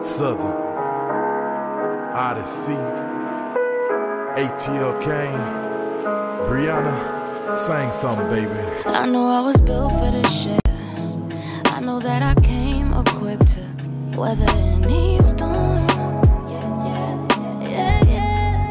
Southern, 0.00 0.56
Odyssey, 2.16 2.72
ATL 4.42 4.98
Kane, 5.02 5.38
Brianna, 6.48 7.54
sing 7.54 7.92
something, 7.92 8.26
baby. 8.28 8.58
I 8.86 9.06
know 9.06 9.28
I 9.28 9.40
was 9.40 9.56
built 9.58 9.92
for 9.92 10.10
this 10.10 10.32
shit. 10.42 10.60
I 11.66 11.80
know 11.80 12.00
that 12.00 12.22
I 12.22 12.34
came 12.40 12.94
equipped 12.94 13.48
to 13.48 14.18
weather 14.18 14.46
any 14.48 15.20
storm. 15.20 15.86
Yeah, 16.48 16.86
yeah, 16.86 17.68
yeah, 17.68 18.04
yeah. 18.06 18.68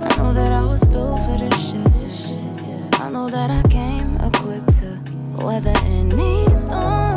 I 0.00 0.16
know 0.16 0.32
that 0.32 0.52
I 0.52 0.64
was 0.64 0.84
built 0.84 1.18
for 1.24 1.36
this 1.38 1.70
shit. 1.70 3.00
I 3.00 3.10
know 3.10 3.28
that 3.28 3.50
I 3.50 3.62
came 3.68 4.16
equipped 4.18 4.74
to 4.78 5.00
weather 5.44 5.74
any 5.84 6.54
storm. 6.54 7.07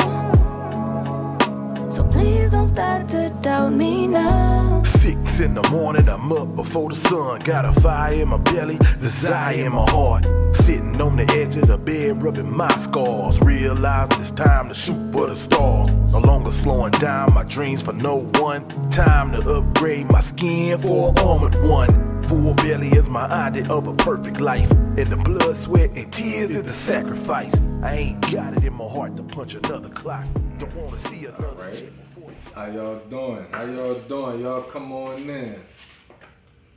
So 2.72 2.76
start 2.76 3.10
to 3.10 3.30
doubt 3.42 3.74
me 3.74 4.08
now. 4.08 4.82
Six 4.84 5.42
in 5.42 5.56
the 5.56 5.70
morning, 5.70 6.08
I'm 6.08 6.32
up 6.32 6.56
before 6.56 6.88
the 6.88 6.96
sun. 6.96 7.40
Got 7.40 7.66
a 7.66 7.74
fire 7.74 8.14
in 8.14 8.30
my 8.30 8.38
belly, 8.38 8.78
desire 8.98 9.66
in 9.66 9.74
my 9.74 9.90
heart. 9.90 10.26
Sitting 10.56 11.02
on 11.02 11.18
the 11.18 11.30
edge 11.34 11.58
of 11.58 11.68
the 11.68 11.78
bed, 11.78 12.24
rubbing 12.24 12.56
my 12.56 12.70
scars. 12.78 13.42
Realizing 13.42 14.22
it's 14.22 14.32
time 14.32 14.70
to 14.70 14.74
shoot 14.74 15.12
for 15.12 15.28
the 15.28 15.36
stars. 15.36 15.92
No 16.14 16.20
longer 16.20 16.50
slowing 16.50 16.94
down 16.94 17.34
my 17.34 17.44
dreams 17.44 17.84
for 17.84 17.92
no 17.92 18.20
one. 18.40 18.66
Time 18.90 19.34
to 19.34 19.40
upgrade 19.58 20.10
my 20.10 20.22
skin 20.22 20.80
for 20.80 21.10
an 21.10 21.20
armored 21.20 21.62
one. 21.64 22.24
Full 22.24 22.54
belly 22.54 22.88
is 22.88 23.10
my 23.10 23.26
idea 23.26 23.68
of 23.70 23.88
a 23.88 23.94
perfect 23.96 24.40
life. 24.40 24.72
And 24.72 25.08
the 25.08 25.18
blood, 25.18 25.58
sweat, 25.58 25.90
and 25.98 26.12
tears 26.14 26.52
is 26.52 26.64
the 26.64 26.70
sacrifice. 26.70 27.60
I 27.84 27.96
ain't 27.96 28.32
got 28.32 28.56
it 28.56 28.64
in 28.64 28.74
my 28.74 28.88
heart 28.88 29.18
to 29.18 29.24
punch 29.24 29.56
another 29.56 29.90
clock. 29.90 30.26
Don't 30.58 30.74
wanna 30.76 31.00
see 31.00 31.26
another 31.26 31.48
Alright. 31.48 32.11
Chick 32.54 32.66
before 32.66 32.74
you. 32.74 32.78
How 32.78 32.84
y'all 32.84 33.00
doing? 33.10 33.46
How 33.54 33.64
y'all 33.66 34.00
doing? 34.02 34.42
Y'all 34.42 34.62
come 34.64 34.92
on 34.92 35.30
in. 35.30 35.62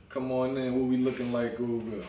Come 0.09 0.31
on 0.31 0.57
in. 0.57 0.73
What 0.79 0.89
we 0.89 0.97
looking 0.97 1.31
like 1.31 1.59
over? 1.59 2.03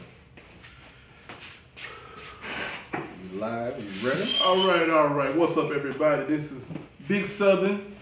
You 3.32 3.40
live? 3.40 3.78
You 3.78 4.08
ready? 4.08 4.36
All 4.42 4.66
right, 4.66 4.88
all 4.88 5.08
right. 5.08 5.34
What's 5.36 5.56
up, 5.56 5.70
everybody? 5.70 6.24
This 6.24 6.52
is 6.52 6.70
Big 7.08 7.26
Southern, 7.26 7.94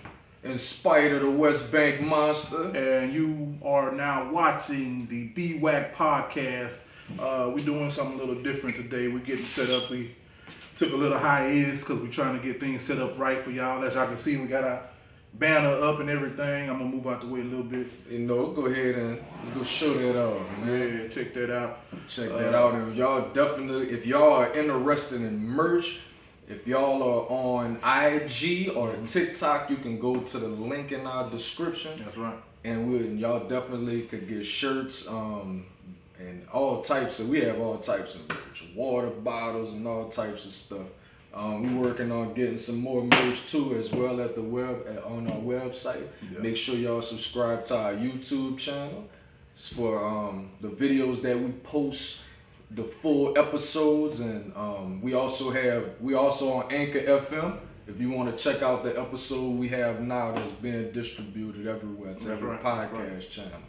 In 0.42 0.58
spite 0.58 1.12
of 1.12 1.22
the 1.22 1.30
West 1.30 1.72
Bank 1.72 2.00
monster. 2.00 2.70
and 2.76 3.12
you 3.12 3.58
are 3.64 3.92
now 3.92 4.30
watching 4.30 5.06
the 5.08 5.28
BWAC 5.30 5.94
podcast. 5.94 6.74
Uh, 7.18 7.50
we're 7.54 7.64
doing 7.64 7.90
something 7.90 8.18
a 8.18 8.24
little 8.24 8.42
different 8.42 8.76
today. 8.76 9.08
We're 9.08 9.18
getting 9.18 9.44
set 9.44 9.68
up. 9.70 9.90
We 9.90 10.14
took 10.76 10.92
a 10.92 10.96
little 10.96 11.18
hiatus 11.18 11.80
because 11.80 12.00
we're 12.00 12.08
trying 12.10 12.38
to 12.38 12.44
get 12.44 12.60
things 12.60 12.82
set 12.82 12.98
up 12.98 13.18
right 13.18 13.40
for 13.42 13.50
y'all. 13.50 13.82
As 13.84 13.94
y'all 13.94 14.06
can 14.06 14.18
see, 14.18 14.36
we 14.36 14.46
got 14.46 14.64
our 14.64 14.82
banner 15.34 15.68
up 15.82 16.00
and 16.00 16.08
everything. 16.10 16.70
I'm 16.70 16.78
gonna 16.78 16.90
move 16.90 17.06
out 17.06 17.20
the 17.20 17.26
way 17.28 17.40
a 17.40 17.44
little 17.44 17.64
bit. 17.64 17.86
You 18.08 18.20
know, 18.20 18.52
go 18.52 18.66
ahead 18.66 18.94
and 18.94 19.18
go 19.54 19.62
show 19.64 19.94
that 19.94 20.16
off, 20.16 20.40
man. 20.58 21.02
Yeah, 21.02 21.08
check 21.14 21.34
that 21.34 21.50
out. 21.54 21.80
Check 22.08 22.30
that 22.30 22.54
out. 22.54 22.74
And 22.74 22.96
y'all 22.96 23.32
definitely, 23.32 23.90
if 23.90 24.06
y'all 24.06 24.32
are 24.32 24.52
interested 24.54 25.20
in 25.20 25.38
merch, 25.44 25.98
if 26.46 26.66
y'all 26.66 27.02
are 27.02 27.26
on 27.30 27.76
IG 27.82 28.70
or 28.76 28.94
TikTok, 29.04 29.70
you 29.70 29.76
can 29.76 29.98
go 29.98 30.20
to 30.20 30.38
the 30.38 30.48
link 30.48 30.92
in 30.92 31.06
our 31.06 31.28
description. 31.30 32.00
That's 32.04 32.16
right. 32.16 32.36
and 32.64 32.88
we 32.88 32.98
and 32.98 33.18
y'all 33.18 33.48
definitely 33.48 34.02
could 34.02 34.28
get 34.28 34.44
shirts 34.44 35.06
um 35.08 35.66
and 36.18 36.46
all 36.52 36.80
types 36.80 37.18
of 37.18 37.28
we 37.28 37.40
have 37.40 37.58
all 37.60 37.76
types 37.78 38.14
of 38.14 38.28
merch 38.28 38.64
water 38.76 39.08
bottles 39.08 39.72
and 39.72 39.86
all 39.86 40.08
types 40.08 40.44
of 40.46 40.52
stuff 40.52 40.86
um, 41.34 41.76
we're 41.80 41.88
working 41.88 42.12
on 42.12 42.32
getting 42.34 42.56
some 42.56 42.80
more 42.80 43.02
merch 43.04 43.46
too 43.46 43.76
as 43.76 43.90
well 43.92 44.20
at 44.20 44.34
the 44.34 44.42
web 44.42 44.86
at, 44.88 45.02
on 45.04 45.26
our 45.30 45.38
website 45.38 46.06
Yeah. 46.32 46.38
make 46.40 46.56
sure 46.56 46.74
y'all 46.76 47.02
subscribe 47.02 47.64
to 47.66 47.76
our 47.76 47.94
youtube 47.94 48.58
channel 48.58 49.08
It's 49.54 49.68
for 49.68 50.04
um, 50.04 50.50
the 50.60 50.68
videos 50.68 51.22
that 51.22 51.38
we 51.38 51.50
post 51.52 52.18
the 52.70 52.84
full 52.84 53.36
episodes 53.38 54.20
and 54.20 54.52
um, 54.56 55.00
we 55.00 55.14
also 55.14 55.50
have 55.50 55.90
we 56.00 56.14
also 56.14 56.52
on 56.52 56.72
anchor 56.72 57.00
fm 57.00 57.58
if 57.86 58.00
you 58.00 58.10
want 58.10 58.34
to 58.36 58.42
check 58.42 58.62
out 58.62 58.82
the 58.82 58.98
episode 58.98 59.50
we 59.58 59.68
have 59.68 60.00
now 60.00 60.32
that's 60.32 60.50
being 60.50 60.90
distributed 60.92 61.66
everywhere 61.66 62.14
to 62.14 62.32
every 62.32 62.48
right, 62.48 62.60
podcast 62.62 63.10
right. 63.10 63.30
channel 63.30 63.60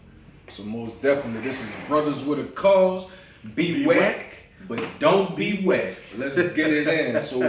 so 0.50 0.64
most 0.64 1.00
definitely 1.02 1.42
this 1.42 1.62
is 1.62 1.70
brothers 1.88 2.24
with 2.24 2.40
a 2.40 2.44
cause 2.46 3.08
be, 3.54 3.84
Be 3.84 3.86
whack 3.86 3.98
whack. 3.98 4.36
But 4.68 4.84
don't 5.00 5.36
be 5.36 5.64
wet. 5.66 5.96
let's 6.18 6.36
get 6.36 6.72
it 6.72 6.88
in 6.88 7.22
so 7.22 7.40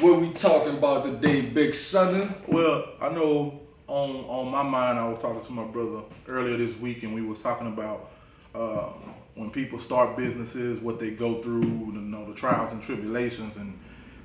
what 0.00 0.20
we 0.20 0.30
talking 0.32 0.76
about 0.76 1.04
today 1.04 1.42
big 1.42 1.74
southern 1.74 2.34
Well, 2.48 2.84
I 3.00 3.08
know 3.08 3.62
on 3.92 4.24
on 4.24 4.50
my 4.50 4.62
mind, 4.62 4.98
I 4.98 5.06
was 5.08 5.20
talking 5.20 5.44
to 5.44 5.52
my 5.52 5.64
brother 5.64 6.02
earlier 6.26 6.56
this 6.56 6.76
week, 6.78 7.02
and 7.02 7.14
we 7.14 7.20
was 7.22 7.40
talking 7.40 7.66
about 7.66 8.10
uh, 8.54 8.90
when 9.34 9.50
people 9.50 9.78
start 9.78 10.16
businesses, 10.16 10.80
what 10.80 10.98
they 10.98 11.10
go 11.10 11.42
through, 11.42 11.62
you 11.62 11.92
know, 11.92 12.26
the 12.26 12.34
trials 12.34 12.72
and 12.72 12.82
tribulations, 12.82 13.56
and 13.56 13.78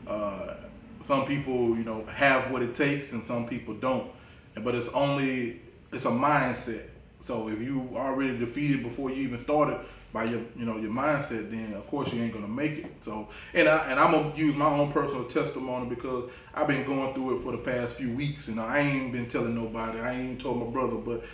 uh, 0.07 0.55
some 1.01 1.25
people, 1.25 1.75
you 1.77 1.83
know, 1.83 2.05
have 2.05 2.49
what 2.49 2.61
it 2.61 2.75
takes, 2.75 3.11
and 3.11 3.23
some 3.23 3.45
people 3.45 3.73
don't. 3.73 4.09
But 4.55 4.73
it's 4.73 4.87
only 4.89 5.61
it's 5.91 6.05
a 6.05 6.11
mindset. 6.11 6.87
So 7.19 7.49
if 7.49 7.59
you 7.59 7.89
already 7.93 8.37
defeated 8.37 8.83
before 8.83 9.09
you 9.09 9.17
even 9.23 9.39
started 9.39 9.79
by 10.13 10.25
your 10.25 10.41
you 10.55 10.65
know 10.65 10.77
your 10.77 10.91
mindset, 10.91 11.51
then 11.51 11.73
of 11.73 11.85
course 11.87 12.13
you 12.13 12.21
ain't 12.21 12.33
gonna 12.33 12.47
make 12.47 12.73
it. 12.79 12.91
So 13.01 13.27
and 13.53 13.67
I 13.67 13.91
and 13.91 13.99
I'm 13.99 14.11
gonna 14.11 14.35
use 14.35 14.55
my 14.55 14.67
own 14.69 14.91
personal 14.91 15.25
testimony 15.25 15.87
because 15.87 16.29
I've 16.53 16.67
been 16.67 16.85
going 16.85 17.13
through 17.13 17.37
it 17.37 17.43
for 17.43 17.51
the 17.51 17.57
past 17.57 17.95
few 17.95 18.11
weeks, 18.13 18.47
and 18.47 18.59
I 18.59 18.79
ain't 18.79 19.11
been 19.11 19.27
telling 19.27 19.55
nobody. 19.55 19.99
I 19.99 20.13
ain't 20.13 20.23
even 20.23 20.37
told 20.37 20.59
my 20.59 20.67
brother, 20.67 20.95
but 20.95 21.25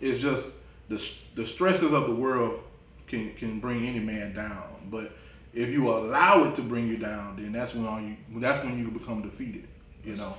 it's 0.00 0.20
just 0.20 0.46
the 0.88 1.10
the 1.34 1.44
stresses 1.44 1.92
of 1.92 2.06
the 2.06 2.14
world 2.14 2.60
can 3.06 3.34
can 3.34 3.60
bring 3.60 3.86
any 3.86 4.00
man 4.00 4.34
down. 4.34 4.64
But 4.90 5.12
if 5.54 5.68
you 5.68 5.90
allow 5.90 6.44
it 6.44 6.54
to 6.56 6.62
bring 6.62 6.88
you 6.88 6.96
down, 6.96 7.36
then 7.36 7.52
that's 7.52 7.74
when 7.74 7.86
all 7.86 8.00
you 8.00 8.16
that's 8.36 8.64
when 8.64 8.78
you 8.78 8.90
become 8.90 9.22
defeated. 9.22 9.68
You 10.04 10.16
know, 10.16 10.34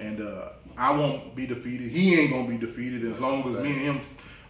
and 0.00 0.20
uh, 0.20 0.48
I 0.76 0.90
won't 0.90 1.36
be 1.36 1.46
defeated. 1.46 1.90
He 1.90 2.18
ain't 2.18 2.30
gonna 2.30 2.48
be 2.48 2.58
defeated 2.58 3.04
as 3.04 3.12
That's 3.12 3.22
long 3.22 3.56
as 3.56 3.62
me 3.62 3.72
and 3.72 3.80
him 3.80 4.00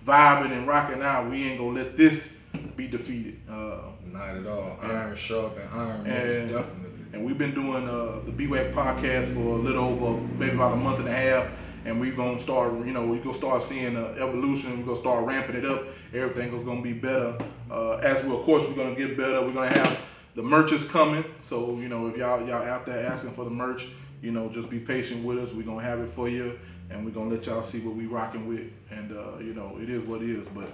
vibing 0.06 0.52
and 0.52 0.66
rocking 0.66 1.02
out. 1.02 1.28
We 1.30 1.44
ain't 1.44 1.58
gonna 1.58 1.72
let 1.72 1.96
this 1.96 2.28
be 2.56 2.86
defeated. 2.86 3.40
Uh, 3.48 3.78
not 4.04 4.36
at 4.36 4.46
all 4.46 4.78
iron 4.82 5.14
sharp 5.14 5.58
and 5.58 5.68
iron 5.70 6.04
most 6.04 6.08
and, 6.08 6.50
definitely 6.50 6.86
and 7.16 7.24
we've 7.24 7.38
been 7.38 7.54
doing 7.54 7.88
uh, 7.88 8.20
the 8.26 8.32
BWAC 8.32 8.74
podcast 8.74 9.32
for 9.32 9.40
a 9.40 9.58
little 9.58 9.84
over 9.84 10.20
maybe 10.38 10.54
about 10.54 10.74
a 10.74 10.76
month 10.76 10.98
and 10.98 11.08
a 11.08 11.12
half. 11.12 11.48
And 11.86 12.00
we're 12.00 12.14
gonna 12.14 12.38
start, 12.38 12.74
you 12.84 12.92
know, 12.92 13.06
we're 13.06 13.22
gonna 13.22 13.32
start 13.32 13.62
seeing 13.62 13.96
uh, 13.96 14.16
evolution. 14.18 14.80
We're 14.80 14.86
gonna 14.86 15.00
start 15.00 15.24
ramping 15.24 15.56
it 15.56 15.64
up. 15.64 15.84
Everything 16.12 16.52
is 16.54 16.64
gonna 16.64 16.82
be 16.82 16.92
better. 16.92 17.38
Uh, 17.70 17.96
as 17.98 18.22
we, 18.24 18.34
of 18.34 18.42
course, 18.42 18.66
we're 18.66 18.74
gonna 18.74 18.96
get 18.96 19.16
better. 19.16 19.40
We're 19.40 19.52
gonna 19.52 19.78
have 19.78 19.98
the 20.34 20.42
merch 20.42 20.72
is 20.72 20.84
coming. 20.84 21.24
So 21.42 21.78
you 21.78 21.88
know, 21.88 22.08
if 22.08 22.16
y'all 22.16 22.46
y'all 22.46 22.64
out 22.64 22.86
there 22.86 23.06
asking 23.06 23.34
for 23.34 23.44
the 23.44 23.50
merch, 23.50 23.86
you 24.20 24.32
know, 24.32 24.48
just 24.48 24.68
be 24.68 24.80
patient 24.80 25.24
with 25.24 25.38
us. 25.38 25.52
We're 25.52 25.62
gonna 25.62 25.82
have 25.82 26.00
it 26.00 26.12
for 26.14 26.28
you, 26.28 26.58
and 26.90 27.04
we're 27.04 27.12
gonna 27.12 27.30
let 27.30 27.46
y'all 27.46 27.62
see 27.62 27.78
what 27.78 27.94
we 27.94 28.06
rocking 28.06 28.48
with. 28.48 28.68
And 28.90 29.12
uh, 29.12 29.38
you 29.38 29.54
know, 29.54 29.78
it 29.80 29.88
is 29.88 30.02
what 30.02 30.22
it 30.22 30.30
is. 30.30 30.46
But 30.54 30.70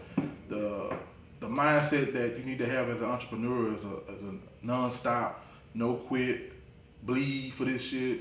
the 0.49 0.97
the 1.43 1.49
mindset 1.49 2.13
that 2.13 2.39
you 2.39 2.45
need 2.45 2.59
to 2.59 2.67
have 2.67 2.89
as 2.89 3.01
an 3.01 3.09
entrepreneur 3.09 3.75
is 3.75 3.83
a, 3.83 3.97
is 4.15 4.23
a 4.23 4.65
non-stop, 4.65 5.45
no 5.75 5.95
quit, 5.95 6.53
bleed 7.03 7.53
for 7.53 7.65
this 7.65 7.83
shit. 7.83 8.21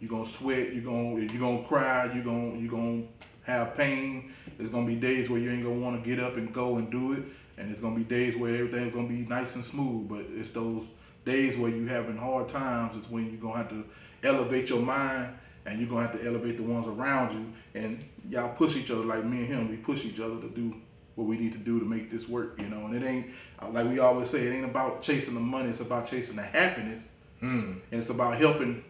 You're 0.00 0.08
gonna 0.08 0.24
sweat. 0.24 0.72
You're 0.72 0.84
gonna 0.84 1.20
you're 1.20 1.40
gonna 1.40 1.62
cry. 1.68 2.10
You're 2.14 2.24
gonna 2.24 2.58
you're 2.58 2.70
gonna 2.70 3.02
have 3.42 3.76
pain. 3.76 4.32
There's 4.56 4.70
gonna 4.70 4.86
be 4.86 4.94
days 4.94 5.28
where 5.28 5.38
you 5.38 5.50
ain't 5.50 5.62
gonna 5.62 5.78
want 5.78 6.02
to 6.02 6.08
get 6.08 6.24
up 6.24 6.36
and 6.36 6.52
go 6.54 6.76
and 6.76 6.90
do 6.90 7.12
it, 7.12 7.24
and 7.58 7.68
there's 7.68 7.80
gonna 7.80 7.96
be 7.96 8.04
days 8.04 8.34
where 8.34 8.54
everything's 8.54 8.94
gonna 8.94 9.08
be 9.08 9.26
nice 9.26 9.54
and 9.54 9.64
smooth. 9.64 10.08
But 10.08 10.24
it's 10.30 10.50
those 10.50 10.84
days 11.26 11.58
where 11.58 11.70
you're 11.70 11.88
having 11.88 12.16
hard 12.16 12.48
times 12.48 12.96
is 12.96 13.08
when 13.10 13.30
you're 13.30 13.40
gonna 13.40 13.58
have 13.58 13.68
to 13.70 13.84
elevate 14.22 14.70
your 14.70 14.80
mind, 14.80 15.34
and 15.66 15.78
you're 15.78 15.88
gonna 15.88 16.06
have 16.06 16.18
to 16.18 16.26
elevate 16.26 16.56
the 16.56 16.62
ones 16.62 16.86
around 16.86 17.34
you, 17.34 17.80
and 17.80 18.02
y'all 18.30 18.54
push 18.54 18.74
each 18.74 18.90
other 18.90 19.04
like 19.04 19.24
me 19.24 19.40
and 19.40 19.48
him. 19.48 19.70
We 19.70 19.76
push 19.76 20.04
each 20.04 20.18
other 20.18 20.40
to 20.40 20.48
do 20.48 20.74
what 21.16 21.26
we 21.26 21.36
need 21.38 21.52
to 21.52 21.58
do 21.58 21.78
to 21.78 21.84
make 21.84 22.10
this 22.10 22.28
work, 22.28 22.58
you 22.58 22.68
know. 22.68 22.86
And 22.86 22.94
it 22.94 23.06
ain't 23.06 23.26
like 23.72 23.88
we 23.88 23.98
always 23.98 24.30
say, 24.30 24.46
it 24.46 24.52
ain't 24.52 24.64
about 24.64 25.02
chasing 25.02 25.34
the 25.34 25.40
money. 25.40 25.70
It's 25.70 25.80
about 25.80 26.06
chasing 26.06 26.36
the 26.36 26.42
happiness, 26.42 27.04
Hmm, 27.40 27.72
and 27.90 28.00
it's 28.00 28.10
about 28.10 28.38
helping 28.38 28.84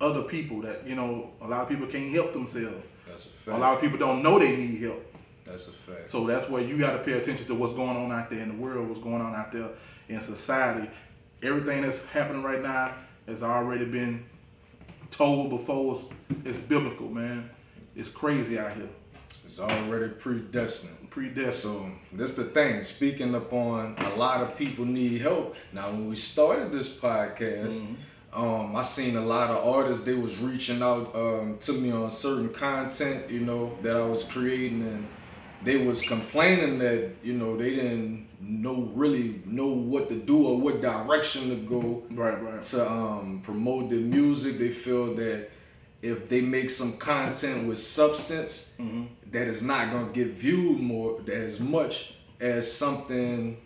other 0.00 0.22
people 0.22 0.60
that 0.62 0.86
you 0.86 0.94
know. 0.94 1.30
A 1.42 1.46
lot 1.46 1.62
of 1.62 1.68
people 1.68 1.86
can't 1.86 2.12
help 2.12 2.32
themselves. 2.32 2.84
that's 3.08 3.24
a 3.26 3.28
fact. 3.28 3.56
A 3.56 3.60
lot 3.60 3.74
of 3.74 3.80
people 3.80 3.98
don't 3.98 4.22
know 4.22 4.38
they 4.38 4.54
need 4.56 4.82
help. 4.82 5.02
that's 5.44 5.68
a 5.68 5.72
fact 5.72 6.10
So 6.10 6.26
that's 6.26 6.48
where 6.50 6.62
you 6.62 6.78
got 6.78 6.92
to 6.92 6.98
pay 6.98 7.12
attention 7.12 7.46
to 7.46 7.54
what's 7.54 7.72
going 7.72 7.96
on 7.96 8.10
out 8.12 8.30
there 8.30 8.40
in 8.40 8.48
the 8.48 8.62
world, 8.62 8.88
what's 8.88 9.00
going 9.02 9.22
on 9.22 9.34
out 9.34 9.52
there 9.52 9.68
in 10.08 10.20
society. 10.20 10.88
Everything 11.42 11.82
that's 11.82 12.02
happening 12.06 12.42
right 12.42 12.62
now 12.62 12.94
has 13.26 13.42
already 13.42 13.84
been 13.84 14.24
told 15.10 15.50
before. 15.50 15.94
It's, 15.94 16.04
it's 16.44 16.60
biblical, 16.60 17.08
man. 17.08 17.50
It's 17.94 18.08
crazy 18.08 18.58
out 18.58 18.74
here. 18.76 18.88
It's 19.46 19.58
already 19.60 20.08
predestined 20.08 21.10
Predestined. 21.10 21.94
So 22.10 22.16
that's 22.16 22.34
the 22.34 22.44
thing. 22.44 22.84
Speaking 22.84 23.34
upon 23.34 23.96
a 23.98 24.14
lot 24.16 24.42
of 24.42 24.56
people 24.58 24.84
need 24.84 25.22
help. 25.22 25.54
Now, 25.72 25.90
when 25.90 26.08
we 26.08 26.16
started 26.16 26.72
this 26.72 26.88
podcast, 26.88 27.72
Mm-hmm. 27.72 27.94
Um, 28.32 28.76
I 28.76 28.82
seen 28.82 29.16
a 29.16 29.24
lot 29.24 29.48
of 29.50 29.66
artists. 29.66 30.04
They 30.04 30.12
was 30.12 30.36
reaching 30.36 30.82
out 30.82 31.14
um, 31.14 31.56
to 31.60 31.72
me 31.72 31.90
on 31.90 32.10
certain 32.10 32.50
content, 32.52 33.30
you 33.30 33.40
know, 33.40 33.78
that 33.82 33.96
I 33.96 34.04
was 34.04 34.24
creating, 34.24 34.82
and 34.82 35.06
they 35.64 35.78
was 35.78 36.02
complaining 36.02 36.78
that 36.80 37.12
you 37.22 37.32
know 37.32 37.56
they 37.56 37.70
didn't 37.70 38.26
know 38.38 38.90
really 38.94 39.40
know 39.46 39.68
what 39.68 40.10
to 40.10 40.16
do 40.16 40.48
or 40.48 40.60
what 40.60 40.82
direction 40.82 41.48
to 41.48 41.56
go 41.56 42.02
Right, 42.10 42.42
right. 42.42 42.60
to 42.62 42.90
um, 42.90 43.40
promote 43.42 43.88
their 43.88 44.00
music. 44.00 44.58
They 44.58 44.70
feel 44.70 45.14
that 45.14 45.48
if 46.06 46.28
they 46.28 46.40
make 46.40 46.70
some 46.70 46.96
content 46.98 47.66
with 47.66 47.78
substance, 47.78 48.70
mm-hmm. 48.78 49.04
that 49.30 49.46
is 49.48 49.62
not 49.62 49.92
gonna 49.92 50.12
get 50.12 50.28
viewed 50.28 50.80
more 50.80 51.20
as 51.30 51.58
much 51.60 52.14
as 52.40 52.70
something 52.70 53.56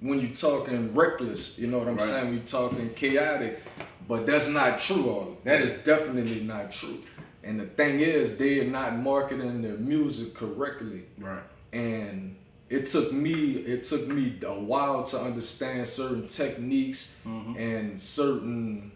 when 0.00 0.20
you're 0.20 0.30
talking 0.34 0.94
reckless. 0.94 1.56
You 1.58 1.68
know 1.68 1.78
what 1.78 1.88
I'm 1.88 1.96
Right. 1.96 2.08
saying? 2.08 2.24
When 2.26 2.34
you're 2.34 2.44
talking 2.44 2.90
chaotic, 2.94 3.60
but 4.06 4.26
that's 4.26 4.46
not 4.46 4.78
true. 4.78 5.08
All 5.08 5.38
that 5.44 5.60
is 5.62 5.74
definitely 5.74 6.40
not 6.40 6.70
true. 6.72 6.98
And 7.42 7.60
the 7.60 7.66
thing 7.66 8.00
is, 8.00 8.36
they 8.36 8.58
are 8.60 8.70
not 8.70 8.98
marketing 8.98 9.62
their 9.62 9.76
music 9.76 10.34
correctly 10.34 11.04
Right. 11.18 11.42
and 11.72 12.36
it 12.68 12.86
took 12.86 13.12
me 13.12 13.34
it 13.74 13.84
took 13.84 14.08
me 14.08 14.36
a 14.44 14.52
while 14.52 15.04
to 15.04 15.20
understand 15.20 15.86
certain 15.86 16.26
techniques 16.26 17.12
mm-hmm. 17.24 17.56
and 17.56 18.00
certain 18.00 18.90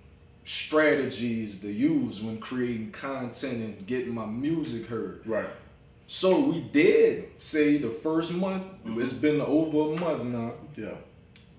strategies 0.50 1.56
to 1.58 1.70
use 1.70 2.20
when 2.20 2.38
creating 2.38 2.90
content 2.90 3.62
and 3.62 3.86
getting 3.86 4.12
my 4.14 4.26
music 4.26 4.86
heard 4.86 5.22
Right. 5.24 5.48
so 6.06 6.40
we 6.40 6.60
did 6.60 7.28
say 7.38 7.78
the 7.78 7.88
first 7.90 8.32
month 8.32 8.64
it's 8.84 9.12
been 9.12 9.40
over 9.40 9.94
a 9.94 10.00
month 10.00 10.24
now 10.24 10.52
Yeah. 10.76 10.94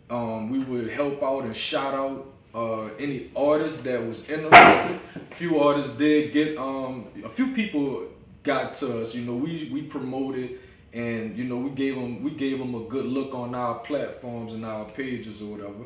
um, 0.10 0.50
we 0.50 0.60
would 0.60 0.90
help 0.90 1.24
out 1.24 1.44
and 1.44 1.56
shout 1.56 1.94
out 1.94 2.28
uh, 2.54 2.88
any 3.00 3.32
artist 3.34 3.82
that 3.86 4.06
was 4.06 4.28
interested. 4.30 5.00
A 5.32 5.36
few 5.36 5.62
artists 5.62 5.96
did 5.96 6.34
get 6.34 6.58
um, 6.58 7.06
a 7.24 7.30
few 7.30 7.54
people 7.54 8.10
got 8.44 8.74
to 8.74 9.02
us. 9.02 9.16
You 9.16 9.22
know, 9.22 9.36
we 9.36 9.70
we 9.72 9.84
promoted 9.84 10.60
and 10.92 11.38
you 11.38 11.46
know 11.46 11.56
we 11.56 11.70
gave 11.70 11.96
them 11.96 12.22
we 12.22 12.32
gave 12.32 12.60
them 12.60 12.76
a 12.76 12.82
good 12.94 13.06
look 13.06 13.34
on 13.34 13.56
our 13.56 13.76
platforms 13.76 14.52
and 14.52 14.66
our 14.66 14.84
pages 14.84 15.42
or 15.42 15.46
whatever, 15.54 15.86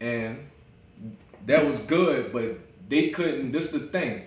and 0.00 0.46
that 1.46 1.66
was 1.66 1.78
good. 1.80 2.32
But 2.32 2.58
they 2.88 3.10
couldn't. 3.10 3.52
This 3.52 3.70
the 3.70 3.80
thing. 3.80 4.22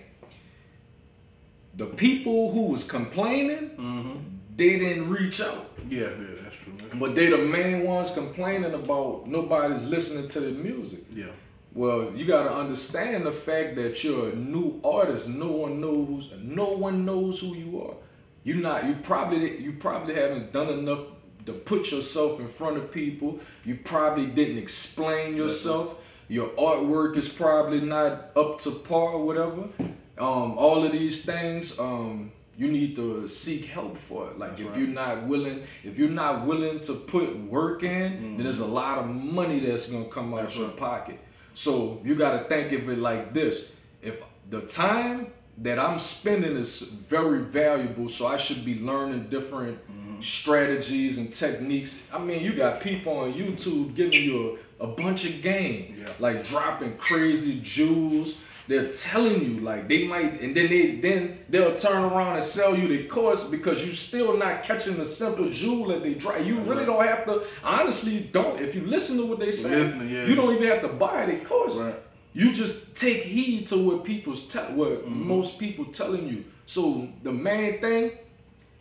The 1.74 1.86
people 1.86 2.52
who 2.52 2.62
was 2.62 2.82
complaining, 2.84 3.70
mm-hmm. 3.70 4.18
they 4.56 4.78
didn't 4.78 5.08
reach 5.08 5.40
out. 5.40 5.70
Yeah, 5.88 6.00
yeah, 6.00 6.42
that's 6.42 6.56
true. 6.56 6.72
But 6.94 7.14
they 7.14 7.28
the 7.28 7.38
main 7.38 7.84
ones 7.84 8.10
complaining 8.10 8.74
about 8.74 9.26
nobody's 9.26 9.86
listening 9.86 10.26
to 10.28 10.40
the 10.40 10.50
music. 10.50 11.00
Yeah. 11.14 11.26
Well, 11.72 12.12
you 12.16 12.24
gotta 12.24 12.52
understand 12.52 13.24
the 13.24 13.32
fact 13.32 13.76
that 13.76 14.02
you're 14.02 14.30
a 14.30 14.34
new 14.34 14.80
artist. 14.82 15.28
No 15.28 15.52
one 15.52 15.80
knows. 15.80 16.32
No 16.42 16.72
one 16.72 17.04
knows 17.04 17.40
who 17.40 17.54
you 17.54 17.82
are. 17.82 17.94
You're 18.42 18.56
not. 18.56 18.86
You 18.86 18.96
probably. 18.96 19.60
You 19.60 19.74
probably 19.74 20.14
haven't 20.14 20.52
done 20.52 20.68
enough 20.70 21.06
to 21.46 21.52
put 21.52 21.90
yourself 21.92 22.40
in 22.40 22.48
front 22.48 22.76
of 22.76 22.90
people. 22.90 23.38
You 23.64 23.76
probably 23.76 24.26
didn't 24.26 24.58
explain 24.58 25.36
yourself. 25.36 25.94
Your 26.30 26.50
artwork 26.50 27.16
is 27.16 27.28
probably 27.28 27.80
not 27.80 28.30
up 28.36 28.60
to 28.60 28.70
par 28.70 29.14
or 29.14 29.26
whatever. 29.26 29.68
Um, 30.16 30.56
all 30.56 30.84
of 30.84 30.92
these 30.92 31.24
things. 31.24 31.76
Um, 31.76 32.30
you 32.56 32.70
need 32.70 32.94
to 32.96 33.26
seek 33.26 33.64
help 33.64 33.96
for 33.96 34.30
it. 34.30 34.38
Like 34.38 34.50
That's 34.50 34.62
if 34.62 34.68
right. 34.68 34.78
you're 34.78 34.88
not 34.88 35.26
willing, 35.26 35.64
if 35.82 35.98
you're 35.98 36.08
not 36.08 36.46
willing 36.46 36.78
to 36.80 36.92
put 36.92 37.36
work 37.36 37.82
in, 37.82 38.36
then 38.36 38.44
there's 38.44 38.60
a 38.60 38.66
lot 38.66 38.98
of 38.98 39.06
money 39.08 39.58
that's 39.58 39.86
gonna 39.86 40.04
come 40.04 40.32
out 40.34 40.54
your 40.54 40.68
right. 40.68 40.76
pocket. 40.76 41.18
So 41.54 42.00
you 42.04 42.14
got 42.14 42.38
to 42.38 42.48
think 42.48 42.70
of 42.72 42.88
it 42.88 42.98
like 42.98 43.34
this: 43.34 43.72
if 44.00 44.22
the 44.50 44.60
time 44.60 45.32
that 45.58 45.78
I'm 45.80 45.98
spending 45.98 46.56
is 46.56 46.82
very 46.82 47.42
valuable, 47.42 48.08
so 48.08 48.28
I 48.28 48.36
should 48.36 48.64
be 48.64 48.78
learning 48.78 49.30
different 49.30 49.78
strategies 50.22 51.18
and 51.18 51.32
techniques. 51.32 51.98
I 52.12 52.18
mean, 52.18 52.42
you 52.42 52.52
got 52.54 52.80
people 52.80 53.16
on 53.18 53.32
YouTube 53.32 53.94
giving 53.94 54.22
you 54.22 54.58
a, 54.58 54.58
a 54.80 54.86
bunch 54.86 55.24
of 55.24 55.42
game, 55.42 55.96
Yeah. 55.98 56.08
like 56.18 56.46
dropping 56.48 56.96
crazy 56.96 57.60
jewels. 57.62 58.34
They're 58.68 58.92
telling 58.92 59.42
you 59.44 59.60
like 59.60 59.88
they 59.88 60.06
might, 60.06 60.40
and 60.40 60.56
then 60.56 60.68
they 60.70 60.96
then 60.96 61.38
they'll 61.48 61.74
turn 61.74 62.04
around 62.04 62.34
and 62.36 62.42
sell 62.44 62.76
you 62.76 62.86
the 62.86 63.04
course 63.08 63.42
because 63.42 63.84
you're 63.84 63.94
still 63.94 64.36
not 64.36 64.62
catching 64.62 64.96
the 64.96 65.04
simple 65.04 65.50
jewel 65.50 65.88
that 65.88 66.04
they 66.04 66.14
drop. 66.14 66.44
You 66.44 66.60
really 66.60 66.84
don't 66.86 67.04
have 67.04 67.24
to. 67.24 67.42
Honestly, 67.64 68.20
don't. 68.32 68.60
If 68.60 68.76
you 68.76 68.82
listen 68.82 69.16
to 69.16 69.26
what 69.26 69.40
they 69.40 69.50
say, 69.50 69.88
yeah. 70.08 70.24
you 70.24 70.36
don't 70.36 70.54
even 70.54 70.68
have 70.68 70.82
to 70.82 70.88
buy 70.88 71.26
the 71.26 71.38
course. 71.44 71.74
Right. 71.76 71.96
You 72.32 72.52
just 72.52 72.94
take 72.94 73.22
heed 73.24 73.66
to 73.68 73.76
what 73.76 74.04
people's 74.04 74.44
tell 74.44 74.66
what 74.74 75.04
Mm-hmm. 75.04 75.26
most 75.26 75.58
people 75.58 75.86
telling 75.86 76.28
you. 76.28 76.44
So 76.66 77.08
the 77.24 77.32
main 77.32 77.80
thing 77.80 78.12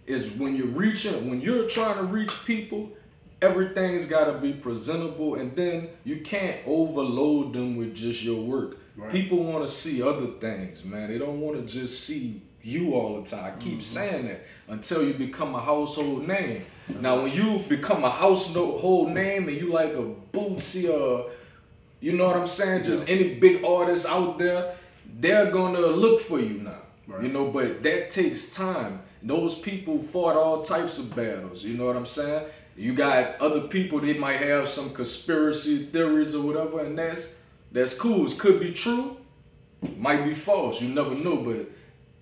is 0.05 0.29
when 0.31 0.55
you're 0.55 0.67
reaching, 0.67 1.27
when 1.29 1.41
you're 1.41 1.67
trying 1.67 1.97
to 1.97 2.03
reach 2.03 2.31
people, 2.45 2.91
everything's 3.41 4.05
got 4.05 4.25
to 4.25 4.33
be 4.33 4.53
presentable, 4.53 5.35
and 5.35 5.55
then 5.55 5.89
you 6.03 6.21
can't 6.21 6.57
overload 6.65 7.53
them 7.53 7.75
with 7.77 7.95
just 7.95 8.21
your 8.23 8.41
work. 8.41 8.77
Right. 8.95 9.11
People 9.11 9.43
want 9.43 9.65
to 9.67 9.73
see 9.73 10.01
other 10.01 10.27
things, 10.27 10.83
man. 10.83 11.09
They 11.09 11.17
don't 11.17 11.39
want 11.39 11.57
to 11.57 11.71
just 11.73 12.03
see 12.05 12.41
you 12.61 12.93
all 12.93 13.21
the 13.21 13.29
time. 13.29 13.53
I 13.57 13.61
keep 13.61 13.73
Mm-hmm. 13.75 13.81
saying 13.81 14.27
that 14.27 14.45
until 14.67 15.03
you 15.07 15.13
become 15.13 15.55
a 15.55 15.61
household 15.61 16.27
name. 16.27 16.65
Now, 17.01 17.21
when 17.21 17.31
you 17.31 17.59
become 17.69 18.03
a 18.03 18.09
household 18.09 19.11
name 19.11 19.47
and 19.47 19.55
you 19.55 19.71
like 19.71 19.93
a 19.93 20.11
Bootsy 20.33 20.89
or 20.91 21.29
you 22.01 22.13
know 22.13 22.25
what 22.25 22.35
I'm 22.35 22.47
saying? 22.47 22.83
Just 22.83 23.07
any 23.07 23.35
big 23.35 23.63
artist 23.63 24.07
out 24.07 24.39
there, 24.39 24.75
they're 25.19 25.51
gonna 25.51 25.79
look 25.81 26.19
for 26.19 26.39
you 26.39 26.61
now. 26.61 26.79
Right. 27.07 27.21
You 27.23 27.29
know, 27.29 27.49
but 27.51 27.83
that 27.83 28.09
takes 28.09 28.45
time. 28.49 29.01
Those 29.21 29.53
people 29.53 29.99
fought 30.01 30.35
all 30.35 30.63
types 30.63 30.97
of 30.97 31.15
battles. 31.15 31.63
You 31.63 31.77
know 31.77 31.85
what 31.85 31.95
I'm 31.95 32.05
saying? 32.07 32.45
You 32.79 32.93
got 32.93 33.41
other 33.41 33.67
people, 33.67 33.99
they 33.99 34.13
might 34.13 34.39
have 34.39 34.69
some 34.69 34.91
conspiracy 34.93 35.87
theories 35.87 36.33
or 36.33 36.41
whatever, 36.41 36.79
and 36.79 36.97
that's 36.97 37.27
that's 37.73 37.93
cool. 37.93 38.25
It 38.25 38.39
could 38.39 38.61
be 38.61 38.71
true, 38.71 39.17
might 39.97 40.23
be 40.23 40.33
false. 40.33 40.79
You 40.81 40.87
never 40.87 41.13
know, 41.13 41.35
but 41.35 41.69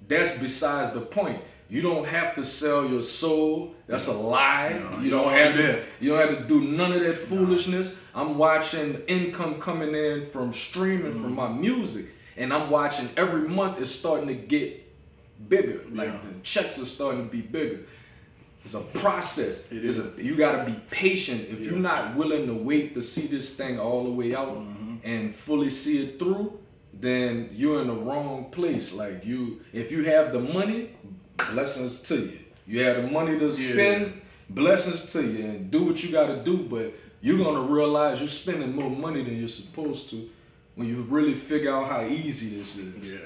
that's 0.08 0.32
besides 0.40 0.92
the 0.92 1.02
point. 1.02 1.44
You 1.70 1.84
don't 1.84 2.06
have 2.08 2.34
to 2.36 2.44
sell 2.44 2.90
your 2.90 3.04
soul. 3.04 3.76
That's 3.86 4.08
a 4.08 4.14
lie. 4.14 4.70
No, 4.80 5.00
you 5.00 5.12
don't 5.12 5.32
have 5.32 5.56
to. 5.58 5.84
You 6.00 6.12
don't 6.16 6.28
have 6.28 6.38
to 6.40 6.44
do 6.46 6.62
none 6.64 6.92
of 6.92 7.02
that 7.02 7.18
foolishness. 7.18 7.94
I'm 8.16 8.38
watching 8.40 9.02
income 9.08 9.62
coming 9.62 9.94
in 9.94 10.28
from 10.32 10.54
streaming 10.54 11.12
from 11.22 11.34
my 11.36 11.50
music, 11.50 12.08
and 12.36 12.52
I'm 12.52 12.72
watching 12.72 13.10
every 13.16 13.48
month 13.48 13.80
it's 13.80 13.92
starting 13.92 14.28
to 14.30 14.34
get 14.34 14.84
bigger. 15.50 15.82
Like 15.92 16.08
Yeah. 16.08 16.20
the 16.34 16.40
checks 16.42 16.80
are 16.80 16.86
starting 16.86 17.26
to 17.26 17.32
be 17.32 17.42
bigger. 17.42 17.82
It's 18.68 18.74
a 18.74 18.82
process. 19.00 19.64
It's 19.72 19.98
a, 19.98 20.12
you 20.22 20.36
got 20.36 20.66
to 20.66 20.70
be 20.70 20.78
patient. 20.92 21.48
If 21.50 21.60
Yeah. 21.62 21.70
you're 21.72 21.80
not 21.80 22.18
willing 22.18 22.48
to 22.48 22.54
wait 22.54 22.94
to 22.96 23.02
see 23.02 23.26
this 23.26 23.52
thing 23.52 23.80
all 23.80 24.04
the 24.04 24.10
way 24.12 24.36
out 24.36 24.58
Mm-hmm. 24.58 24.96
and 25.06 25.34
fully 25.34 25.70
see 25.70 26.04
it 26.04 26.20
through, 26.20 26.60
then 26.94 27.50
you're 27.54 27.80
in 27.82 27.88
the 27.88 27.94
wrong 27.94 28.48
place. 28.52 28.92
Like 28.92 29.24
you, 29.24 29.62
if 29.72 29.90
you 29.90 30.04
have 30.04 30.34
the 30.34 30.40
money, 30.42 30.90
blessings 31.54 32.00
to 32.10 32.16
you. 32.16 32.40
You 32.68 32.84
have 32.84 32.98
the 33.04 33.08
money 33.08 33.40
to 33.40 33.46
Yeah. 33.48 33.72
spend, 33.74 34.22
blessings 34.50 35.02
to 35.14 35.22
you, 35.24 35.46
and 35.46 35.72
do 35.72 35.84
what 35.86 36.04
you 36.04 36.12
got 36.12 36.28
to 36.28 36.44
do. 36.44 36.58
But 36.58 36.94
you're 37.22 37.38
gonna 37.42 37.62
realize 37.62 38.20
you're 38.20 38.28
spending 38.28 38.76
more 38.76 38.90
money 38.90 39.24
than 39.24 39.40
you're 39.40 39.48
supposed 39.64 40.10
to 40.10 40.30
when 40.76 40.90
you 40.90 41.04
really 41.04 41.36
figure 41.36 41.72
out 41.74 41.88
how 41.90 42.02
easy 42.06 42.58
this 42.58 42.76
is. 42.76 42.94
Yeah. 43.14 43.18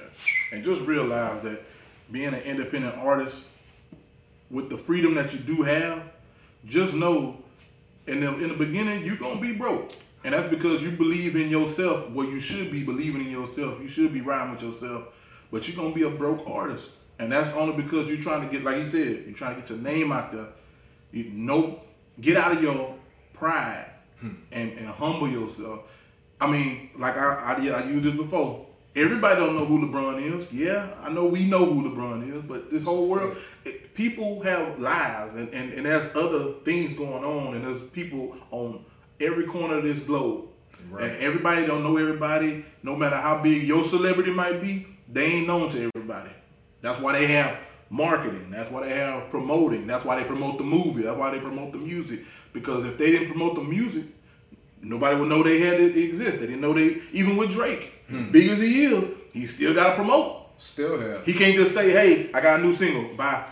And 0.51 0.63
just 0.63 0.81
realize 0.81 1.41
that 1.41 1.63
being 2.11 2.27
an 2.27 2.43
independent 2.43 2.95
artist, 2.97 3.37
with 4.51 4.69
the 4.69 4.77
freedom 4.77 5.15
that 5.15 5.33
you 5.33 5.39
do 5.39 5.63
have, 5.63 6.03
just 6.65 6.93
know 6.93 7.37
in 8.07 8.19
the 8.19 8.33
in 8.35 8.49
the 8.49 8.55
beginning 8.55 9.03
you're 9.03 9.17
gonna 9.17 9.39
be 9.39 9.53
broke. 9.53 9.93
And 10.23 10.33
that's 10.35 10.49
because 10.49 10.83
you 10.83 10.91
believe 10.91 11.35
in 11.35 11.49
yourself 11.49 12.11
where 12.11 12.27
you 12.27 12.39
should 12.39 12.71
be 12.71 12.83
believing 12.83 13.21
in 13.21 13.31
yourself. 13.31 13.81
You 13.81 13.87
should 13.87 14.13
be 14.13 14.21
riding 14.21 14.53
with 14.53 14.61
yourself. 14.61 15.05
But 15.51 15.67
you're 15.67 15.75
gonna 15.75 15.95
be 15.95 16.03
a 16.03 16.09
broke 16.09 16.47
artist. 16.47 16.89
And 17.17 17.31
that's 17.31 17.49
only 17.51 17.81
because 17.81 18.09
you're 18.09 18.21
trying 18.21 18.47
to 18.47 18.51
get, 18.51 18.63
like 18.63 18.77
he 18.77 18.85
said, 18.85 19.23
you're 19.25 19.35
trying 19.35 19.55
to 19.55 19.61
get 19.61 19.69
your 19.69 19.79
name 19.79 20.11
out 20.11 20.31
there. 20.31 20.47
You 21.11 21.25
know, 21.25 21.81
get 22.19 22.37
out 22.37 22.51
of 22.51 22.63
your 22.63 22.95
pride 23.33 23.89
hmm. 24.19 24.33
and, 24.51 24.71
and 24.73 24.87
humble 24.87 25.27
yourself. 25.27 25.81
I 26.39 26.49
mean, 26.49 26.89
like 26.97 27.17
I, 27.17 27.35
I, 27.35 27.53
I 27.53 27.83
used 27.85 28.05
this 28.05 28.15
before. 28.15 28.65
Everybody 28.95 29.39
don't 29.39 29.55
know 29.55 29.65
who 29.65 29.87
LeBron 29.87 30.35
is. 30.35 30.51
Yeah, 30.51 30.89
I 31.01 31.09
know 31.09 31.25
we 31.25 31.45
know 31.45 31.65
who 31.65 31.89
LeBron 31.89 32.35
is, 32.35 32.43
but 32.43 32.71
this 32.71 32.83
whole 32.83 33.07
world, 33.07 33.37
it, 33.63 33.80
people 33.93 34.41
have 34.43 34.79
lives, 34.79 35.35
and, 35.35 35.49
and, 35.53 35.73
and 35.73 35.85
there's 35.85 36.13
other 36.15 36.53
things 36.65 36.93
going 36.93 37.23
on, 37.23 37.55
and 37.55 37.65
there's 37.65 37.81
people 37.91 38.35
on 38.51 38.85
every 39.19 39.45
corner 39.45 39.77
of 39.77 39.83
this 39.83 39.99
globe. 39.99 40.45
Right. 40.89 41.11
And 41.11 41.21
everybody 41.21 41.65
don't 41.65 41.83
know 41.83 41.97
everybody. 41.97 42.65
No 42.83 42.95
matter 42.95 43.15
how 43.15 43.41
big 43.41 43.63
your 43.63 43.83
celebrity 43.83 44.31
might 44.31 44.61
be, 44.61 44.87
they 45.11 45.25
ain't 45.25 45.47
known 45.47 45.69
to 45.71 45.89
everybody. 45.95 46.31
That's 46.81 46.99
why 46.99 47.13
they 47.13 47.27
have 47.27 47.57
marketing. 47.89 48.49
That's 48.49 48.71
why 48.71 48.87
they 48.87 48.95
have 48.95 49.29
promoting. 49.29 49.85
That's 49.85 50.03
why 50.03 50.15
they 50.15 50.23
promote 50.23 50.57
the 50.57 50.63
movie. 50.63 51.03
That's 51.03 51.17
why 51.17 51.31
they 51.31 51.39
promote 51.39 51.71
the 51.71 51.77
music. 51.77 52.21
Because 52.53 52.83
if 52.85 52.97
they 52.97 53.11
didn't 53.11 53.29
promote 53.29 53.55
the 53.55 53.63
music, 53.63 54.05
nobody 54.81 55.15
would 55.15 55.29
know 55.29 55.43
they 55.43 55.59
had 55.59 55.79
it 55.79 55.97
exist. 55.97 56.39
They 56.39 56.47
didn't 56.47 56.61
know 56.61 56.73
they 56.73 57.01
even 57.11 57.37
with 57.37 57.51
Drake. 57.51 57.93
Hmm. 58.07 58.31
Big 58.31 58.49
as 58.49 58.59
he 58.59 58.85
is, 58.85 59.07
he 59.33 59.47
still 59.47 59.73
got 59.73 59.91
to 59.91 59.95
promote. 59.95 60.37
Still 60.57 60.99
have. 60.99 61.25
He 61.25 61.33
can't 61.33 61.55
just 61.55 61.73
say, 61.73 61.91
"Hey, 61.91 62.29
I 62.33 62.41
got 62.41 62.59
a 62.59 62.63
new 62.63 62.73
single, 62.73 63.15
bye." 63.15 63.45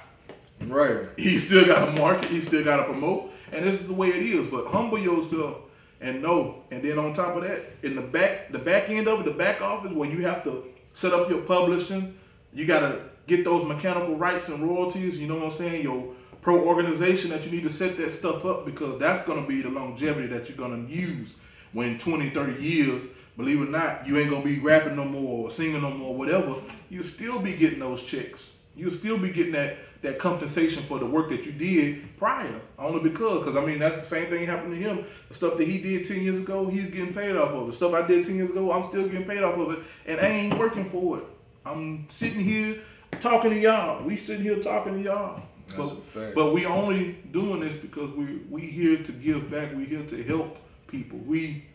Right. 0.62 1.10
He 1.18 1.40
still 1.40 1.66
got 1.66 1.86
to 1.86 1.92
market. 1.92 2.32
He 2.32 2.42
still 2.42 2.64
got 2.64 2.78
to 2.78 2.84
promote, 2.84 3.32
and 3.52 3.66
this 3.66 3.80
is 3.80 3.88
the 3.88 3.94
way 3.94 4.10
it 4.10 4.24
is. 4.24 4.48
But 4.48 4.68
humble 4.68 5.00
yourself 5.00 5.58
and 6.02 6.22
know. 6.22 6.64
And 6.72 6.84
then 6.84 7.00
on 7.00 7.14
top 7.14 7.36
of 7.36 7.44
that, 7.44 7.74
in 7.84 7.96
the 7.96 8.02
back, 8.02 8.52
the 8.52 8.60
back 8.60 8.90
end 8.90 9.08
of 9.08 9.22
it, 9.22 9.26
the 9.26 9.32
back 9.32 9.62
office, 9.62 9.92
where 9.92 10.10
you 10.10 10.26
have 10.26 10.44
to 10.44 10.66
set 10.94 11.14
up 11.14 11.30
your 11.30 11.42
publishing, 11.42 12.18
you 12.54 12.66
got 12.66 12.82
to 12.82 13.02
get 13.28 13.44
those 13.44 13.66
mechanical 13.66 14.16
rights 14.16 14.48
and 14.50 14.64
royalties. 14.64 15.18
You 15.18 15.28
know 15.28 15.36
what 15.36 15.46
I'm 15.46 15.52
saying? 15.52 15.84
Your 15.84 16.14
pro 16.42 16.60
organization 16.66 17.30
that 17.32 17.46
you 17.46 17.52
need 17.52 17.64
to 17.64 17.70
set 17.70 17.98
that 17.98 18.12
stuff 18.12 18.46
up 18.46 18.66
because 18.66 19.00
that's 19.00 19.26
going 19.26 19.42
to 19.42 19.48
be 19.48 19.62
the 19.62 19.70
longevity 19.70 20.28
that 20.28 20.50
you're 20.50 20.58
going 20.58 20.88
to 20.88 20.94
use 20.94 21.36
when 21.74 21.98
20, 21.98 22.30
30 22.30 22.62
years. 22.62 23.04
Believe 23.38 23.62
it 23.62 23.70
or 23.70 23.72
not, 23.72 24.06
you 24.06 24.18
ain't 24.18 24.30
gonna 24.30 24.44
be 24.44 24.60
rapping 24.60 24.98
no 24.98 25.06
more 25.06 25.46
or 25.46 25.50
singing 25.50 25.82
no 25.82 25.92
more, 25.92 26.14
whatever. 26.14 26.56
You'll 26.90 27.06
still 27.06 27.40
be 27.40 27.54
getting 27.54 27.80
those 27.80 28.04
checks. 28.04 28.42
You'll 28.76 28.92
still 28.92 29.18
be 29.18 29.30
getting 29.30 29.54
that 29.54 29.78
that 30.02 30.18
compensation 30.18 30.84
for 30.84 30.98
the 30.98 31.06
work 31.06 31.30
that 31.30 31.46
you 31.46 31.52
did 31.52 32.18
prior. 32.18 32.60
Only 32.78 33.10
because, 33.10 33.40
because 33.44 33.58
I 33.58 33.66
mean, 33.66 33.80
that's 33.80 33.98
the 33.98 34.06
same 34.06 34.30
thing 34.30 34.46
happened 34.46 34.74
to 34.74 34.80
him. 34.80 35.06
The 35.28 35.36
stuff 35.36 35.58
that 35.58 35.68
he 35.68 35.78
did 35.78 36.08
10 36.08 36.22
years 36.22 36.38
ago, 36.38 36.68
he's 36.68 36.90
getting 36.90 37.14
paid 37.14 37.36
off 37.36 37.52
of. 37.52 37.68
The 37.68 37.74
stuff 37.74 37.94
I 37.94 38.06
did 38.08 38.26
10 38.26 38.36
years 38.36 38.50
ago, 38.50 38.72
I'm 38.72 38.88
still 38.90 39.08
getting 39.08 39.28
paid 39.28 39.44
off 39.44 39.58
of 39.58 39.72
it. 39.72 39.80
And 40.06 40.20
I 40.20 40.28
ain't 40.28 40.58
working 40.58 40.90
for 40.90 41.18
it. 41.18 41.26
I'm 41.66 42.08
sitting 42.10 42.40
here 42.40 42.82
talking 43.20 43.52
to 43.52 43.60
y'all. 43.60 44.04
We 44.04 44.18
sitting 44.18 44.44
here 44.44 44.60
talking 44.60 44.94
to 44.94 45.02
y'all. 45.02 45.44
But, 45.76 46.34
but 46.34 46.54
we 46.54 46.66
only 46.66 47.18
doing 47.32 47.60
this 47.60 47.76
because 47.76 48.12
we 48.12 48.40
we 48.50 48.62
here 48.62 49.04
to 49.04 49.12
give 49.12 49.52
back. 49.52 49.76
We 49.76 49.86
here 49.86 50.04
to 50.04 50.24
help 50.24 50.58
people. 50.88 51.20
We 51.20 51.66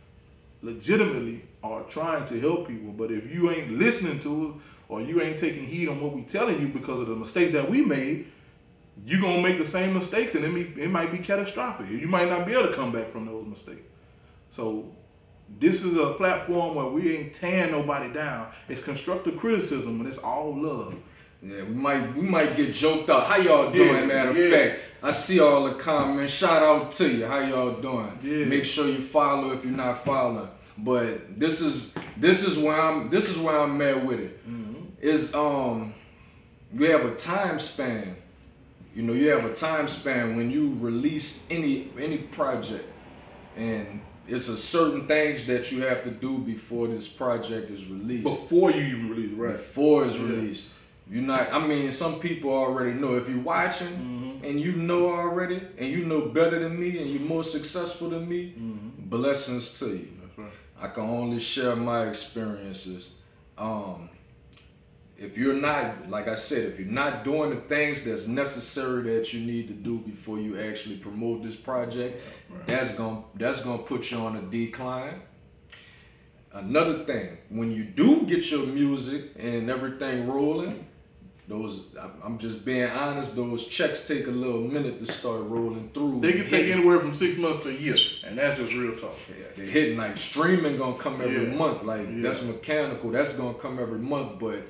legitimately 0.63 1.45
are 1.65 1.83
trying 1.85 2.29
to 2.29 2.41
help 2.41 2.69
people. 2.69 2.93
But 2.93 3.11
if 3.11 3.33
you 3.33 3.51
ain't 3.51 3.73
listening 3.73 4.21
to 4.21 4.49
us 4.49 4.63
or 4.89 5.01
you 5.01 5.23
ain't 5.23 5.39
taking 5.39 5.67
heed 5.67 5.89
on 5.89 6.01
what 6.01 6.13
we 6.13 6.23
telling 6.23 6.61
you 6.61 6.69
because 6.69 7.01
of 7.01 7.09
the 7.09 7.17
mistake 7.17 7.53
that 7.53 7.69
we 7.69 7.83
made, 7.83 8.27
you're 9.07 9.21
gonna 9.21 9.43
make 9.43 9.59
the 9.59 9.67
same 9.67 9.95
mistakes 9.95 10.35
and 10.35 10.45
it, 10.45 10.53
may, 10.53 10.83
it 10.83 10.91
might 10.91 11.11
be 11.11 11.19
catastrophic. 11.19 11.89
You 11.89 12.07
might 12.07 12.29
not 12.29 12.47
be 12.47 12.53
able 12.53 12.69
to 12.69 12.75
come 12.75 12.93
back 12.93 13.11
from 13.11 13.27
those 13.27 13.47
mistakes. 13.47 13.83
So 14.51 14.85
this 15.59 15.83
is 15.83 15.97
a 15.97 16.13
platform 16.13 16.75
where 16.75 16.87
we 16.87 17.17
ain't 17.17 17.35
tearing 17.35 17.73
nobody 17.73 18.13
down. 18.13 18.49
It's 18.69 18.81
constructive 18.81 19.37
criticism 19.37 20.01
and 20.01 20.09
it's 20.09 20.19
all 20.19 20.55
love. 20.55 20.95
Yeah, 21.43 21.63
we 21.65 21.75
might 21.75 22.15
we 22.15 22.23
might 22.23 22.57
get 22.57 22.73
joked 22.73 23.11
out. 23.11 23.27
How 23.27 23.37
y'all 23.37 23.71
doing? 23.71 23.89
Yeah, 23.89 24.07
matter 24.07 24.31
of 24.31 24.37
yeah. 24.37 24.51
fact, 24.51 24.81
I 25.03 25.11
see 25.11 25.41
all 25.41 25.65
the 25.65 25.75
comments. 25.75 26.33
Shout 26.33 26.63
out 26.63 26.93
to 26.93 27.11
you. 27.11 27.27
How 27.27 27.41
y'all 27.41 27.81
doing? 27.81 28.19
Yeah. 28.23 28.47
Make 28.47 28.65
sure 28.65 28.89
you 28.89 29.03
follow 29.03 29.53
if 29.53 29.63
you're 29.63 29.73
not 29.73 30.05
following. 30.05 30.49
But 30.79 31.39
this 31.39 31.61
is 31.61 31.93
this 32.17 32.43
is 32.45 32.59
where 32.59 32.81
I'm 32.81 33.11
this 33.11 33.29
is 33.31 33.39
where 33.39 33.59
I'm 33.59 33.81
at 33.81 34.05
with 34.05 34.21
it. 34.21 34.49
Mm-hmm. 34.49 34.85
Is 35.01 35.35
um 35.35 35.95
you 36.73 36.91
have 36.91 37.05
a 37.05 37.15
time 37.15 37.59
span. 37.59 38.17
You 38.95 39.03
know, 39.03 39.13
you 39.13 39.29
have 39.29 39.45
a 39.45 39.53
time 39.53 39.89
span 39.89 40.37
when 40.37 40.51
you 40.51 40.77
release 40.81 41.43
any 41.51 41.91
any 41.99 42.19
project, 42.19 42.89
and 43.57 44.01
it's 44.27 44.49
a 44.49 44.57
certain 44.57 45.07
things 45.07 45.47
that 45.47 45.71
you 45.71 45.83
have 45.83 46.03
to 46.05 46.11
do 46.11 46.39
before 46.39 46.87
this 46.89 47.07
project 47.07 47.71
is 47.71 47.85
released 47.87 48.25
Before 48.25 48.71
you 48.71 48.81
even 48.83 49.11
release 49.11 49.33
it, 49.33 49.37
right? 49.37 49.53
before 49.53 50.07
it's 50.07 50.17
Yeah. 50.17 50.23
released. 50.27 50.65
You're 51.11 51.23
not. 51.23 51.53
I 51.53 51.65
mean, 51.67 51.93
some 51.93 52.19
people 52.19 52.51
already 52.51 52.95
know. 52.95 53.17
If 53.17 53.29
you're 53.29 53.39
watching 53.41 53.89
Mm-hmm. 53.89 54.45
and 54.45 54.61
you 54.61 54.73
know 54.73 55.11
already, 55.11 55.61
and 55.79 55.89
you 55.91 56.05
know 56.07 56.23
better 56.29 56.59
than 56.59 56.79
me, 56.81 56.99
and 56.99 57.11
you're 57.11 57.21
more 57.29 57.45
successful 57.45 58.09
than 58.11 58.29
me, 58.29 58.55
Mm-hmm. 58.59 59.09
blessings 59.11 59.71
to 59.81 59.87
you. 59.91 60.09
I 60.81 60.89
can 60.89 61.05
only 61.05 61.39
share 61.39 61.77
my 61.77 62.07
experiences. 62.09 63.09
Um, 63.57 64.11
if 65.17 65.39
you're 65.39 65.55
not, 65.55 66.11
like 66.11 66.27
I 66.27 66.35
said, 66.35 66.65
if 66.73 66.79
you're 66.81 66.89
not 66.89 67.23
doing 67.25 67.51
the 67.51 67.61
things 67.63 68.03
that's 68.03 68.27
necessary 68.27 69.15
that 69.15 69.33
you 69.33 69.41
need 69.47 69.69
to 69.69 69.75
do 69.75 69.99
before 69.99 70.39
you 70.41 70.59
actually 70.61 70.97
promote 70.97 71.43
this 71.43 71.55
project, 71.57 72.21
Right. 72.51 72.67
that's 72.67 72.91
gonna 72.91 73.23
that's 73.37 73.61
gonna 73.61 73.83
put 73.83 74.11
you 74.11 74.19
on 74.19 74.37
a 74.37 74.43
decline. 74.43 75.21
Another 76.53 77.05
thing, 77.05 77.39
when 77.49 77.71
you 77.73 77.85
do 77.85 78.23
get 78.27 78.49
your 78.51 78.67
music 78.67 79.33
and 79.39 79.71
everything 79.71 80.27
rolling, 80.29 80.87
those 81.49 81.81
I'm- 82.23 82.39
just 82.39 82.65
being 82.65 82.85
honest, 82.89 83.37
those 83.37 83.67
checks 83.67 84.07
take 84.09 84.27
a 84.27 84.31
little 84.31 84.63
minute 84.63 85.05
to 85.05 85.11
start 85.13 85.43
rolling 85.43 85.91
through. 85.93 86.21
They 86.21 86.33
can 86.33 86.49
take 86.49 86.69
anywhere 86.71 86.99
from 87.01 87.15
six 87.15 87.37
months 87.37 87.65
to 87.65 87.71
a 87.71 87.75
year, 87.75 87.97
and 88.27 88.39
that's 88.39 88.59
just 88.59 88.73
real 88.73 88.97
talk. 88.97 89.15
yeah, 89.29 89.45
they 89.57 89.67
hitting 89.71 89.99
like 89.99 90.17
streaming 90.17 90.79
gonna 90.79 90.97
come 90.99 91.21
every 91.21 91.45
Yeah. 91.49 91.55
month. 91.55 91.83
Like 91.85 92.07
Yeah. 92.09 92.23
that's 92.23 92.43
mechanical. 92.43 93.11
That's 93.11 93.33
gonna 93.35 93.55
come 93.59 93.79
every 93.79 93.99
month. 93.99 94.39
But 94.41 94.67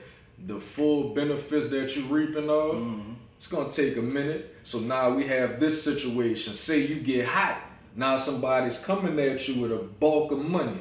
the 0.46 0.58
full 0.58 1.14
benefits 1.14 1.68
that 1.68 1.94
you're 1.96 2.06
reaping 2.06 2.50
of, 2.50 2.74
Mm-hmm. 2.74 3.12
it's 3.38 3.46
gonna 3.46 3.70
take 3.70 3.96
a 3.96 4.02
minute. 4.02 4.54
So 4.64 4.80
now 4.80 5.14
we 5.14 5.24
have 5.28 5.60
this 5.60 5.80
situation. 5.82 6.54
Say 6.54 6.80
you 6.86 6.96
get 6.96 7.26
hot. 7.26 7.58
Now 7.96 8.16
somebody's 8.16 8.76
coming 8.78 9.18
at 9.20 9.46
you 9.46 9.60
with 9.60 9.70
a 9.70 9.76
bulk 10.00 10.32
of 10.32 10.38
money. 10.44 10.78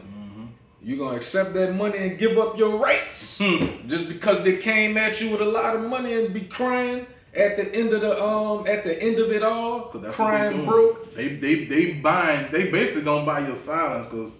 You 0.83 0.97
gonna 0.97 1.15
accept 1.15 1.53
that 1.53 1.73
money 1.75 1.97
and 1.97 2.17
give 2.17 2.37
up 2.37 2.57
your 2.57 2.77
rights 2.77 3.37
Hmm. 3.37 3.87
just 3.87 4.07
because 4.09 4.43
they 4.43 4.57
came 4.57 4.97
at 4.97 5.19
you 5.21 5.29
with 5.29 5.41
a 5.41 5.45
lot 5.45 5.75
of 5.75 5.81
money 5.83 6.13
and 6.13 6.33
be 6.33 6.41
crying 6.41 7.05
at 7.35 7.55
the 7.57 7.73
end 7.73 7.93
of 7.93 8.01
the 8.01 8.21
um 8.23 8.67
at 8.67 8.83
the 8.83 9.01
end 9.01 9.17
of 9.19 9.31
it 9.31 9.43
all, 9.43 9.79
that's 9.79 9.93
what 9.93 10.01
they 10.03 10.11
crying 10.11 10.65
broke. 10.65 11.15
They 11.15 11.29
they 11.29 11.65
they 11.65 11.93
buying. 11.93 12.51
They 12.51 12.69
basically 12.69 13.03
gonna 13.03 13.25
buy 13.25 13.47
your 13.47 13.55
silence 13.55 14.05
because 14.07 14.31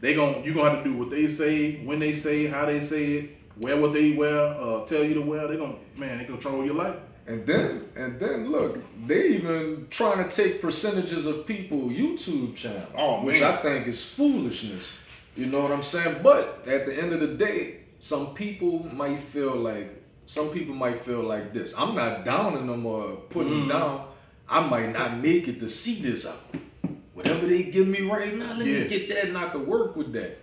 they 0.00 0.14
gon' 0.14 0.42
you 0.44 0.54
gonna 0.54 0.70
have 0.76 0.84
to 0.84 0.90
do 0.90 0.96
what 0.96 1.10
they 1.10 1.26
say, 1.28 1.84
when 1.84 1.98
they 1.98 2.14
say, 2.14 2.46
how 2.46 2.64
they 2.66 2.80
say 2.82 3.04
it, 3.14 3.30
wear 3.58 3.76
what 3.76 3.92
they 3.92 4.12
wear, 4.12 4.34
uh, 4.36 4.84
tell 4.86 5.04
you 5.04 5.14
to 5.14 5.20
wear. 5.22 5.48
They 5.48 5.56
gonna 5.56 5.74
man, 5.96 6.18
they 6.18 6.24
control 6.24 6.64
your 6.64 6.74
life. 6.74 6.96
And 7.26 7.46
then 7.46 7.84
and 7.96 8.18
then 8.18 8.50
look, 8.50 8.78
they 9.06 9.28
even 9.30 9.86
trying 9.90 10.26
to 10.26 10.34
take 10.34 10.62
percentages 10.62 11.26
of 11.26 11.46
people 11.46 11.78
YouTube 11.90 12.54
channel, 12.56 12.86
Oh, 12.96 13.22
which. 13.24 13.42
I 13.42 13.56
think 13.56 13.86
is 13.88 14.04
foolishness. 14.04 14.88
You 15.40 15.46
know 15.46 15.62
what 15.62 15.72
I'm 15.72 15.82
saying? 15.82 16.16
But 16.22 16.66
at 16.68 16.84
the 16.84 16.94
end 16.94 17.14
of 17.14 17.20
the 17.20 17.26
day, 17.28 17.78
some 17.98 18.34
people 18.34 18.86
might 18.92 19.20
feel 19.20 19.56
like 19.56 19.96
some 20.26 20.50
people 20.50 20.74
might 20.74 20.98
feel 21.02 21.22
like 21.22 21.54
this. 21.54 21.72
I'm 21.76 21.94
not 21.94 22.26
downing 22.26 22.66
them 22.66 22.84
or 22.84 23.12
putting 23.30 23.52
Mm-hmm. 23.52 23.68
them 23.68 23.78
down. 23.80 24.06
I 24.48 24.60
might 24.60 24.92
not 24.92 25.16
make 25.18 25.48
it 25.48 25.58
to 25.60 25.68
see 25.70 25.94
this 26.02 26.26
out. 26.26 26.42
Whatever 27.14 27.46
they 27.46 27.62
give 27.62 27.88
me 27.88 28.02
right 28.02 28.36
now, 28.36 28.52
let 28.52 28.66
Yeah. 28.66 28.80
me 28.80 28.88
get 28.88 29.08
that 29.08 29.24
and 29.28 29.38
I 29.38 29.48
can 29.48 29.66
work 29.66 29.96
with 29.96 30.12
that. 30.12 30.38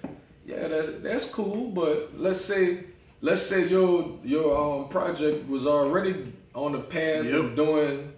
Yeah, 0.47 0.67
that's 0.67 0.89
that's 1.03 1.25
cool. 1.25 1.69
But 1.69 2.17
let's 2.17 2.41
say 2.41 2.85
let's 3.21 3.43
say 3.43 3.67
your 3.67 4.17
your 4.23 4.47
um 4.57 4.89
project 4.89 5.47
was 5.47 5.67
already 5.67 6.33
on 6.55 6.71
the 6.71 6.79
path 6.79 7.23
Yep. 7.25 7.35
of 7.43 7.55
doing 7.55 8.13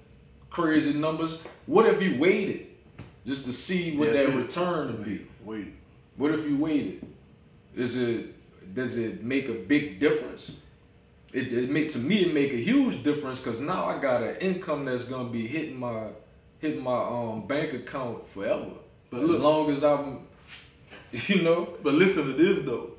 crazy 0.49 0.93
numbers. 0.93 1.39
What 1.65 1.85
if 1.87 2.01
you 2.01 2.17
waited 2.19 2.67
just 3.25 3.43
to 3.45 3.51
see 3.53 3.97
what 3.97 4.13
That's 4.13 4.27
that 4.29 4.29
it. 4.33 4.41
return 4.43 4.87
would 4.87 5.03
be? 5.05 5.27
Wait, 5.43 5.67
What 6.19 6.33
if 6.33 6.45
you 6.45 6.57
waited? 6.57 7.07
Is 7.73 7.95
it 7.95 8.35
does 8.75 8.97
it 8.97 9.23
make 9.23 9.47
a 9.47 9.53
big 9.53 9.99
difference? 10.01 10.51
It, 11.31 11.53
it 11.53 11.69
make 11.69 11.87
to 11.93 11.99
me 11.99 12.25
it 12.25 12.33
make 12.33 12.51
a 12.51 12.57
huge 12.57 13.03
difference 13.03 13.39
because 13.39 13.61
now 13.61 13.85
I 13.85 13.99
got 13.99 14.21
an 14.21 14.35
income 14.41 14.83
that's 14.83 15.05
gonna 15.05 15.29
be 15.29 15.47
hitting 15.47 15.79
my 15.79 16.07
hitting 16.59 16.83
my 16.83 16.97
um 16.97 17.47
bank 17.47 17.71
account 17.73 18.27
forever. 18.33 18.71
But 19.09 19.21
as 19.23 19.29
look- 19.29 19.41
long 19.41 19.71
as 19.71 19.81
I'm, 19.81 20.27
you 21.11 21.41
know, 21.41 21.75
but 21.81 21.93
listen 21.93 22.25
to 22.25 22.33
this 22.33 22.65
though. 22.65 22.91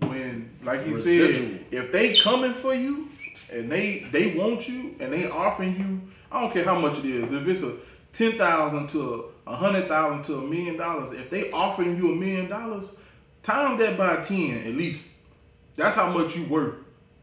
When 0.00 0.50
like 0.64 0.84
you 0.84 1.00
said, 1.00 1.66
if 1.70 1.92
they 1.92 2.18
coming 2.18 2.54
for 2.54 2.74
you 2.74 3.08
and 3.52 3.70
they 3.70 4.08
they 4.10 4.34
want 4.34 4.68
you 4.68 4.96
and 4.98 5.12
they 5.12 5.30
offering 5.30 5.76
you, 5.76 6.00
I 6.32 6.40
don't 6.40 6.52
care 6.52 6.64
how 6.64 6.80
much 6.80 6.98
it 6.98 7.04
is. 7.06 7.32
If 7.32 7.46
it's 7.46 7.62
a 7.62 7.76
ten 8.12 8.36
thousand 8.36 8.88
to 8.88 9.32
a, 9.46 9.56
hundred 9.56 9.88
thousand 9.88 10.22
to 10.24 10.38
a 10.38 10.42
million 10.42 10.76
dollars, 10.76 11.18
if 11.18 11.30
they 11.30 11.50
offering 11.50 11.96
you 11.96 12.12
a 12.12 12.14
million 12.14 12.48
dollars, 12.48 12.86
time 13.42 13.78
that 13.78 13.96
by 13.98 14.22
ten 14.22 14.58
at 14.66 14.74
least. 14.74 15.00
That's 15.76 15.96
how 15.96 16.10
much 16.10 16.36
you 16.36 16.44
worth, 16.44 16.76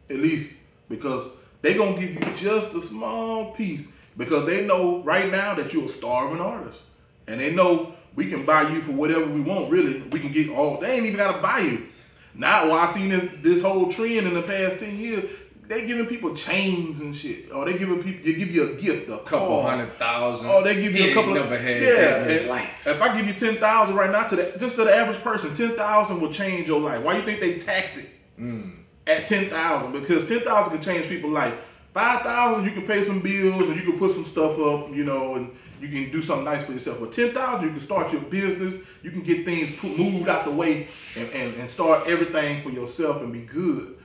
at 0.09 0.17
least, 0.17 0.51
because 0.89 1.27
they 1.61 1.73
gonna 1.73 1.99
give 1.99 2.13
you 2.13 2.35
just 2.35 2.73
a 2.73 2.81
small 2.81 3.51
piece 3.53 3.87
because 4.17 4.45
they 4.45 4.65
know 4.65 5.01
right 5.03 5.31
now 5.31 5.55
that 5.55 5.73
you're 5.73 5.85
a 5.85 5.89
starving 5.89 6.41
artist, 6.41 6.79
and 7.27 7.39
they 7.39 7.53
know 7.53 7.93
we 8.15 8.27
can 8.27 8.45
buy 8.45 8.69
you 8.69 8.81
for 8.81 8.91
whatever 8.91 9.25
we 9.25 9.41
want. 9.41 9.71
Really, 9.71 10.01
we 10.01 10.19
can 10.19 10.31
get 10.31 10.49
all. 10.49 10.79
They 10.79 10.95
ain't 10.95 11.05
even 11.05 11.17
gotta 11.17 11.41
buy 11.41 11.59
you. 11.59 11.87
Now, 12.33 12.67
well, 12.67 12.77
I 12.77 12.91
seen 12.91 13.09
this 13.09 13.29
this 13.41 13.61
whole 13.61 13.91
trend 13.91 14.27
in 14.27 14.33
the 14.33 14.41
past 14.41 14.79
ten 14.79 14.97
years. 14.99 15.29
They 15.71 15.87
giving 15.87 16.05
people 16.05 16.35
chains 16.35 16.99
and 16.99 17.15
shit, 17.15 17.49
or 17.49 17.63
they 17.63 17.77
giving 17.77 18.03
people 18.03 18.25
they 18.25 18.33
give 18.33 18.51
you 18.53 18.73
a 18.73 18.75
gift, 18.75 19.09
a 19.09 19.19
couple 19.19 19.61
hundred 19.63 19.97
thousand. 19.97 20.49
Oh, 20.49 20.61
they 20.61 20.75
give 20.75 20.93
you 20.93 21.11
a 21.11 21.13
couple. 21.13 21.33
never 21.33 21.55
of, 21.55 21.61
had 21.61 21.81
yeah. 21.81 22.23
in 22.23 22.29
his 22.29 22.45
life. 22.45 22.85
If 22.85 23.01
I 23.01 23.15
give 23.15 23.25
you 23.25 23.33
ten 23.33 23.55
thousand 23.55 23.95
right 23.95 24.11
now 24.11 24.27
to 24.27 24.35
the 24.35 24.53
just 24.59 24.75
to 24.75 24.83
the 24.83 24.93
average 24.93 25.21
person, 25.21 25.53
ten 25.53 25.77
thousand 25.77 26.19
will 26.19 26.33
change 26.33 26.67
your 26.67 26.81
life. 26.81 27.01
Why 27.01 27.15
you 27.17 27.23
think 27.23 27.39
they 27.39 27.57
tax 27.57 27.97
it 27.97 28.09
Mm. 28.37 28.79
at 29.07 29.27
ten 29.27 29.49
thousand? 29.49 29.93
Because 29.93 30.27
ten 30.27 30.41
thousand 30.41 30.73
can 30.73 30.81
change 30.81 31.07
people's 31.07 31.33
life 31.33 31.53
Five 31.93 32.21
thousand, 32.21 32.63
you 32.63 32.71
can 32.71 32.87
pay 32.87 33.03
some 33.03 33.19
bills 33.19 33.67
and 33.67 33.75
you 33.75 33.83
can 33.83 33.99
put 33.99 34.11
some 34.11 34.23
stuff 34.23 34.57
up, 34.59 34.95
you 34.95 35.03
know, 35.03 35.35
and 35.35 35.51
you 35.81 35.89
can 35.89 36.09
do 36.09 36.21
something 36.21 36.45
nice 36.45 36.63
for 36.63 36.71
yourself. 36.71 36.99
But 37.01 37.11
ten 37.11 37.33
thousand, 37.33 37.67
you 37.67 37.71
can 37.71 37.81
start 37.81 38.13
your 38.13 38.21
business. 38.21 38.75
You 39.03 39.11
can 39.11 39.21
get 39.21 39.43
things 39.43 39.69
put, 39.77 39.97
moved 39.97 40.29
out 40.29 40.45
the 40.45 40.51
way 40.51 40.87
and, 41.17 41.29
and, 41.31 41.53
and 41.55 41.69
start 41.69 42.07
everything 42.07 42.63
for 42.63 42.69
yourself 42.69 43.21
and 43.21 43.33
be 43.33 43.41
good. 43.41 43.97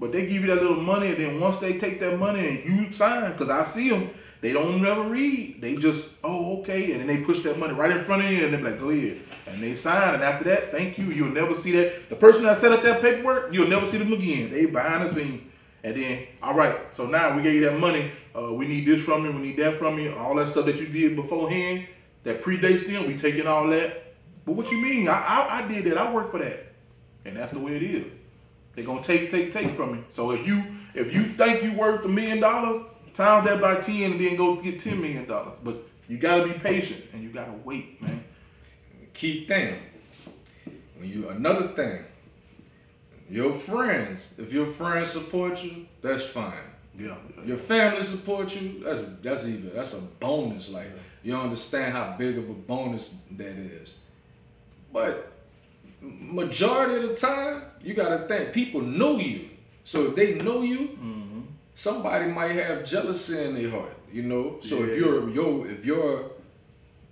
But 0.00 0.12
they 0.12 0.22
give 0.22 0.42
you 0.42 0.46
that 0.48 0.62
little 0.62 0.80
money, 0.80 1.08
and 1.08 1.16
then 1.16 1.40
once 1.40 1.56
they 1.56 1.76
take 1.76 1.98
that 2.00 2.18
money 2.18 2.46
and 2.46 2.68
you 2.68 2.92
sign, 2.92 3.32
because 3.32 3.48
I 3.48 3.64
see 3.64 3.90
them, 3.90 4.10
they 4.40 4.52
don't 4.52 4.80
never 4.80 5.02
read. 5.02 5.60
They 5.60 5.74
just, 5.74 6.08
oh, 6.22 6.60
okay, 6.60 6.92
and 6.92 7.00
then 7.00 7.06
they 7.08 7.24
push 7.24 7.40
that 7.40 7.58
money 7.58 7.74
right 7.74 7.90
in 7.90 8.04
front 8.04 8.24
of 8.24 8.30
you, 8.30 8.44
and 8.44 8.54
they're 8.54 8.62
like, 8.62 8.78
go 8.78 8.90
ahead. 8.90 9.18
And 9.46 9.60
they 9.60 9.74
sign, 9.74 10.14
and 10.14 10.22
after 10.22 10.44
that, 10.44 10.70
thank 10.70 10.98
you. 10.98 11.06
You'll 11.06 11.30
never 11.30 11.54
see 11.54 11.72
that. 11.72 12.08
The 12.08 12.16
person 12.16 12.44
that 12.44 12.60
set 12.60 12.70
up 12.70 12.82
that 12.84 13.00
paperwork, 13.00 13.52
you'll 13.52 13.66
never 13.66 13.86
see 13.86 13.98
them 13.98 14.12
again. 14.12 14.52
They 14.52 14.66
behind 14.66 15.08
the 15.08 15.14
scene. 15.14 15.50
And 15.82 15.96
then, 15.96 16.26
all 16.42 16.54
right, 16.54 16.76
so 16.92 17.06
now 17.06 17.36
we 17.36 17.42
gave 17.42 17.54
you 17.54 17.60
that 17.62 17.78
money. 17.78 18.12
Uh, 18.36 18.52
we 18.52 18.66
need 18.68 18.86
this 18.86 19.02
from 19.02 19.24
you. 19.24 19.32
We 19.32 19.38
need 19.38 19.56
that 19.56 19.78
from 19.78 19.98
you. 19.98 20.14
All 20.14 20.34
that 20.36 20.48
stuff 20.48 20.66
that 20.66 20.76
you 20.76 20.86
did 20.86 21.16
beforehand 21.16 21.86
that 22.24 22.42
predates 22.42 22.86
them, 22.86 23.06
we 23.06 23.16
taking 23.16 23.46
all 23.46 23.66
that. 23.68 24.14
But 24.44 24.52
what 24.52 24.70
you 24.70 24.78
mean? 24.78 25.08
I, 25.08 25.14
I, 25.14 25.58
I 25.58 25.68
did 25.68 25.84
that. 25.84 25.98
I 25.98 26.12
worked 26.12 26.30
for 26.30 26.38
that. 26.38 26.72
And 27.24 27.36
that's 27.36 27.52
the 27.52 27.58
way 27.58 27.76
it 27.76 27.82
is. 27.82 28.04
They're 28.78 28.86
gonna 28.86 29.02
take, 29.02 29.28
take, 29.28 29.50
take 29.50 29.74
from 29.74 29.96
you. 29.96 30.04
So 30.12 30.30
if 30.30 30.46
you 30.46 30.62
if 30.94 31.12
you 31.12 31.32
think 31.32 31.64
you 31.64 31.72
worth 31.72 32.04
a 32.04 32.08
million 32.08 32.38
dollars, 32.38 32.86
times 33.12 33.48
that 33.48 33.60
by 33.60 33.80
ten 33.80 34.12
and 34.12 34.20
then 34.24 34.36
go 34.36 34.54
get 34.54 34.78
ten 34.78 35.00
million 35.00 35.26
dollars. 35.26 35.54
But 35.64 35.82
you 36.06 36.16
gotta 36.16 36.46
be 36.46 36.52
patient 36.52 37.02
and 37.12 37.20
you 37.20 37.30
gotta 37.30 37.54
wait, 37.64 38.00
man. 38.00 38.22
Key 39.14 39.48
thing. 39.48 39.80
When 40.96 41.10
you 41.10 41.28
another 41.28 41.66
thing, 41.74 42.04
your 43.28 43.52
friends, 43.52 44.28
if 44.38 44.52
your 44.52 44.66
friends 44.66 45.10
support 45.10 45.60
you, 45.64 45.88
that's 46.00 46.22
fine. 46.22 46.52
Yeah. 46.96 47.16
yeah. 47.36 47.44
Your 47.46 47.56
family 47.56 48.04
support 48.04 48.54
you, 48.54 48.84
that's 48.84 49.00
that's 49.22 49.44
even 49.44 49.72
that's 49.74 49.92
a 49.92 50.00
bonus. 50.20 50.68
Like 50.68 50.86
you 51.24 51.32
don't 51.32 51.42
understand 51.42 51.94
how 51.94 52.14
big 52.16 52.38
of 52.38 52.48
a 52.48 52.54
bonus 52.54 53.16
that 53.32 53.58
is. 53.58 53.94
But 54.92 55.32
majority 56.00 56.94
of 57.04 57.10
the 57.10 57.16
time, 57.16 57.62
you 57.82 57.94
gotta 57.94 58.26
think 58.28 58.52
people 58.52 58.80
know 58.80 59.18
you. 59.18 59.48
So 59.84 60.06
if 60.08 60.14
they 60.16 60.34
know 60.34 60.62
you, 60.62 60.78
Mm-hmm. 61.00 61.40
somebody 61.74 62.26
might 62.26 62.52
have 62.56 62.84
jealousy 62.84 63.42
in 63.42 63.54
their 63.54 63.70
heart. 63.70 63.94
You 64.12 64.22
know. 64.22 64.58
So 64.62 64.76
Yeah. 64.78 64.84
if 64.92 64.98
you're 64.98 65.30
yo, 65.30 65.64
if 65.64 65.84
your 65.84 66.30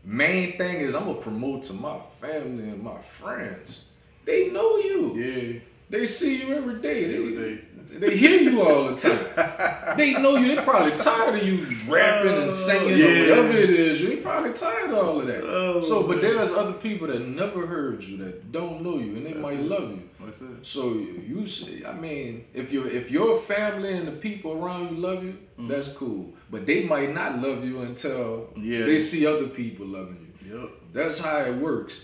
main 0.05 0.57
thing 0.59 0.76
is 0.76 0.95
I'm 0.95 1.05
gonna 1.07 1.21
promote 1.21 1.62
to 1.64 1.73
my 1.73 1.99
family 2.21 2.69
and 2.71 2.83
my 2.83 3.00
friends, 3.00 3.83
they 4.25 4.49
know 4.50 4.76
you. 4.78 5.14
Yeah. 5.16 5.59
They 5.88 6.05
see 6.07 6.37
you 6.43 6.55
every 6.55 6.81
day. 6.81 7.07
They, 7.07 7.16
Every 7.16 7.64
they 7.90 8.16
hear 8.16 8.40
you 8.40 8.62
all 8.62 8.88
the 8.88 8.97
time. 8.97 9.97
they 9.97 10.12
know 10.12 10.37
you. 10.37 10.55
They're 10.55 10.64
probably 10.64 10.97
tired 10.99 11.37
of 11.37 11.47
you 11.47 11.66
rapping 11.88 12.43
and 12.43 12.52
singing 12.52 12.95
or 12.95 12.97
yeah. 12.97 13.31
whatever 13.31 13.52
it 13.52 13.71
is. 13.71 14.00
They 14.00 14.16
probably 14.16 14.52
tired 14.52 14.90
of 14.90 14.99
all 14.99 15.21
of 15.21 15.26
that. 15.26 15.43
Oh, 15.45 15.81
so, 15.81 16.02
but 16.02 16.16
man. 16.16 16.21
there's 16.21 16.52
other 16.52 16.73
people 16.73 17.09
that 17.09 17.21
never 17.21 17.66
heard 17.66 18.02
you 18.02 18.16
that 18.19 18.52
don't 18.52 18.83
know 18.83 18.99
you 18.99 19.16
and 19.16 19.26
they 19.26 19.35
might 19.35 19.61
love 19.61 19.90
you. 19.90 20.02
That's 20.21 20.40
it. 20.40 20.66
So 20.66 20.95
you, 20.95 21.47
see, 21.47 21.85
I 21.85 21.93
mean, 21.93 22.47
if 22.52 22.73
your 22.73 22.88
if 22.88 23.11
your 23.11 23.38
family 23.40 23.97
and 23.97 24.09
the 24.09 24.12
people 24.12 24.52
around 24.52 24.90
you 24.90 24.97
love 24.97 25.25
you, 25.25 25.33
mm-hmm. 25.33 25.69
that's 25.69 25.88
cool. 25.88 26.33
But 26.50 26.66
they 26.66 26.85
might 26.85 27.14
not 27.14 27.40
love 27.40 27.64
you 27.64 27.83
until 27.83 28.50
Yeah. 28.57 28.87
they 28.87 28.99
see 28.99 29.26
other 29.26 29.49
people 29.49 29.87
loving 29.87 30.33
you. 30.43 30.61
Yep. 30.61 30.71
That's 30.93 31.19
how 31.19 31.38
it 31.38 31.57
works. 31.57 31.99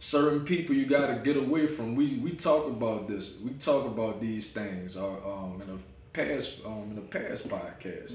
Certain 0.00 0.40
people 0.44 0.74
you 0.74 0.86
got 0.86 1.06
to 1.06 1.14
get 1.24 1.36
away 1.36 1.66
from. 1.66 1.94
We 1.94 2.14
we 2.16 2.32
talk 2.32 2.66
about 2.66 3.08
this. 3.08 3.36
We 3.42 3.50
talk 3.52 3.86
about 3.86 4.20
these 4.20 4.48
things. 4.50 4.96
Or 4.96 5.16
um 5.26 5.62
in 5.62 5.70
a 5.70 5.78
past 6.12 6.60
um 6.66 6.88
in 6.92 6.98
a 6.98 7.00
past 7.02 7.48
podcast. 7.48 8.14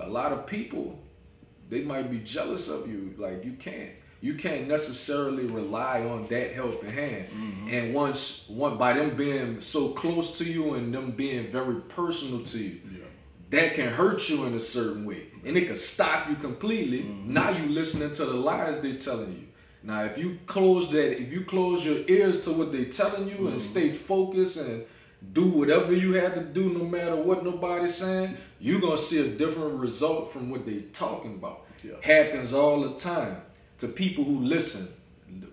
A 0.00 0.08
lot 0.08 0.32
of 0.32 0.46
people 0.46 0.98
they 1.68 1.82
might 1.82 2.10
be 2.10 2.18
jealous 2.18 2.68
of 2.68 2.88
you. 2.88 3.14
Like 3.16 3.44
you 3.44 3.52
can't 3.52 3.90
you 4.22 4.34
can't 4.34 4.66
necessarily 4.68 5.44
rely 5.46 6.02
on 6.02 6.26
that 6.28 6.52
helping 6.52 6.90
hand. 6.90 7.26
And 7.70 7.94
once 7.94 8.44
one 8.48 8.76
by 8.76 8.92
them 8.94 9.16
being 9.16 9.60
so 9.60 9.90
close 9.90 10.36
to 10.38 10.44
you 10.44 10.74
and 10.74 10.92
them 10.92 11.12
being 11.12 11.50
very 11.52 11.80
personal 11.82 12.42
to 12.44 12.58
you, 12.58 12.80
Yeah. 12.92 13.04
that 13.50 13.74
can 13.76 13.88
hurt 13.94 14.28
you 14.28 14.44
in 14.46 14.54
a 14.54 14.60
certain 14.60 15.04
way 15.06 15.28
and 15.44 15.56
it 15.56 15.66
can 15.66 15.74
stop 15.76 16.28
you 16.28 16.34
completely 16.36 17.02
now 17.24 17.48
you 17.50 17.66
listening 17.70 18.12
to 18.12 18.26
the 18.26 18.34
lies 18.34 18.78
they're 18.82 18.98
telling 18.98 19.32
you 19.32 19.46
now 19.82 20.04
if 20.04 20.18
you 20.18 20.38
close 20.46 20.90
that 20.90 21.20
if 21.20 21.32
you 21.32 21.44
close 21.44 21.84
your 21.84 21.98
ears 22.08 22.40
to 22.40 22.52
what 22.52 22.72
they're 22.72 22.84
telling 22.86 23.28
you 23.28 23.48
and 23.48 23.48
mm-hmm. 23.48 23.58
stay 23.58 23.90
focused 23.90 24.58
and 24.58 24.84
do 25.32 25.46
whatever 25.46 25.92
you 25.92 26.14
have 26.14 26.34
to 26.34 26.40
do 26.40 26.72
no 26.72 26.84
matter 26.84 27.16
what 27.16 27.44
nobody's 27.44 27.94
saying 27.94 28.36
you're 28.58 28.80
gonna 28.80 28.98
see 28.98 29.20
a 29.20 29.28
different 29.28 29.74
result 29.80 30.32
from 30.32 30.50
what 30.50 30.64
they're 30.66 30.80
talking 30.92 31.34
about. 31.34 31.66
Yeah. 31.82 31.94
happens 32.02 32.52
all 32.52 32.80
the 32.82 32.94
time 32.94 33.40
to 33.78 33.88
people 33.88 34.24
who 34.24 34.40
listen 34.40 34.88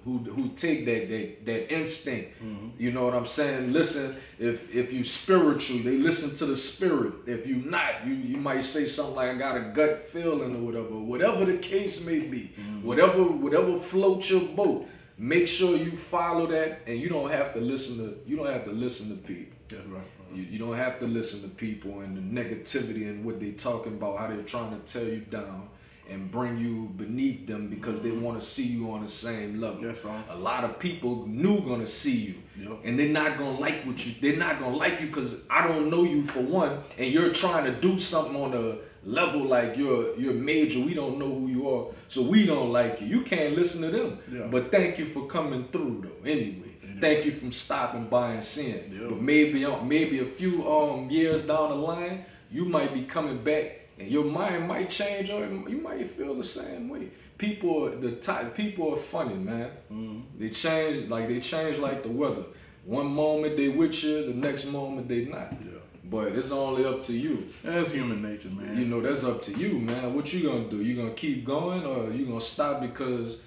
who 0.03 0.19
who 0.19 0.49
take 0.49 0.85
that 0.85 1.09
that, 1.09 1.45
that 1.45 1.73
instinct. 1.73 2.41
Mm-hmm. 2.41 2.69
You 2.77 2.91
know 2.91 3.05
what 3.05 3.13
i'm 3.13 3.25
saying? 3.25 3.73
Listen 3.73 4.15
if 4.39 4.73
if 4.73 4.93
you 4.93 5.03
spiritual 5.03 5.79
they 5.79 5.97
listen 5.97 6.33
to 6.35 6.45
the 6.45 6.57
spirit. 6.57 7.13
If 7.25 7.45
you 7.45 7.57
not 7.57 8.05
you 8.05 8.13
you 8.13 8.37
might 8.37 8.63
say 8.63 8.85
something 8.85 9.15
like 9.15 9.29
i 9.29 9.35
got 9.35 9.57
a 9.57 9.71
gut 9.73 10.07
feeling 10.09 10.55
or 10.55 10.59
whatever. 10.59 10.97
Whatever 10.99 11.45
the 11.45 11.57
case 11.57 12.01
may 12.01 12.19
be. 12.19 12.53
Mm-hmm. 12.57 12.87
Whatever 12.87 13.23
whatever 13.23 13.77
floats 13.77 14.29
your 14.29 14.41
boat 14.41 14.87
make 15.17 15.47
sure 15.47 15.75
you 15.75 15.97
follow 15.97 16.45
that 16.45 16.81
and 16.85 16.99
you 16.99 17.09
don't 17.09 17.31
have 17.31 17.53
to 17.53 17.59
listen 17.59 17.97
to 17.97 18.17
you 18.29 18.37
don't 18.37 18.51
have 18.51 18.65
to 18.65 18.71
listen 18.71 19.09
to 19.09 19.15
people. 19.15 19.57
That's 19.69 19.85
right. 19.87 20.03
you, 20.33 20.43
you 20.43 20.59
don't 20.59 20.77
have 20.77 20.99
to 20.99 21.07
listen 21.07 21.41
to 21.41 21.49
people 21.49 21.99
and 21.99 22.15
the 22.15 22.41
negativity 22.41 23.09
and 23.09 23.25
what 23.25 23.39
they 23.39 23.51
talking 23.51 23.93
about, 23.93 24.17
how 24.19 24.27
they're 24.27 24.43
trying 24.43 24.79
to 24.79 24.85
tear 24.85 25.09
you 25.09 25.21
down 25.21 25.67
and 26.09 26.31
bring 26.31 26.57
you 26.57 26.89
beneath 26.97 27.47
them 27.47 27.67
because 27.69 28.01
they 28.01 28.11
want 28.11 28.39
to 28.39 28.45
see 28.45 28.63
you 28.65 28.91
on 28.91 29.03
the 29.03 29.09
same 29.09 29.59
level. 29.59 29.81
Yes, 29.83 30.01
sir. 30.01 30.23
A 30.29 30.37
lot 30.37 30.63
of 30.63 30.79
people 30.79 31.25
new 31.27 31.61
gonna 31.61 31.87
see 31.87 32.15
you, 32.15 32.35
Yep. 32.59 32.79
and 32.85 32.97
they're 32.99 33.09
not 33.09 33.37
gonna 33.37 33.59
like 33.59 33.83
what 33.85 34.05
you. 34.05 34.13
They're 34.21 34.37
not 34.37 34.59
gonna 34.59 34.75
like 34.75 34.99
you 35.01 35.07
because 35.07 35.41
I 35.49 35.67
don't 35.67 35.89
know 35.89 36.03
you 36.03 36.23
for 36.27 36.41
one, 36.41 36.79
and 36.97 37.11
you're 37.11 37.31
trying 37.33 37.65
to 37.65 37.79
do 37.79 37.97
something 37.99 38.35
on 38.35 38.53
a 38.53 38.77
level 39.03 39.45
like 39.45 39.77
you're 39.77 40.15
you're 40.19 40.33
major. 40.33 40.79
We 40.79 40.93
don't 40.93 41.17
know 41.19 41.27
who 41.33 41.47
you 41.47 41.69
are, 41.69 41.87
so 42.07 42.21
we 42.21 42.45
don't 42.45 42.71
like 42.71 42.99
you. 43.01 43.07
You 43.07 43.21
can't 43.21 43.55
listen 43.55 43.81
to 43.83 43.89
them. 43.89 44.19
Yeah. 44.31 44.47
But 44.51 44.71
thank 44.71 44.97
you 44.99 45.05
for 45.05 45.27
coming 45.27 45.67
through 45.71 46.03
though. 46.03 46.29
Anyway, 46.29 46.71
thank 46.99 47.25
you 47.25 47.31
from 47.33 47.51
stopping 47.51 48.07
by 48.07 48.33
and 48.33 48.43
seeing. 48.43 48.91
Yeah. 48.91 49.07
But 49.09 49.21
maybe 49.21 49.63
uh, 49.65 49.81
maybe 49.83 50.19
a 50.19 50.25
few 50.25 50.69
um 50.69 51.09
years 51.09 51.41
down 51.43 51.69
the 51.69 51.75
line, 51.75 52.25
you 52.51 52.65
might 52.65 52.93
be 52.93 53.03
coming 53.03 53.43
back 53.43 53.86
and 53.99 54.07
your 54.09 54.25
mind 54.25 54.67
might 54.67 54.89
change 54.89 55.29
or 55.29 55.45
you 55.45 55.81
might 55.81 56.09
feel 56.11 56.35
the 56.35 56.43
same 56.43 56.89
way. 56.89 57.09
People 57.37 57.89
the 57.99 58.13
type 58.13 58.55
people 58.55 58.93
are 58.93 58.97
funny, 58.97 59.35
man. 59.35 59.71
Mm-hmm. 59.91 60.39
They 60.39 60.49
change 60.49 61.09
like 61.09 61.27
they 61.27 61.39
change 61.39 61.77
like 61.77 62.03
the 62.03 62.09
weather. 62.09 62.43
One 62.85 63.07
moment 63.07 63.57
they 63.57 63.69
with 63.69 64.03
you, 64.03 64.25
the 64.25 64.33
next 64.33 64.65
moment 64.65 65.07
they 65.07 65.25
not. 65.25 65.53
Yeah. 65.63 65.71
But 66.09 66.29
it's 66.29 66.51
only 66.51 66.85
up 66.85 67.03
to 67.05 67.13
you. 67.13 67.49
That's 67.63 67.91
human 67.91 68.21
nature, 68.21 68.49
man. 68.49 68.77
You 68.77 68.85
know, 68.85 69.01
that's 69.01 69.25
up 69.25 69.41
to 69.43 69.57
you, 69.57 69.73
man. 69.73 70.13
What 70.13 70.31
you 70.31 70.49
gonna 70.49 70.69
do? 70.69 70.81
You 70.81 70.95
gonna 70.95 71.11
keep 71.11 71.45
going 71.45 71.85
or 71.85 72.11
you 72.11 72.25
gonna 72.25 72.39
stop 72.39 72.81
because 72.81 73.37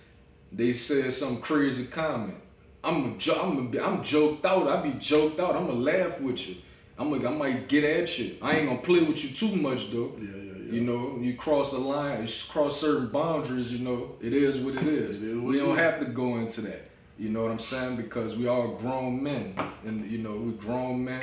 they 0.52 0.72
said 0.72 1.12
some 1.12 1.40
crazy 1.40 1.86
comment? 1.86 2.36
I'm 2.82 3.18
a 3.18 3.32
I'm 3.34 3.74
a, 3.74 3.82
I'm 3.82 4.02
joked 4.02 4.44
out. 4.44 4.68
I 4.68 4.82
be 4.82 4.92
joked 4.98 5.40
out. 5.40 5.56
I'm 5.56 5.66
gonna 5.66 5.78
laugh 5.78 6.20
with 6.20 6.48
you. 6.48 6.56
I'm 7.00 7.10
gonna, 7.10 7.30
I 7.30 7.32
might 7.32 7.68
get 7.68 7.82
at 7.82 8.18
you. 8.18 8.36
I 8.42 8.58
ain't 8.58 8.68
gonna 8.68 8.82
play 8.82 9.00
with 9.00 9.24
you 9.24 9.30
too 9.30 9.56
much 9.56 9.90
though. 9.90 10.12
Yeah, 10.18 10.26
yeah, 10.26 10.52
yeah. 10.66 10.72
You 10.72 10.82
know, 10.82 11.18
you 11.18 11.34
cross 11.34 11.70
the 11.70 11.78
line, 11.78 12.26
you 12.26 12.32
cross 12.50 12.78
certain 12.78 13.08
boundaries. 13.08 13.72
You 13.72 13.78
know, 13.78 14.16
it 14.20 14.34
is 14.34 14.58
what 14.58 14.74
it 14.76 14.86
is. 14.86 15.16
It 15.16 15.30
is 15.30 15.36
what 15.38 15.46
we 15.46 15.58
don't 15.58 15.78
is. 15.78 15.78
have 15.78 15.98
to 16.00 16.04
go 16.04 16.36
into 16.36 16.60
that. 16.60 16.90
You 17.18 17.30
know 17.30 17.42
what 17.42 17.52
I'm 17.52 17.58
saying? 17.58 17.96
Because 17.96 18.36
we 18.36 18.46
are 18.46 18.68
grown 18.68 19.22
men, 19.22 19.54
and 19.86 20.10
you 20.10 20.18
know 20.18 20.36
we 20.36 20.52
grown 20.52 21.02
men. 21.02 21.22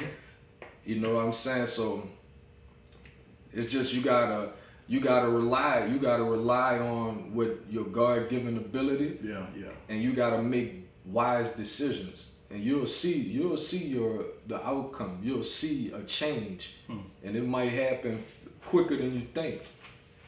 You 0.83 0.99
know 0.99 1.13
what 1.13 1.25
I'm 1.25 1.33
saying? 1.33 1.67
So 1.67 2.09
it's 3.53 3.71
just 3.71 3.93
you 3.93 4.01
gotta 4.01 4.53
you 4.87 4.99
gotta 4.99 5.29
rely 5.29 5.85
you 5.85 5.99
gotta 5.99 6.23
rely 6.23 6.79
on 6.79 7.35
what 7.35 7.63
your 7.69 7.85
God 7.85 8.29
given 8.29 8.57
ability 8.57 9.19
yeah, 9.23 9.45
yeah. 9.55 9.67
and 9.89 10.01
you 10.01 10.13
gotta 10.13 10.41
make 10.41 10.87
wise 11.05 11.51
decisions. 11.51 12.25
And 12.49 12.63
you'll 12.63 12.87
see 12.87 13.17
you'll 13.17 13.57
see 13.57 13.85
your 13.85 14.25
the 14.47 14.65
outcome. 14.65 15.19
You'll 15.21 15.43
see 15.43 15.91
a 15.91 16.03
change. 16.03 16.75
And 17.23 17.35
it 17.35 17.45
might 17.45 17.71
happen 17.73 18.23
f- 18.23 18.65
quicker 18.65 18.95
than 18.95 19.13
you 19.15 19.25
think. 19.33 19.61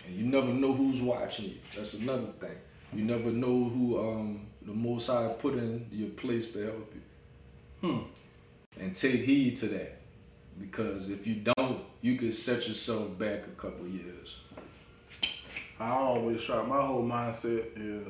And 0.05 0.15
you 0.15 0.25
never 0.25 0.47
know 0.47 0.73
who's 0.73 1.01
watching 1.01 1.45
you. 1.45 1.57
That's 1.75 1.93
another 1.93 2.27
thing. 2.39 2.57
You 2.93 3.05
never 3.05 3.31
know 3.31 3.69
who 3.69 3.99
um, 3.99 4.47
the 4.63 4.73
Most 4.73 5.07
High 5.07 5.27
put 5.29 5.53
in 5.53 5.87
your 5.91 6.09
place 6.09 6.51
to 6.53 6.63
help 6.65 6.93
you. 6.93 7.89
Hmm. 7.89 8.03
And 8.81 8.95
take 8.95 9.23
heed 9.23 9.55
to 9.57 9.67
that. 9.67 10.01
Because 10.59 11.09
if 11.09 11.25
you 11.25 11.35
don't, 11.35 11.83
you 12.01 12.17
could 12.17 12.33
set 12.33 12.67
yourself 12.67 13.17
back 13.17 13.45
a 13.47 13.61
couple 13.61 13.87
years. 13.87 14.35
I 15.79 15.91
always 15.91 16.43
try. 16.43 16.61
My 16.63 16.81
whole 16.81 17.03
mindset 17.03 17.65
is, 17.77 18.05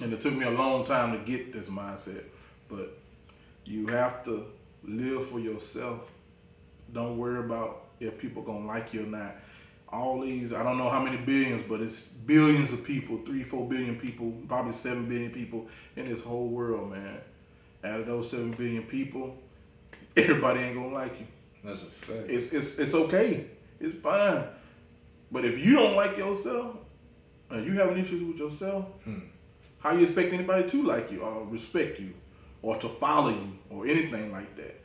and 0.00 0.12
it 0.12 0.20
took 0.22 0.32
me 0.34 0.46
a 0.46 0.50
long 0.50 0.84
time 0.84 1.12
to 1.12 1.18
get 1.18 1.52
this 1.52 1.66
mindset, 1.66 2.24
but 2.68 2.98
you 3.64 3.86
have 3.88 4.24
to 4.24 4.46
live 4.84 5.28
for 5.28 5.38
yourself. 5.38 6.00
Don't 6.92 7.18
worry 7.18 7.38
about 7.40 7.84
if 8.00 8.18
people 8.18 8.42
gonna 8.42 8.66
like 8.66 8.92
you 8.92 9.04
or 9.04 9.06
not. 9.06 9.36
All 9.88 10.20
these, 10.22 10.52
I 10.52 10.62
don't 10.62 10.78
know 10.78 10.88
how 10.88 11.02
many 11.02 11.18
billions, 11.18 11.62
but 11.68 11.80
it's 11.80 12.00
billions 12.00 12.72
of 12.72 12.82
people, 12.82 13.18
three, 13.26 13.44
four 13.44 13.68
billion 13.68 13.96
people, 13.98 14.32
probably 14.48 14.72
seven 14.72 15.06
billion 15.06 15.30
people 15.30 15.68
in 15.96 16.08
this 16.08 16.22
whole 16.22 16.48
world, 16.48 16.90
man. 16.90 17.18
Out 17.84 18.00
of 18.00 18.06
those 18.06 18.30
seven 18.30 18.52
billion 18.52 18.84
people, 18.84 19.36
everybody 20.16 20.60
ain't 20.60 20.76
gonna 20.76 20.94
like 20.94 21.18
you. 21.20 21.26
That's 21.62 21.82
a 21.82 21.86
fact. 21.86 22.28
It's 22.28 22.46
it's 22.52 22.74
it's 22.76 22.94
okay. 22.94 23.46
It's 23.80 23.98
fine. 24.02 24.44
But 25.30 25.44
if 25.44 25.58
you 25.58 25.74
don't 25.74 25.94
like 25.96 26.16
yourself, 26.16 26.76
and 27.50 27.66
you 27.66 27.72
having 27.74 27.98
issues 27.98 28.22
with 28.22 28.38
yourself, 28.38 28.86
Hmm. 29.04 29.18
how 29.78 29.92
you 29.94 30.02
expect 30.04 30.32
anybody 30.32 30.68
to 30.70 30.82
like 30.82 31.10
you 31.12 31.20
or 31.20 31.44
respect 31.46 32.00
you 32.00 32.14
or 32.62 32.76
to 32.78 32.88
follow 32.88 33.30
you 33.30 33.52
or 33.70 33.86
anything 33.86 34.32
like 34.32 34.56
that? 34.56 34.80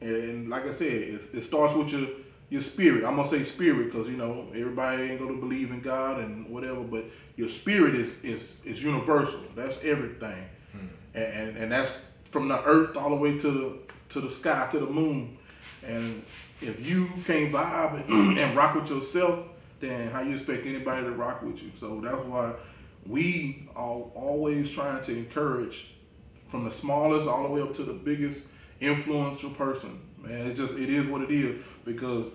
And 0.00 0.48
like 0.48 0.66
I 0.66 0.70
said, 0.70 0.92
it, 0.92 1.22
it 1.32 1.42
starts 1.42 1.74
with 1.74 1.90
your 1.90 2.08
your 2.48 2.60
spirit. 2.60 3.04
I'm 3.04 3.16
gonna 3.16 3.28
say 3.28 3.42
spirit 3.44 3.86
because 3.86 4.08
you 4.08 4.16
know 4.16 4.46
everybody 4.54 5.02
ain't 5.02 5.20
gonna 5.20 5.36
believe 5.36 5.70
in 5.70 5.80
God 5.80 6.20
and 6.20 6.48
whatever, 6.48 6.80
but 6.80 7.04
your 7.36 7.48
spirit 7.48 7.94
is 7.94 8.12
is 8.22 8.54
is 8.64 8.82
universal. 8.82 9.40
That's 9.54 9.76
everything, 9.82 10.44
hmm. 10.72 10.86
and, 11.14 11.24
and 11.24 11.56
and 11.56 11.72
that's 11.72 11.94
from 12.30 12.48
the 12.48 12.62
earth 12.64 12.96
all 12.96 13.10
the 13.10 13.16
way 13.16 13.38
to 13.38 13.50
the 13.50 13.78
to 14.10 14.20
the 14.20 14.30
sky 14.30 14.68
to 14.70 14.78
the 14.78 14.86
moon. 14.86 15.36
And 15.82 16.22
if 16.60 16.84
you 16.84 17.08
can't 17.26 17.52
vibe 17.52 18.08
and, 18.08 18.38
and 18.38 18.56
rock 18.56 18.74
with 18.74 18.90
yourself, 18.90 19.46
then 19.80 20.10
how 20.10 20.20
you 20.20 20.32
expect 20.32 20.66
anybody 20.66 21.04
to 21.04 21.12
rock 21.12 21.42
with 21.42 21.62
you? 21.62 21.70
So 21.74 22.00
that's 22.00 22.16
why 22.16 22.54
we 23.06 23.68
are 23.76 24.00
always 24.14 24.70
trying 24.70 25.02
to 25.04 25.16
encourage 25.16 25.86
from 26.48 26.64
the 26.64 26.70
smallest 26.70 27.28
all 27.28 27.42
the 27.44 27.48
way 27.48 27.60
up 27.60 27.74
to 27.76 27.84
the 27.84 27.92
biggest 27.92 28.44
influential 28.80 29.50
person. 29.50 30.00
Man, 30.18 30.46
it 30.46 30.54
just 30.54 30.74
it 30.74 30.90
is 30.90 31.06
what 31.06 31.22
it 31.22 31.30
is 31.30 31.62
because 31.84 32.26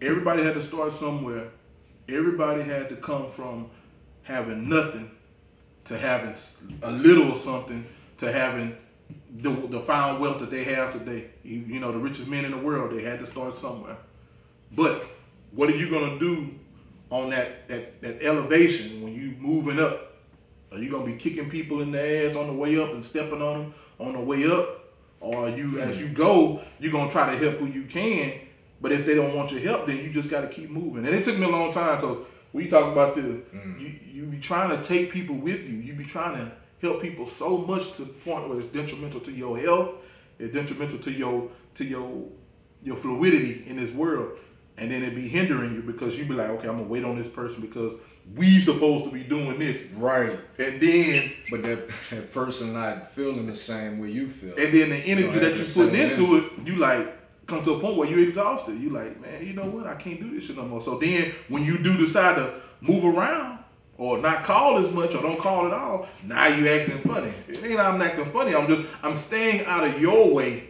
everybody 0.00 0.42
had 0.42 0.54
to 0.54 0.62
start 0.62 0.92
somewhere. 0.92 1.48
Everybody 2.08 2.62
had 2.62 2.88
to 2.88 2.96
come 2.96 3.30
from 3.30 3.70
having 4.22 4.68
nothing 4.68 5.10
to 5.84 5.98
having 5.98 6.34
a 6.82 6.90
little 6.90 7.36
something 7.36 7.86
to 8.18 8.32
having 8.32 8.76
the, 9.36 9.50
the 9.68 9.80
found 9.80 10.20
wealth 10.20 10.40
that 10.40 10.50
they 10.50 10.64
have 10.64 10.92
today. 10.92 11.30
You, 11.42 11.58
you 11.60 11.80
know, 11.80 11.92
the 11.92 11.98
richest 11.98 12.28
men 12.28 12.44
in 12.44 12.50
the 12.50 12.58
world, 12.58 12.96
they 12.96 13.02
had 13.02 13.18
to 13.20 13.26
start 13.26 13.56
somewhere. 13.56 13.96
But 14.72 15.04
what 15.52 15.68
are 15.68 15.76
you 15.76 15.90
gonna 15.90 16.18
do 16.18 16.54
on 17.10 17.30
that 17.30 17.68
that, 17.68 18.00
that 18.02 18.22
elevation 18.22 19.02
when 19.02 19.14
you 19.14 19.34
moving 19.38 19.80
up? 19.80 20.09
Are 20.72 20.78
you 20.78 20.90
gonna 20.90 21.04
be 21.04 21.14
kicking 21.14 21.50
people 21.50 21.80
in 21.80 21.90
the 21.90 22.26
ass 22.26 22.36
on 22.36 22.46
the 22.46 22.52
way 22.52 22.78
up 22.78 22.90
and 22.90 23.04
stepping 23.04 23.42
on 23.42 23.58
them 23.58 23.74
on 23.98 24.12
the 24.12 24.20
way 24.20 24.50
up? 24.50 24.76
Or 25.20 25.46
are 25.46 25.50
you, 25.50 25.80
as 25.80 26.00
you 26.00 26.08
go, 26.08 26.62
you're 26.78 26.92
gonna 26.92 27.10
try 27.10 27.30
to 27.30 27.38
help 27.38 27.58
who 27.58 27.66
you 27.66 27.84
can? 27.84 28.32
But 28.80 28.92
if 28.92 29.04
they 29.04 29.14
don't 29.14 29.36
want 29.36 29.52
your 29.52 29.60
help, 29.60 29.86
then 29.86 29.98
you 29.98 30.10
just 30.10 30.30
got 30.30 30.40
to 30.40 30.48
keep 30.48 30.70
moving. 30.70 31.06
And 31.06 31.14
it 31.14 31.24
took 31.24 31.36
me 31.36 31.44
a 31.44 31.48
long 31.48 31.72
time 31.72 32.00
because 32.00 32.24
we 32.52 32.66
talk 32.66 32.90
about 32.90 33.14
the 33.14 33.20
mm. 33.20 33.80
you 33.80 33.94
you 34.10 34.22
be 34.24 34.38
trying 34.38 34.70
to 34.70 34.82
take 34.84 35.12
people 35.12 35.36
with 35.36 35.60
you. 35.68 35.76
You 35.76 35.92
be 35.92 36.04
trying 36.04 36.36
to 36.36 36.52
help 36.80 37.02
people 37.02 37.26
so 37.26 37.58
much 37.58 37.92
to 37.96 38.04
the 38.04 38.12
point 38.12 38.48
where 38.48 38.58
it's 38.58 38.68
detrimental 38.68 39.20
to 39.20 39.32
your 39.32 39.58
health, 39.58 39.96
it's 40.38 40.54
detrimental 40.54 40.98
to 40.98 41.10
your 41.10 41.50
to 41.74 41.84
your 41.84 42.24
your 42.82 42.96
fluidity 42.96 43.64
in 43.66 43.76
this 43.76 43.90
world, 43.90 44.38
and 44.78 44.90
then 44.90 45.02
it 45.02 45.14
be 45.14 45.28
hindering 45.28 45.74
you 45.74 45.82
because 45.82 46.18
you 46.18 46.24
be 46.24 46.34
like, 46.34 46.48
okay, 46.48 46.68
I'm 46.68 46.78
gonna 46.78 46.88
wait 46.88 47.04
on 47.04 47.16
this 47.16 47.28
person 47.28 47.60
because 47.60 47.92
we 48.36 48.60
supposed 48.60 49.04
to 49.06 49.10
be 49.10 49.22
doing 49.24 49.58
this, 49.58 49.82
Right. 49.96 50.38
and 50.58 50.80
then 50.80 51.32
But 51.50 51.62
that, 51.64 51.88
that 52.10 52.32
person 52.32 52.72
not 52.74 53.10
feeling 53.12 53.46
the 53.46 53.54
same 53.54 53.98
way 53.98 54.10
you 54.10 54.28
feel. 54.28 54.54
and 54.56 54.72
then 54.72 54.90
the 54.90 54.96
energy 54.96 55.38
that 55.40 55.56
you 55.56 55.64
same 55.64 55.88
putting 55.90 56.10
into 56.10 56.36
it, 56.36 56.44
you 56.64 56.76
like 56.76 57.16
come 57.46 57.62
to 57.64 57.72
a 57.72 57.80
point 57.80 57.96
where 57.96 58.08
you're 58.08 58.20
exhausted. 58.20 58.80
You 58.80 58.90
like, 58.90 59.20
man, 59.20 59.44
you 59.44 59.52
know 59.54 59.64
what? 59.66 59.86
I 59.86 59.94
can't 59.96 60.20
do 60.20 60.32
this 60.34 60.44
shit 60.46 60.56
no 60.56 60.64
more. 60.64 60.80
So 60.82 60.98
then 60.98 61.32
when 61.48 61.64
you 61.64 61.78
do 61.78 61.96
decide 61.96 62.36
to 62.36 62.54
move 62.80 63.04
around 63.04 63.58
or 63.98 64.18
not 64.18 64.44
call 64.44 64.78
as 64.78 64.88
much 64.90 65.14
or 65.16 65.22
don't 65.22 65.40
call 65.40 65.66
at 65.66 65.72
all, 65.72 66.06
now 66.22 66.46
you 66.46 66.68
acting 66.68 67.00
funny. 67.00 67.32
It 67.48 67.64
ain't 67.64 67.80
I'm 67.80 68.00
acting 68.00 68.30
funny. 68.32 68.54
I'm 68.54 68.68
just 68.68 68.88
I'm 69.02 69.16
staying 69.16 69.64
out 69.66 69.82
of 69.84 70.00
your 70.00 70.32
way 70.32 70.68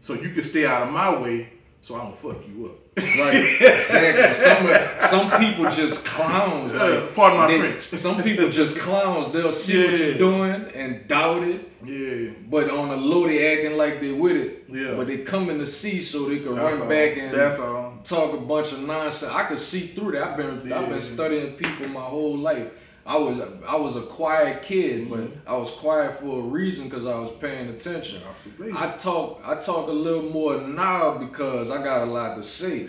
so 0.00 0.14
you 0.14 0.30
can 0.30 0.44
stay 0.44 0.64
out 0.66 0.86
of 0.86 0.92
my 0.94 1.18
way 1.20 1.52
so 1.82 1.96
I'm 1.96 2.12
gonna 2.12 2.16
fuck 2.16 2.48
you 2.48 2.66
up. 2.66 2.76
Right, 2.96 3.34
exactly. 3.60 4.34
Some 4.34 5.28
some 5.28 5.40
people 5.40 5.70
just 5.70 6.04
clowns. 6.04 6.72
Yeah, 6.72 6.82
Like, 6.84 7.14
pardon 7.14 7.38
my 7.38 7.46
they- 7.48 7.58
French. 7.58 8.00
Some 8.00 8.22
people 8.22 8.48
just 8.50 8.78
clowns. 8.78 9.32
They'll 9.32 9.50
see 9.52 9.86
what 9.90 9.98
you're 9.98 10.14
doing 10.14 10.66
and 10.74 11.08
doubt 11.08 11.42
it, 11.42 11.70
yeah. 11.84 12.32
but 12.50 12.70
on 12.70 12.88
the 12.90 12.96
low 12.96 13.26
they 13.26 13.56
acting 13.56 13.76
like 13.78 14.00
they 14.00 14.12
with 14.12 14.36
it. 14.36 14.64
Yeah. 14.68 14.94
But 14.94 15.06
they 15.08 15.18
coming 15.18 15.58
to 15.58 15.66
see 15.66 16.00
so 16.02 16.28
they 16.28 16.38
can 16.40 16.54
That's 16.54 16.72
run 16.78 16.82
all. 16.82 16.88
back 16.88 17.16
and 17.16 17.34
That's 17.34 17.58
all. 17.60 17.98
talk 18.04 18.34
a 18.34 18.36
bunch 18.38 18.72
of 18.72 18.80
nonsense. 18.80 19.32
I 19.32 19.44
could 19.44 19.58
see 19.58 19.88
through 19.88 20.12
that. 20.12 20.22
I've 20.22 20.36
been 20.36 20.72
I've 20.72 20.88
been 20.88 21.00
studying 21.00 21.54
people 21.54 21.88
my 21.88 22.04
whole 22.04 22.36
life. 22.38 22.68
I 23.04 23.16
was 23.18 23.38
I 23.66 23.76
was 23.76 23.96
a 23.96 24.02
quiet 24.02 24.62
kid, 24.62 25.10
but 25.10 25.18
Mm-hmm. 25.20 25.48
I 25.48 25.56
was 25.56 25.70
quiet 25.70 26.20
for 26.20 26.40
a 26.40 26.42
reason 26.42 26.88
because 26.88 27.04
I 27.06 27.18
was 27.18 27.30
paying 27.40 27.68
attention. 27.68 28.22
Absolutely. 28.28 28.72
I 28.76 28.96
talk 28.96 29.40
I 29.44 29.56
talk 29.56 29.88
a 29.88 29.92
little 29.92 30.22
more 30.30 30.60
now 30.60 31.18
because 31.18 31.70
I 31.70 31.82
got 31.82 32.02
a 32.02 32.10
lot 32.10 32.36
to 32.36 32.42
say. 32.42 32.88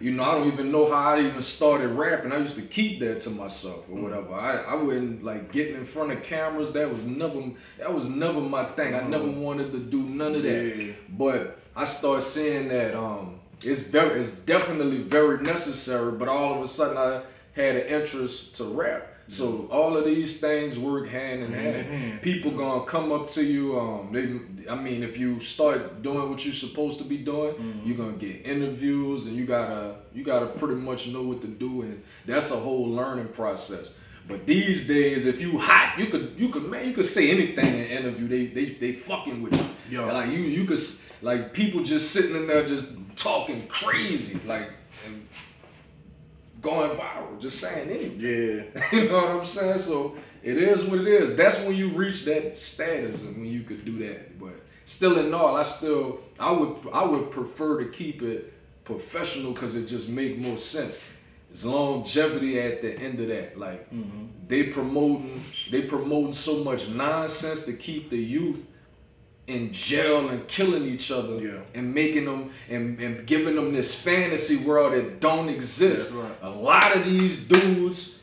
You 0.00 0.10
know, 0.10 0.24
I 0.24 0.34
don't 0.34 0.52
even 0.52 0.72
know 0.72 0.90
how 0.90 1.14
I 1.14 1.20
even 1.20 1.40
started 1.40 1.86
rapping. 1.90 2.32
I 2.32 2.38
used 2.38 2.56
to 2.56 2.62
keep 2.62 2.98
that 2.98 3.20
to 3.20 3.30
myself 3.30 3.84
or 3.88 4.00
whatever. 4.02 4.34
I, 4.34 4.56
I 4.56 4.74
wouldn't 4.74 5.22
like 5.22 5.52
getting 5.52 5.76
in 5.76 5.84
front 5.84 6.10
of 6.10 6.20
cameras. 6.24 6.72
That 6.72 6.92
was 6.92 7.04
never 7.04 7.40
that 7.78 7.94
was 7.94 8.08
never 8.08 8.40
my 8.40 8.64
thing. 8.64 8.94
I 8.96 9.02
never 9.02 9.30
wanted 9.30 9.70
to 9.70 9.78
do 9.78 10.02
none 10.02 10.34
of 10.34 10.42
that. 10.42 10.76
Yeah. 10.76 10.92
But 11.10 11.60
I 11.76 11.84
started 11.84 12.22
seeing 12.22 12.68
that 12.68 12.96
um 12.98 13.38
it's 13.62 13.80
very 13.82 14.20
it's 14.20 14.32
definitely 14.32 14.98
very 14.98 15.40
necessary. 15.42 16.10
But 16.12 16.26
all 16.28 16.54
of 16.56 16.62
a 16.62 16.66
sudden 16.68 16.96
I 16.98 17.22
had 17.52 17.76
an 17.76 17.86
interest 17.86 18.56
to 18.56 18.64
rap. 18.64 19.13
So 19.28 19.68
all 19.70 19.96
of 19.96 20.04
these 20.04 20.38
things 20.38 20.78
work 20.78 21.08
hand 21.08 21.42
in 21.42 21.52
Hand 21.52 21.64
hand. 21.76 21.76
in 21.88 22.00
hand. 22.00 22.22
People 22.22 22.50
gonna 22.52 22.84
come 22.84 23.10
up 23.10 23.26
to 23.28 23.42
you. 23.44 23.78
Um, 23.78 24.10
they, 24.12 24.68
I 24.68 24.74
mean, 24.74 25.02
if 25.02 25.16
you 25.16 25.40
start 25.40 26.02
doing 26.02 26.28
what 26.30 26.44
you're 26.44 26.52
supposed 26.54 26.98
to 26.98 27.04
be 27.04 27.18
doing, 27.18 27.54
Mm-hmm. 27.54 27.86
you're 27.88 27.96
gonna 27.96 28.12
get 28.18 28.44
interviews, 28.46 29.26
and 29.26 29.34
you 29.36 29.46
gotta 29.46 29.96
you 30.14 30.24
gotta 30.24 30.46
pretty 30.46 30.74
much 30.74 31.06
know 31.08 31.22
what 31.22 31.40
to 31.40 31.46
do, 31.48 31.82
and 31.82 32.02
that's 32.26 32.50
a 32.50 32.56
whole 32.56 32.88
learning 32.88 33.28
process. 33.28 33.92
But 34.28 34.46
these 34.46 34.86
days, 34.86 35.26
if 35.26 35.40
you 35.40 35.58
hot, 35.58 35.98
you 35.98 36.06
could 36.06 36.34
you 36.38 36.48
could 36.50 36.64
man, 36.70 36.86
you 36.86 36.92
could 36.94 37.04
say 37.04 37.30
anything 37.30 37.66
in 37.66 37.80
an 37.80 37.86
interview. 37.88 38.28
They 38.28 38.46
they 38.46 38.64
they 38.74 38.92
fucking 38.92 39.42
with 39.42 39.54
you. 39.54 39.68
Yeah. 40.00 40.12
Like 40.12 40.30
you 40.30 40.38
you 40.38 40.64
could 40.64 40.80
like 41.22 41.52
people 41.52 41.82
just 41.82 42.10
sitting 42.10 42.34
in 42.36 42.46
there 42.46 42.66
just 42.66 42.86
talking 43.16 43.66
crazy, 43.68 44.38
like 44.46 44.70
and 45.06 45.26
going 46.64 46.90
viral, 46.96 47.38
just 47.38 47.60
saying 47.60 47.90
anything. 47.90 48.18
Yeah. 48.18 48.82
You 48.92 49.08
know 49.08 49.14
what 49.14 49.28
I'm 49.28 49.44
saying? 49.44 49.78
So 49.78 50.16
it 50.42 50.56
is 50.56 50.82
what 50.84 51.00
it 51.00 51.06
is. 51.06 51.36
That's 51.36 51.58
when 51.60 51.76
you 51.76 51.90
reach 51.90 52.24
that 52.24 52.56
status 52.56 53.20
and 53.20 53.36
when 53.36 53.46
you 53.46 53.62
could 53.62 53.84
do 53.84 53.98
that. 54.06 54.40
But 54.40 54.54
still 54.84 55.18
in 55.18 55.32
all, 55.32 55.56
I 55.56 55.62
still 55.62 56.20
I 56.40 56.50
would 56.50 56.76
I 56.92 57.04
would 57.04 57.30
prefer 57.30 57.84
to 57.84 57.90
keep 57.90 58.22
it 58.22 58.52
professional 58.84 59.52
because 59.52 59.74
it 59.74 59.86
just 59.86 60.08
make 60.08 60.38
more 60.38 60.58
sense. 60.58 61.00
It's 61.50 61.64
longevity 61.64 62.60
at 62.60 62.82
the 62.82 62.98
end 62.98 63.20
of 63.20 63.28
that. 63.28 63.58
Like 63.58 63.90
mm-hmm. 63.92 64.26
they 64.48 64.64
promoting 64.64 65.44
they 65.70 65.82
promoting 65.82 66.32
so 66.32 66.64
much 66.64 66.88
nonsense 66.88 67.60
to 67.60 67.72
keep 67.72 68.10
the 68.10 68.18
youth 68.18 68.66
in 69.46 69.72
jail 69.72 70.28
and 70.30 70.46
killing 70.48 70.84
each 70.84 71.10
other 71.10 71.38
Yeah. 71.38 71.58
and 71.74 71.92
making 71.94 72.24
them 72.24 72.50
and, 72.70 72.98
and 73.00 73.26
giving 73.26 73.56
them 73.56 73.72
this 73.72 73.94
fantasy 73.94 74.56
world 74.56 74.94
that 74.94 75.20
don't 75.20 75.48
exist. 75.48 76.10
Right. 76.12 76.32
A 76.42 76.50
lot 76.50 76.96
of 76.96 77.04
these 77.04 77.36
dudes, 77.36 78.14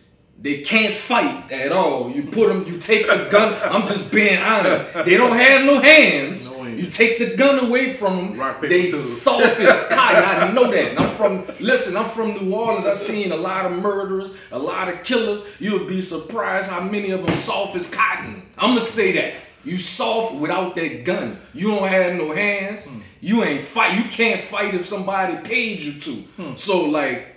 they 0.42 0.62
can't 0.62 0.96
fight 0.96 1.52
at 1.52 1.72
all. 1.72 2.10
You 2.10 2.24
put 2.24 2.48
them, 2.48 2.64
you 2.72 2.80
take 2.80 3.06
the 3.06 3.28
gun. 3.30 3.54
I'm 3.62 3.86
just 3.86 4.12
being 4.12 4.42
honest. 4.42 4.84
They 5.06 5.16
don't 5.16 5.38
have 5.38 5.62
no 5.64 5.80
hands. 5.80 6.50
No 6.50 6.62
you 6.72 6.90
take 6.90 7.20
the 7.20 7.36
gun 7.36 7.66
away 7.66 7.94
from 7.94 8.16
them. 8.16 8.40
Rock, 8.40 8.56
paper, 8.56 8.70
they 8.70 8.88
soft 8.90 9.60
as 9.60 9.88
cotton. 9.90 10.24
I 10.24 10.52
know 10.52 10.72
that. 10.72 10.92
And 10.92 11.00
I'm 11.00 11.16
from. 11.16 11.46
Listen, 11.60 11.96
I'm 11.98 12.10
from 12.10 12.34
New 12.34 12.56
Orleans. 12.56 12.86
I've 12.88 12.98
seen 12.98 13.32
a 13.34 13.36
lot 13.36 13.66
of 13.66 13.74
murderers, 13.74 14.34
a 14.52 14.58
lot 14.58 14.88
of 14.88 15.04
killers. 15.04 15.42
You'll 15.60 15.86
be 15.86 16.02
surprised 16.02 16.68
how 16.70 16.80
many 16.82 17.12
of 17.12 17.26
them 17.26 17.36
soft 17.36 17.76
as 17.76 17.86
cotton. 17.88 18.42
I'm 18.58 18.70
gonna 18.70 18.82
say 18.82 19.12
that. 19.12 19.34
You 19.64 19.78
soft 19.78 20.36
without 20.36 20.76
that 20.76 21.04
gun. 21.04 21.40
You 21.54 21.72
don't 21.72 21.88
have 21.88 22.16
no 22.16 22.34
hands. 22.34 22.84
Hmm. 22.84 23.00
You 23.20 23.44
ain't 23.44 23.68
fight. 23.68 23.98
You 23.98 24.10
can't 24.10 24.44
fight 24.44 24.74
if 24.74 24.88
somebody 24.88 25.38
paid 25.48 25.80
you 25.80 26.00
to. 26.00 26.14
Hmm. 26.14 26.56
So 26.56 26.86
like 26.86 27.28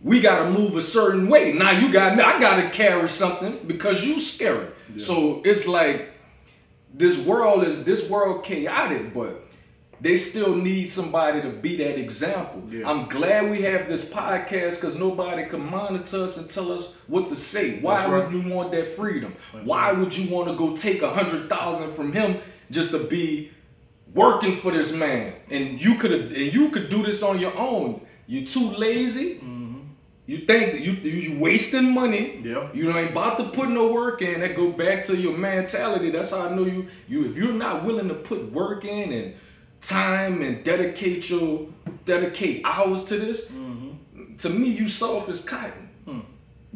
we 0.00 0.20
gotta 0.20 0.50
move 0.50 0.76
a 0.76 0.82
certain 0.82 1.28
way. 1.28 1.52
Now 1.52 1.72
you 1.72 1.92
got 1.92 2.16
me. 2.16 2.22
I 2.22 2.40
gotta 2.40 2.70
carry 2.70 3.08
something 3.08 3.58
because 3.66 4.04
you 4.04 4.20
scary. 4.20 4.68
So 4.96 5.42
it's 5.44 5.66
like 5.66 6.12
this 6.94 7.18
world 7.18 7.64
is 7.64 7.84
this 7.84 8.08
world 8.08 8.44
chaotic, 8.44 9.12
but 9.12 9.47
they 10.00 10.16
still 10.16 10.54
need 10.54 10.86
somebody 10.86 11.42
to 11.42 11.50
be 11.50 11.76
that 11.76 11.98
example. 11.98 12.62
Yeah. 12.68 12.88
I'm 12.88 13.08
glad 13.08 13.50
we 13.50 13.62
have 13.62 13.88
this 13.88 14.04
podcast 14.04 14.76
because 14.76 14.96
nobody 14.96 15.46
can 15.46 15.68
monitor 15.68 16.24
us 16.24 16.36
and 16.36 16.48
tell 16.48 16.70
us 16.70 16.92
what 17.06 17.28
to 17.30 17.36
say. 17.36 17.80
Why 17.80 18.06
That's 18.06 18.32
would 18.32 18.44
you 18.44 18.52
want 18.52 18.70
that 18.72 18.94
freedom? 18.94 19.34
Why 19.64 19.92
would 19.92 20.16
you 20.16 20.32
want 20.32 20.48
to 20.48 20.56
go 20.56 20.76
take 20.76 21.02
a 21.02 21.12
hundred 21.12 21.48
thousand 21.48 21.94
from 21.94 22.12
him 22.12 22.38
just 22.70 22.90
to 22.90 22.98
be 22.98 23.50
working 24.14 24.54
for 24.54 24.70
this 24.70 24.92
man? 24.92 25.34
And 25.50 25.82
you 25.82 25.96
could 25.96 26.12
and 26.12 26.54
you 26.54 26.70
could 26.70 26.88
do 26.88 27.02
this 27.02 27.22
on 27.22 27.38
your 27.40 27.56
own. 27.56 28.00
You 28.26 28.46
too 28.46 28.70
lazy. 28.70 29.36
Mm-hmm. 29.36 29.78
You 30.26 30.38
think 30.38 30.84
you 30.84 30.92
you 30.92 31.40
wasting 31.40 31.90
money. 31.90 32.40
Yeah. 32.44 32.68
You 32.72 32.96
ain't 32.96 33.10
about 33.10 33.38
to 33.38 33.48
put 33.48 33.68
no 33.68 33.90
work 33.90 34.22
in. 34.22 34.40
That 34.40 34.54
go 34.54 34.70
back 34.70 35.02
to 35.04 35.16
your 35.16 35.36
mentality. 35.36 36.10
That's 36.10 36.30
how 36.30 36.42
I 36.42 36.54
know 36.54 36.66
you. 36.66 36.86
You 37.08 37.30
if 37.30 37.36
you're 37.36 37.52
not 37.52 37.84
willing 37.84 38.08
to 38.08 38.14
put 38.14 38.52
work 38.52 38.84
in 38.84 39.10
and 39.10 39.34
time 39.80 40.42
and 40.42 40.64
dedicate 40.64 41.28
your 41.30 41.68
dedicate 42.04 42.62
hours 42.64 43.04
to 43.04 43.18
this, 43.18 43.46
to 44.38 44.48
me 44.48 44.68
you 44.68 44.88
soft 44.88 45.28
as 45.28 45.40
cotton. 45.40 45.88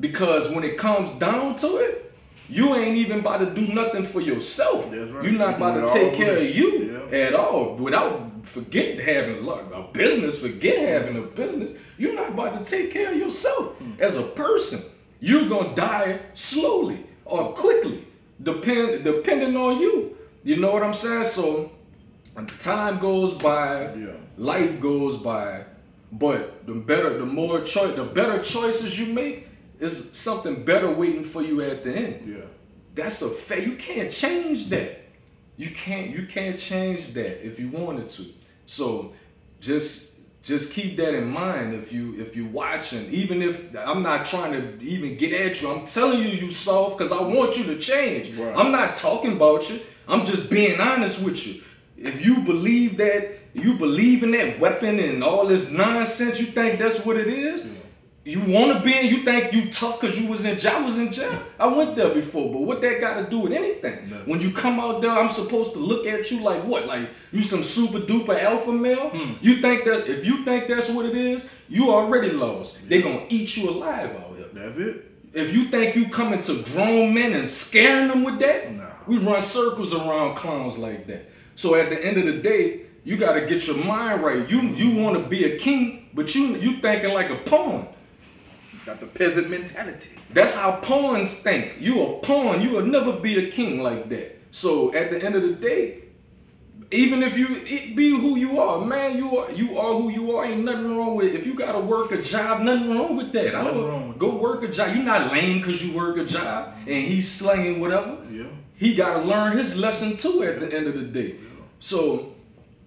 Because 0.01 0.49
when 0.49 0.65
it 0.65 0.79
comes 0.79 1.11
down 1.13 1.57
to 1.57 1.77
it, 1.77 2.13
you 2.49 2.75
ain't 2.75 2.97
even 2.97 3.21
about 3.21 3.39
to 3.39 3.47
do 3.55 3.73
nothing 3.73 4.03
for 4.05 4.21
yourself. 4.21 4.87
Right. 4.87 5.25
You're 5.25 5.33
not 5.33 5.57
about 5.57 5.87
to 5.87 5.93
take 5.93 6.15
care 6.15 6.37
of 6.39 6.45
you 6.45 7.07
Yeah. 7.11 7.19
at 7.27 7.35
all. 7.35 7.77
Without 7.77 8.31
forget 8.47 8.99
having 8.99 9.45
luck, 9.45 9.65
a 9.73 9.83
business, 9.93 10.39
forget 10.39 10.79
having 10.79 11.17
a 11.17 11.23
business. 11.23 11.73
You're 11.99 12.15
not 12.15 12.31
about 12.31 12.65
to 12.65 12.71
take 12.71 12.91
care 12.91 13.13
of 13.13 13.19
yourself 13.19 13.75
as 13.99 14.17
a 14.17 14.23
person. 14.23 14.83
You're 15.21 15.49
gonna 15.49 15.75
die 15.75 16.21
slowly 16.35 17.05
or 17.25 17.53
quickly, 17.53 18.07
depend 18.43 19.05
depending 19.05 19.57
on 19.57 19.79
you. 19.81 20.17
You 20.43 20.57
know 20.57 20.73
what 20.73 20.83
I'm 20.83 20.95
saying? 20.95 21.27
So 21.27 21.71
time 22.59 22.99
goes 22.99 23.33
by, 23.35 23.95
Yeah. 23.95 24.13
life 24.37 24.81
goes 24.81 25.17
by, 25.17 25.65
but 26.11 26.67
the 26.67 26.75
better, 26.75 27.19
the 27.19 27.27
more 27.27 27.61
choice, 27.61 27.95
the 27.97 28.05
better 28.05 28.43
choices 28.43 28.99
you 28.99 29.07
make 29.07 29.49
is 29.81 30.09
something 30.13 30.65
better 30.65 30.91
waiting 30.91 31.25
for 31.25 31.43
you 31.43 31.61
at 31.63 31.83
the 31.83 31.95
end. 31.95 32.29
Yeah. 32.29 32.45
That's 32.95 33.23
a 33.23 33.31
fact. 33.31 33.63
You 33.63 33.77
can't 33.77 34.11
change 34.11 34.69
that. 34.71 34.99
You 35.57 35.71
can't. 35.71 36.11
You 36.11 36.27
can't 36.27 36.59
change 36.59 37.15
that 37.15 37.45
if 37.47 37.59
you 37.59 37.69
wanted 37.69 38.09
to. 38.09 38.25
So 38.67 39.13
just 39.61 40.09
just 40.43 40.73
keep 40.73 40.97
that 40.97 41.15
in 41.15 41.29
mind 41.29 41.73
if 41.75 41.93
you 41.93 42.15
if 42.21 42.35
you're 42.37 42.49
watching. 42.49 43.11
Even 43.11 43.43
if 43.43 43.61
I'm 43.79 44.03
not 44.03 44.27
trying 44.27 44.53
to 44.53 44.83
even 44.85 45.17
get 45.17 45.33
at 45.33 45.61
you, 45.63 45.71
I'm 45.71 45.87
telling 45.87 46.21
you 46.21 46.29
you 46.29 46.51
soft 46.51 46.99
because 46.99 47.13
I 47.13 47.23
want 47.23 47.57
you 47.57 47.65
to 47.65 47.79
change. 47.79 48.31
Right. 48.37 48.55
I'm 48.57 48.73
not 48.73 48.95
talking 48.95 49.33
about 49.35 49.69
you. 49.71 49.81
I'm 50.09 50.25
just 50.27 50.51
being 50.51 50.81
honest 50.81 51.21
with 51.23 51.47
you. 51.47 51.63
If 52.03 52.25
you 52.25 52.41
believe 52.41 52.97
that 52.99 53.39
you 53.55 53.75
believe 53.75 54.23
in 54.23 54.33
that 54.33 54.59
weapon 54.59 54.99
and 54.99 55.23
all 55.23 55.47
this 55.47 55.71
nonsense, 55.71 56.41
you 56.41 56.47
think 56.47 56.79
that's 56.79 57.05
what 57.05 57.17
it 57.17 57.29
is. 57.29 57.65
You 58.25 58.39
want 58.41 58.73
to 58.79 58.85
be 58.85 58.97
in, 58.97 59.07
you 59.07 59.25
think 59.25 59.53
you 59.53 59.69
tough 59.71 60.01
because 60.01 60.17
you 60.17 60.29
was 60.29 60.45
in 60.45 60.57
jail. 60.57 60.77
I 60.77 60.81
was 60.85 60.97
in 60.97 61.11
jail. 61.11 61.43
I 61.59 61.67
went 61.67 61.97
there 61.97 62.15
before, 62.15 62.53
but 62.53 62.61
what 62.61 62.81
that 62.81 63.01
got 63.01 63.15
to 63.21 63.29
do 63.29 63.41
with 63.41 63.53
anything? 63.53 64.11
When 64.27 64.41
you 64.41 64.53
come 64.53 64.79
out 64.79 65.03
there, 65.03 65.11
I'm 65.11 65.29
supposed 65.29 65.73
to 65.73 65.81
look 65.81 66.07
at 66.07 66.31
you 66.31 66.39
like 66.41 66.63
what? 66.65 66.87
Like 66.87 67.11
you 67.33 67.43
some 67.43 67.65
super 67.65 67.99
duper 67.99 68.41
alpha 68.41 68.71
male? 68.73 69.09
Hmm. 69.11 69.35
You 69.41 69.61
think 69.61 69.85
that 69.87 70.07
if 70.09 70.25
you 70.25 70.45
think 70.45 70.69
that's 70.69 70.89
what 70.89 71.05
it 71.07 71.17
is, 71.17 71.45
you 71.69 71.91
already 71.91 72.31
lost. 72.31 72.79
They 72.89 73.03
gonna 73.03 73.27
eat 73.29 73.57
you 73.57 73.69
alive 73.71 74.11
out 74.11 74.37
here. 74.37 74.47
That's 74.53 74.79
it. 74.79 75.11
If 75.35 75.53
you 75.53 75.65
think 75.69 75.97
you 75.97 76.09
coming 76.09 76.41
to 76.43 76.63
grown 76.63 77.13
men 77.15 77.33
and 77.33 77.49
scaring 77.49 78.07
them 78.09 78.23
with 78.23 78.39
that, 78.39 78.73
Nah. 78.73 78.85
we 79.09 79.17
run 79.19 79.41
circles 79.41 79.93
around 79.95 80.37
clowns 80.37 80.79
like 80.79 81.07
that. 81.09 81.29
So 81.63 81.77
at 81.77 81.91
the 81.91 82.05
end 82.05 82.19
of 82.19 82.27
the 82.27 82.43
day, 82.43 82.87
you 83.05 83.17
got 83.17 83.35
to 83.35 83.47
get 83.47 83.69
your 83.69 83.77
mind 83.77 84.21
right. 84.25 84.51
You 84.51 84.63
you 84.63 85.01
want 85.01 85.17
to 85.17 85.29
be 85.29 85.45
a 85.45 85.57
king, 85.57 86.11
but 86.13 86.35
you 86.35 86.57
you 86.57 86.81
thinking 86.81 87.15
like 87.15 87.31
a 87.31 87.37
pawn. 87.37 87.87
Got 88.85 88.99
the 88.99 89.07
peasant 89.07 89.49
mentality. 89.49 90.11
That's 90.31 90.55
how 90.55 90.81
pawns 90.81 91.35
think. 91.35 91.75
You 91.79 92.03
a 92.03 92.19
pawn. 92.19 92.63
You 92.63 92.71
will 92.71 92.85
never 92.85 93.13
be 93.13 93.47
a 93.47 93.49
king 93.49 93.81
like 93.81 94.09
that. 94.09 94.41
So 94.51 94.93
at 94.93 95.11
the 95.11 95.23
end 95.23 95.37
of 95.37 95.43
the 95.43 95.53
day, 95.53 96.03
even 96.91 97.23
if 97.23 97.39
you 97.39 97.47
it 97.65 97.95
be 97.95 98.11
who 98.11 98.37
you 98.37 98.59
are, 98.61 98.85
man, 98.85 99.17
you 99.17 99.39
are 99.39 99.53
you 99.53 99.79
are 99.79 99.95
who 99.95 100.11
you 100.11 100.37
are. 100.37 100.45
Ain't 100.45 100.65
nothing 100.65 100.97
wrong 100.97 101.15
with 101.15 101.33
if 101.33 101.47
you 101.47 101.55
gotta 101.55 101.79
work 101.79 102.11
a 102.11 102.21
job. 102.21 102.63
Nothing 102.63 102.91
wrong 102.91 103.17
with 103.17 103.33
that. 103.35 103.55
I 103.55 103.63
don't 103.63 103.87
wrong 103.87 104.09
with 104.09 104.19
go 104.19 104.35
work 104.35 104.65
a 104.65 104.69
job. 104.69 104.97
You're 104.97 105.05
not 105.05 105.33
lame 105.33 105.59
because 105.59 105.81
you 105.81 105.95
work 105.95 106.17
a 106.17 106.25
job 106.25 106.75
and 106.89 107.07
he's 107.07 107.31
slinging 107.31 107.79
whatever. 107.79 108.19
Yeah. 108.33 108.47
He 108.75 108.97
gotta 108.97 109.23
learn 109.23 109.57
his 109.57 109.77
lesson 109.77 110.17
too 110.17 110.43
at 110.43 110.59
the 110.59 110.75
end 110.75 110.89
of 110.89 110.95
the 110.95 111.05
day. 111.05 111.37
So 111.83 112.33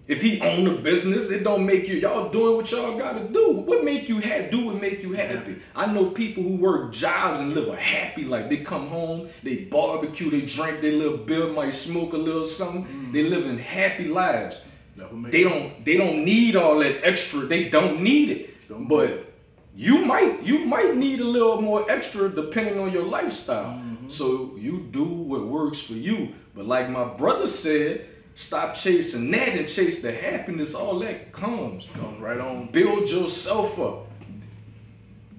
if 0.06 0.22
he 0.22 0.40
own 0.40 0.66
a 0.66 0.72
business, 0.80 1.28
it 1.28 1.44
don't 1.44 1.66
make 1.66 1.86
you 1.86 1.96
y'all 1.96 2.30
doing 2.30 2.56
what 2.56 2.70
y'all 2.70 2.96
gotta 2.96 3.28
do. 3.28 3.50
What 3.50 3.84
make 3.84 4.08
you 4.08 4.20
happy? 4.20 4.48
Do 4.50 4.64
what 4.64 4.80
make 4.80 5.02
you 5.02 5.12
happy. 5.12 5.60
I 5.74 5.84
know 5.84 6.08
people 6.10 6.42
who 6.42 6.56
work 6.56 6.94
jobs 6.94 7.40
and 7.40 7.52
live 7.52 7.68
a 7.68 7.76
happy 7.76 8.24
life. 8.24 8.48
They 8.48 8.56
come 8.56 8.88
home, 8.88 9.28
they 9.42 9.56
barbecue, 9.64 10.30
they 10.30 10.40
drink 10.40 10.80
their 10.80 10.92
little 10.92 11.18
beer, 11.18 11.48
might 11.48 11.74
smoke 11.74 12.14
a 12.14 12.16
little 12.16 12.46
something. 12.46 13.12
They 13.12 13.24
live 13.24 13.46
in 13.46 13.58
happy 13.58 14.08
lives. 14.08 14.60
That's 14.96 15.12
what 15.12 15.20
make 15.20 15.32
They 15.32 15.44
don't 15.44 15.84
they 15.84 15.98
don't 15.98 16.24
need 16.24 16.56
all 16.56 16.78
that 16.78 17.06
extra. 17.06 17.40
They 17.40 17.68
don't 17.68 18.00
need 18.00 18.30
it. 18.30 18.68
Don't 18.68 18.88
But 18.88 19.30
you 19.74 20.06
might 20.06 20.42
you 20.42 20.64
might 20.64 20.96
need 20.96 21.20
a 21.20 21.24
little 21.24 21.60
more 21.60 21.88
extra 21.90 22.30
depending 22.30 22.78
on 22.78 22.92
your 22.92 23.04
lifestyle. 23.04 23.74
Mm-hmm. 23.74 24.08
So 24.08 24.54
you 24.56 24.88
do 24.90 25.04
what 25.04 25.46
works 25.46 25.80
for 25.80 25.92
you. 25.92 26.32
But 26.54 26.64
like 26.64 26.88
my 26.88 27.04
brother 27.04 27.46
said, 27.46 28.08
stop 28.36 28.74
chasing 28.74 29.30
that 29.32 29.48
and 29.48 29.66
chase 29.66 30.00
the 30.00 30.12
happiness. 30.12 30.74
All 30.74 31.00
that 31.00 31.32
comes. 31.32 31.86
Comes 31.94 32.20
right 32.20 32.38
on. 32.38 32.70
Build 32.70 33.10
yourself 33.10 33.78
up. 33.80 34.06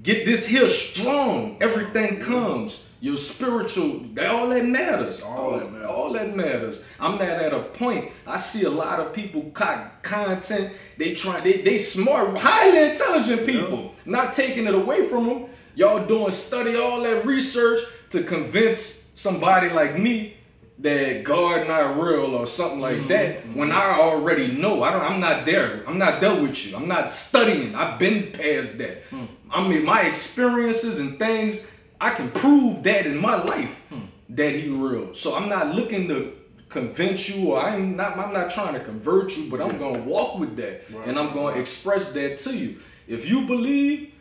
Get 0.04 0.26
this 0.26 0.46
here 0.46 0.68
strong. 0.68 1.58
Everything 1.62 2.20
comes. 2.20 2.84
Your 3.00 3.18
spiritual, 3.18 4.00
that- 4.16 4.26
all 4.28 4.50
that 4.50 4.66
matters. 4.66 5.22
All 5.22 5.52
that 5.60 5.72
matters. 5.72 5.88
All 5.88 6.14
that 6.14 6.36
matters. 6.36 6.84
I'm 7.00 7.14
not 7.14 7.22
at 7.22 7.54
a 7.54 7.60
point. 7.60 8.12
I 8.26 8.38
see 8.38 8.64
a 8.64 8.70
lot 8.70 9.00
of 9.00 9.14
people 9.14 9.44
cut 9.54 10.02
content. 10.02 10.74
They 10.98 11.14
try. 11.14 11.40
They 11.42 11.62
they 11.62 11.78
smart, 11.78 12.36
highly 12.38 12.90
intelligent 12.90 13.46
people. 13.46 13.94
Not 14.06 14.34
taking 14.34 14.66
it 14.66 14.74
away 14.74 15.08
from 15.08 15.28
them. 15.28 15.46
Y'all 15.76 16.08
doing 16.08 16.32
study 16.32 16.76
all 16.76 17.04
that 17.04 17.24
research 17.24 17.82
to 18.10 18.24
convince 18.24 19.04
somebody 19.14 19.70
like 19.70 20.00
me 20.00 20.37
that 20.80 21.24
God 21.24 21.68
not 21.68 22.00
real 22.00 22.36
or 22.36 22.46
something 22.46 22.80
like 22.80 22.98
Mm-hmm. 22.98 23.08
that. 23.08 23.56
When 23.56 23.72
I 23.72 23.98
already 24.00 24.48
know, 24.52 24.84
I 24.84 24.92
don't. 24.92 25.02
I'm 25.02 25.20
not 25.20 25.46
there. 25.46 25.84
I'm 25.88 25.98
not 25.98 26.22
there 26.22 26.36
with 26.40 26.66
you. 26.66 26.76
I'm 26.76 26.88
not 26.88 27.10
studying. 27.10 27.74
I've 27.76 27.98
been 28.00 28.32
past 28.32 28.78
that. 28.78 29.04
Hmm. 29.10 29.26
I 29.50 29.68
mean, 29.68 29.84
my 29.86 30.02
experiences 30.04 31.00
and 31.00 31.18
things. 31.18 31.62
I 32.00 32.12
can 32.12 32.30
prove 32.30 32.84
that 32.84 33.08
in 33.08 33.18
my 33.18 33.42
life 33.44 33.76
Hmm. 33.90 34.02
that 34.30 34.54
he 34.54 34.70
real. 34.70 35.16
So 35.16 35.36
I'm 35.36 35.50
not 35.50 35.74
looking 35.74 36.08
to 36.10 36.34
convince 36.70 37.28
you, 37.28 37.52
or 37.54 37.60
I'm 37.60 37.96
not. 37.96 38.16
I'm 38.20 38.32
not 38.34 38.52
trying 38.52 38.76
to 38.76 38.80
convert 38.84 39.36
you, 39.36 39.50
but 39.50 39.60
I'm 39.62 39.80
gonna 39.80 40.04
walk 40.04 40.38
with 40.38 40.56
that, 40.58 40.84
Right. 40.94 41.08
and 41.08 41.18
I'm 41.18 41.34
gonna 41.34 41.58
express 41.60 42.06
that 42.12 42.38
to 42.40 42.56
you. 42.56 42.76
If 43.08 43.28
you 43.28 43.48
believe, 43.48 44.12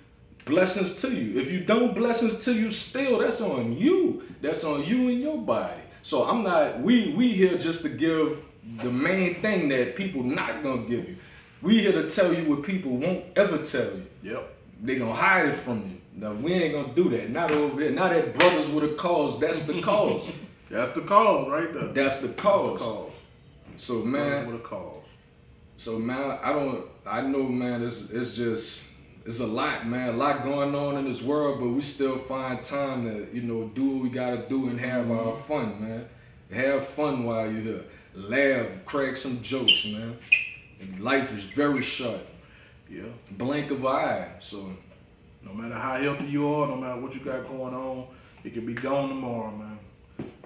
blessings 0.46 0.94
to 1.02 1.08
you. 1.12 1.38
If 1.38 1.50
you 1.52 1.60
don't, 1.64 1.94
blessings 1.94 2.36
to 2.46 2.54
you. 2.54 2.70
Still, 2.70 3.18
that's 3.18 3.40
on 3.42 3.72
you. 3.76 4.22
That's 4.40 4.64
on 4.64 4.84
you 4.84 5.08
and 5.08 5.20
your 5.20 5.38
body. 5.38 5.82
So 6.06 6.22
I'm 6.24 6.44
not. 6.44 6.80
We 6.80 7.12
we 7.16 7.32
here 7.32 7.58
just 7.58 7.82
to 7.82 7.88
give 7.88 8.38
the 8.76 8.92
main 8.92 9.42
thing 9.42 9.68
that 9.70 9.96
people 9.96 10.22
not 10.22 10.62
gonna 10.62 10.82
give 10.82 11.08
you. 11.08 11.16
We 11.62 11.80
here 11.80 11.90
to 12.00 12.08
tell 12.08 12.32
you 12.32 12.48
what 12.48 12.62
people 12.62 12.96
won't 12.96 13.24
ever 13.34 13.58
tell 13.58 13.86
you 13.86 14.06
Yep. 14.22 14.54
they 14.84 14.98
gonna 15.00 15.12
hide 15.12 15.46
it 15.46 15.56
from 15.56 15.78
you. 15.78 16.00
Now 16.14 16.32
we 16.34 16.52
ain't 16.52 16.74
gonna 16.74 16.94
do 16.94 17.08
that. 17.08 17.30
Not 17.30 17.50
over 17.50 17.80
here. 17.82 17.90
Not 17.90 18.10
that 18.12 18.38
brothers 18.38 18.68
with 18.68 18.84
a 18.84 18.94
cause. 18.94 19.40
That's 19.40 19.58
the 19.62 19.82
cause. 19.82 20.28
That's 20.70 20.92
the 20.92 21.00
cause 21.00 21.50
right 21.50 21.74
there. 21.74 21.88
That's 21.88 22.18
the 22.18 22.28
the 22.28 22.34
cause. 22.34 22.82
cause. 22.82 23.10
So 23.76 23.94
Man. 24.04 24.30
man, 24.30 24.46
With 24.46 24.60
a 24.60 24.64
cause. 24.64 25.02
so 25.76 25.98
man, 25.98 26.38
I 26.40 26.52
don't. 26.52 26.84
I 27.04 27.22
know, 27.22 27.42
man. 27.48 27.82
It's 27.82 28.10
it's 28.10 28.30
just 28.30 28.80
it's 29.26 29.40
a 29.40 29.46
lot, 29.46 29.86
man. 29.86 30.10
A 30.10 30.16
lot 30.16 30.44
going 30.44 30.74
on 30.74 30.96
in 30.96 31.04
this 31.04 31.20
world, 31.20 31.58
but 31.60 31.68
we 31.68 31.80
still 31.82 32.16
find 32.18 32.62
time 32.62 33.04
to 33.04 33.28
you 33.34 33.42
know 33.42 33.68
do 33.68 33.96
what 33.96 34.02
we 34.04 34.10
gotta 34.10 34.48
do 34.48 34.68
and 34.68 34.78
have 34.80 35.06
mm-hmm. 35.06 35.28
our 35.28 35.36
fun, 35.42 35.80
man. 35.80 36.08
Have 36.52 36.86
fun 36.88 37.24
while 37.24 37.50
you're 37.50 37.62
here. 37.62 37.84
Laugh, 38.14 38.84
crack 38.86 39.16
some 39.16 39.42
jokes, 39.42 39.84
man. 39.86 40.16
And 40.80 41.00
life 41.00 41.36
is 41.36 41.44
very 41.44 41.82
short. 41.82 42.20
Yeah. 42.88 43.02
Blink 43.32 43.70
of 43.70 43.80
an 43.80 43.86
eye. 43.86 44.28
So 44.40 44.76
No 45.42 45.52
matter 45.52 45.74
how 45.74 46.00
healthy 46.00 46.26
you 46.26 46.48
are, 46.48 46.66
no 46.66 46.76
matter 46.76 47.00
what 47.00 47.14
you 47.14 47.20
got 47.20 47.48
going 47.48 47.74
on, 47.74 48.06
it 48.44 48.54
can 48.54 48.64
be 48.64 48.74
gone 48.74 49.08
tomorrow, 49.08 49.50
man. 49.50 49.78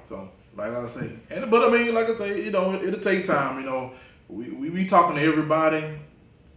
So, 0.08 0.30
like 0.56 0.72
I 0.72 0.86
say, 0.88 1.10
and 1.30 1.50
but 1.50 1.62
I 1.64 1.70
mean, 1.70 1.94
like 1.94 2.08
I 2.08 2.16
say, 2.16 2.44
you 2.44 2.50
know, 2.50 2.74
it'll 2.74 3.00
take 3.00 3.24
time. 3.24 3.60
You 3.60 3.66
know, 3.66 3.92
we 4.28 4.50
we, 4.50 4.70
we 4.70 4.86
talking 4.86 5.16
to 5.16 5.22
everybody, 5.22 5.98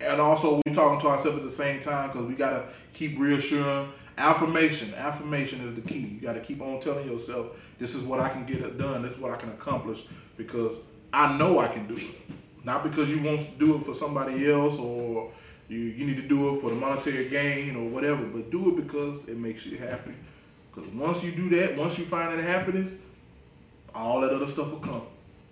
and 0.04 0.22
also 0.22 0.62
we 0.66 0.74
talking 0.74 1.00
to 1.02 1.08
ourselves 1.08 1.38
at 1.38 1.44
the 1.44 1.50
same 1.50 1.82
time 1.82 2.12
because 2.12 2.28
we 2.28 2.36
gotta 2.36 2.66
keep 2.94 3.18
reassuring. 3.20 3.92
Affirmation, 4.18 4.94
affirmation 4.94 5.62
is 5.68 5.74
the 5.74 5.82
key. 5.82 6.00
You 6.00 6.20
gotta 6.20 6.39
keep 6.39 6.62
on 6.62 6.80
telling 6.80 7.10
yourself, 7.10 7.48
this 7.80 7.96
is 7.96 8.04
what 8.04 8.20
I 8.20 8.30
can 8.30 8.46
get 8.46 8.58
it 8.62 8.78
done. 8.78 9.02
This 9.02 9.13
is 9.13 9.18
what 9.18 9.32
I 9.32 9.38
can 9.38 9.50
accomplish 9.50 10.04
because 10.38 10.76
I 11.12 11.36
know 11.38 11.60
I 11.60 11.68
can 11.68 11.88
do 11.88 11.96
it. 11.96 12.36
Not 12.63 12.84
because 12.84 13.10
you 13.10 13.22
want 13.22 13.42
to 13.42 13.48
do 13.58 13.76
it 13.76 13.84
for 13.84 13.94
somebody 13.94 14.50
else 14.52 14.78
or 14.78 15.32
you, 15.68 15.80
you 15.80 16.06
need 16.06 16.18
to 16.18 16.28
do 16.28 16.56
it 16.56 16.62
for 16.62 16.70
the 16.70 16.76
monetary 16.76 17.30
gain 17.30 17.76
or 17.76 17.89
whatever, 17.89 18.24
but 18.24 18.52
do 18.52 18.70
it 18.70 18.86
because 18.86 19.20
it 19.28 19.38
makes 19.38 19.66
you 19.66 19.78
happy. 19.78 20.13
Because 20.74 20.89
once 20.92 21.24
you 21.24 21.32
do 21.32 21.50
that, 21.50 21.76
once 21.76 21.98
you 21.98 22.06
find 22.06 22.38
that 22.38 22.44
happiness, 22.44 22.92
all 23.94 24.22
that 24.22 24.32
other 24.32 24.48
stuff 24.48 24.70
will 24.72 24.80
come. 24.80 25.04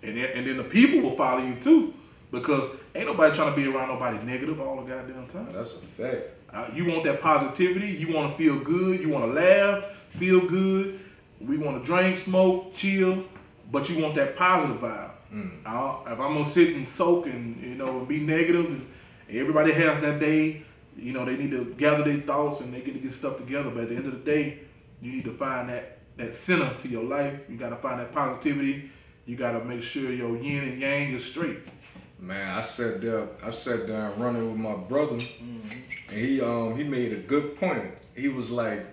And 0.02 0.16
then, 0.16 0.30
and 0.34 0.46
then 0.46 0.56
the 0.56 0.64
people 0.64 1.00
will 1.00 1.16
follow 1.16 1.44
you 1.44 1.54
too. 1.56 1.94
Because 2.32 2.68
ain't 2.96 3.06
nobody 3.06 3.34
trying 3.36 3.54
to 3.54 3.56
be 3.56 3.68
around 3.68 3.88
nobody 3.88 4.18
negative 4.26 4.60
all 4.60 4.76
the 4.82 4.82
goddamn 4.82 5.28
time. 5.28 5.52
that's 5.52 5.74
a 5.74 5.76
fact. 6.02 6.22
Uh, 6.52 6.68
you 6.74 6.84
want 6.86 7.04
that 7.04 7.20
positivity. 7.20 7.86
You 7.88 8.12
want 8.12 8.36
to 8.36 8.42
feel 8.42 8.58
good. 8.58 9.00
You 9.00 9.08
want 9.10 9.24
to 9.26 9.32
laugh, 9.32 9.84
feel 10.18 10.40
good. 10.40 10.98
We 11.40 11.56
want 11.58 11.78
to 11.78 11.84
drink, 11.84 12.18
smoke, 12.18 12.74
chill, 12.74 13.24
but 13.70 13.88
you 13.88 14.02
want 14.02 14.14
that 14.16 14.34
positive 14.36 14.78
vibe. 14.80 15.10
I- 15.64 16.02
if 16.12 16.20
I'm 16.20 16.34
gonna 16.34 16.44
sit 16.44 16.74
and 16.76 16.86
soak 16.88 17.26
and 17.26 17.62
you 17.62 17.74
know 17.74 18.00
be 18.04 18.20
negative, 18.20 18.66
and 18.66 18.86
everybody 19.30 19.72
has 19.72 19.98
that 20.00 20.20
day, 20.20 20.62
you 20.96 21.12
know 21.12 21.24
they 21.24 21.36
need 21.36 21.50
to 21.52 21.64
gather 21.78 22.04
their 22.04 22.20
thoughts 22.20 22.60
and 22.60 22.72
they 22.72 22.80
get 22.82 22.92
to 22.94 23.00
get 23.00 23.12
stuff 23.14 23.38
together. 23.38 23.70
But 23.70 23.84
at 23.84 23.88
the 23.88 23.96
end 23.96 24.06
of 24.06 24.12
the 24.12 24.18
day, 24.18 24.58
you 25.00 25.10
need 25.12 25.24
to 25.24 25.32
find 25.32 25.70
that 25.70 25.98
that 26.18 26.34
center 26.34 26.74
to 26.80 26.88
your 26.88 27.04
life. 27.04 27.34
You 27.48 27.56
got 27.56 27.70
to 27.70 27.76
find 27.76 27.98
that 28.00 28.12
positivity. 28.12 28.90
You 29.24 29.36
got 29.36 29.52
to 29.52 29.64
make 29.64 29.82
sure 29.82 30.12
your 30.12 30.36
yin 30.36 30.64
and 30.68 30.78
yang 30.78 31.12
is 31.12 31.24
straight. 31.24 31.60
Man, 32.22 32.56
I 32.56 32.60
sat 32.60 33.00
there. 33.00 33.26
I 33.42 33.50
sat 33.50 33.88
down 33.88 34.16
running 34.20 34.48
with 34.48 34.56
my 34.56 34.76
brother, 34.76 35.16
and 35.16 35.82
he 36.08 36.40
um 36.40 36.76
he 36.76 36.84
made 36.84 37.12
a 37.12 37.16
good 37.16 37.58
point. 37.58 37.90
He 38.14 38.28
was 38.28 38.48
like, 38.48 38.86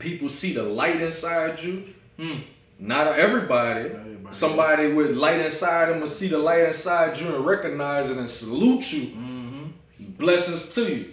people 0.00 0.28
see 0.28 0.52
the 0.52 0.64
light 0.64 1.00
inside 1.00 1.60
you. 1.60 1.84
Hmm. 2.16 2.40
Not 2.80 3.16
everybody. 3.16 3.90
Not 3.90 4.00
everybody. 4.00 4.34
Somebody 4.34 4.92
with 4.92 5.12
light 5.12 5.38
inside 5.38 5.88
them 5.88 6.00
will 6.00 6.08
see 6.08 6.26
the 6.26 6.38
light 6.38 6.64
inside 6.64 7.16
you 7.16 7.32
and 7.32 7.46
recognize 7.46 8.10
it 8.10 8.18
and 8.18 8.28
salute 8.28 8.92
you. 8.92 9.02
Mm-hmm. 9.16 9.66
Blessings 10.18 10.68
to 10.74 10.82
you. 10.92 11.12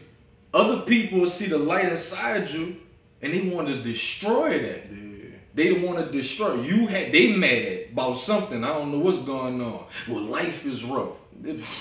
Other 0.51 0.81
people 0.81 1.19
will 1.19 1.27
see 1.27 1.45
the 1.45 1.59
light 1.59 1.89
inside 1.89 2.49
you 2.49 2.77
and 3.21 3.33
they 3.33 3.41
want 3.41 3.67
to 3.67 3.83
destroy 3.83 4.59
that. 4.61 4.91
Yeah. 4.91 5.29
They 5.53 5.73
want 5.73 5.99
to 5.99 6.11
destroy 6.11 6.61
you. 6.61 6.87
Had 6.87 7.11
they 7.11 7.35
mad 7.37 7.82
about 7.93 8.17
something? 8.17 8.63
I 8.63 8.69
don't 8.69 8.91
know 8.91 8.99
what's 8.99 9.19
going 9.19 9.61
on. 9.61 9.85
Well, 10.07 10.21
life 10.21 10.65
is 10.65 10.83
rough. 10.83 11.13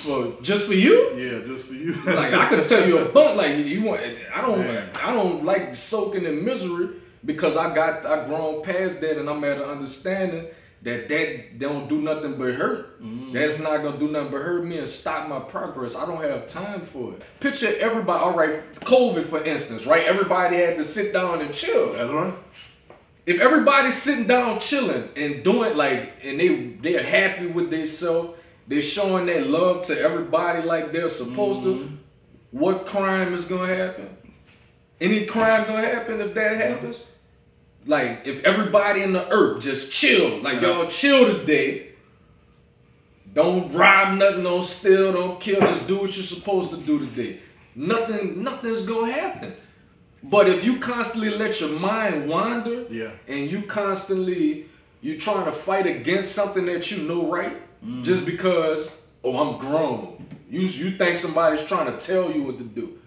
For 0.05 0.33
just 0.43 0.67
for 0.67 0.75
you. 0.75 1.15
Yeah, 1.17 1.47
just 1.47 1.67
for 1.67 1.75
you. 1.75 1.93
Like 2.05 2.35
I 2.35 2.49
could 2.49 2.65
tell 2.65 2.87
you 2.87 2.99
a 2.99 3.09
bunch. 3.17 3.37
Like 3.37 3.59
you 3.59 3.83
want. 3.83 4.03
I 4.35 4.41
don't. 4.41 4.59
Man. 4.61 4.91
I 5.03 5.13
don't 5.13 5.45
like 5.45 5.75
soaking 5.75 6.25
in 6.25 6.45
misery 6.45 6.97
because 7.25 7.57
I 7.57 7.75
got. 7.75 8.07
I 8.07 8.27
grown 8.27 8.63
past 8.63 9.01
that 9.01 9.19
and 9.19 9.29
I'm 9.29 9.43
at 9.45 9.59
an 9.59 9.65
understanding 9.65 10.47
that 10.83 11.09
that 11.09 11.59
don't 11.59 11.89
do 11.89 12.01
nothing 12.01 12.37
but 12.37 12.55
hurt. 12.55 13.01
Mm-hmm. 13.03 13.33
That's 13.33 13.59
not 13.59 13.83
gonna 13.83 13.99
do 13.99 14.09
nothing 14.09 14.33
but 14.33 14.43
hurt 14.43 14.65
me 14.65 14.79
and 14.79 14.89
stop 14.89 15.29
my 15.29 15.39
progress. 15.39 15.95
I 15.95 16.07
don't 16.07 16.23
have 16.23 16.47
time 16.47 16.83
for 16.83 17.13
it. 17.13 17.23
Picture 17.41 17.77
everybody. 17.79 18.25
All 18.25 18.37
right, 18.37 18.69
COVID 18.81 19.29
for 19.29 19.45
instance, 19.45 19.87
right? 19.87 20.07
Everybody 20.07 20.57
had 20.57 20.77
to 20.79 20.85
sit 20.85 21.13
down 21.13 21.41
and 21.41 21.55
chill 21.55 21.93
That's 21.93 22.11
right. 22.11 22.35
If 23.27 23.41
everybody's 23.41 24.01
sitting 24.01 24.27
down 24.27 24.59
chilling 24.59 25.09
and 25.17 25.45
doing 25.45 25.77
like 25.77 26.15
and 26.23 26.41
they 26.41 26.67
they're 26.83 27.03
happy 27.03 27.47
with 27.47 27.71
themselves 27.71 28.39
they're 28.67 28.81
showing 28.81 29.27
their 29.27 29.45
love 29.45 29.85
to 29.87 29.99
everybody 29.99 30.63
like 30.63 30.93
they're 30.93 31.09
supposed 31.09 31.63
to 31.63 31.75
mm-hmm. 31.75 31.95
what 32.51 32.87
crime 32.87 33.35
is 33.35 33.45
gonna 33.45 33.75
happen? 33.75 34.17
Any 35.01 35.27
crime 35.27 35.67
gonna 35.67 35.87
happen 35.87 36.21
if 36.21 36.35
that 36.35 36.57
happens? 36.57 37.03
Like 37.87 38.23
if 38.25 38.43
everybody 38.45 39.03
in 39.03 39.13
the 39.13 39.29
earth 39.29 39.63
just 39.63 39.91
chill 39.91 40.39
like 40.41 40.61
Yeah. 40.61 40.69
y'all 40.69 40.89
chill 40.89 41.27
today 41.27 41.89
don't 43.35 43.73
rob 43.73 44.19
nothing 44.19 44.45
don't 44.45 44.63
steal 44.63 45.13
don't 45.13 45.41
kill 45.41 45.61
just 45.61 45.87
do 45.87 45.99
what 45.99 46.17
you're 46.17 46.25
supposed 46.25 46.71
to 46.71 46.77
do 46.77 46.99
today. 46.99 47.41
Nothing 47.75 48.43
nothing's 48.43 48.83
gonna 48.83 49.13
happen 49.13 49.55
but 50.23 50.49
if 50.49 50.65
you 50.65 50.79
constantly 50.79 51.31
let 51.31 51.61
your 51.61 51.71
mind 51.71 52.29
wander 52.29 52.85
Yeah. 52.91 53.11
and 53.29 53.51
you 53.51 53.63
constantly 53.63 54.67
you 55.01 55.19
trying 55.19 55.45
to 55.47 55.53
fight 55.53 55.87
against 55.87 56.33
something 56.33 56.67
that 56.67 56.91
you 56.91 56.99
know 57.03 57.27
right 57.29 57.57
mm. 57.85 58.05
just 58.05 58.25
because 58.25 58.91
oh 59.25 59.37
I'm 59.37 59.59
grown. 59.59 60.27
You 60.49 60.61
you 60.61 60.97
think 60.97 61.19
somebody's 61.19 61.67
trying 61.67 61.87
to 61.87 61.99
tell 62.05 62.31
you 62.31 62.43
what 62.45 62.59
to 62.59 62.65
do. 62.65 62.99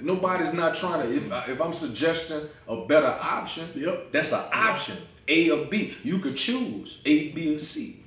Nobody's 0.00 0.52
not 0.52 0.74
trying 0.74 1.06
to 1.08 1.14
if 1.16 1.30
I, 1.32 1.46
if 1.46 1.60
I'm 1.60 1.72
suggesting 1.72 2.48
a 2.68 2.84
better 2.86 3.06
option, 3.06 3.68
Yep. 3.74 4.12
that's 4.12 4.32
an 4.32 4.44
option. 4.52 4.96
A 5.28 5.50
or 5.50 5.66
B. 5.66 5.96
You 6.04 6.18
could 6.20 6.36
choose 6.36 6.98
A, 7.04 7.30
B, 7.32 7.54
or 7.56 7.58
C. 7.58 8.04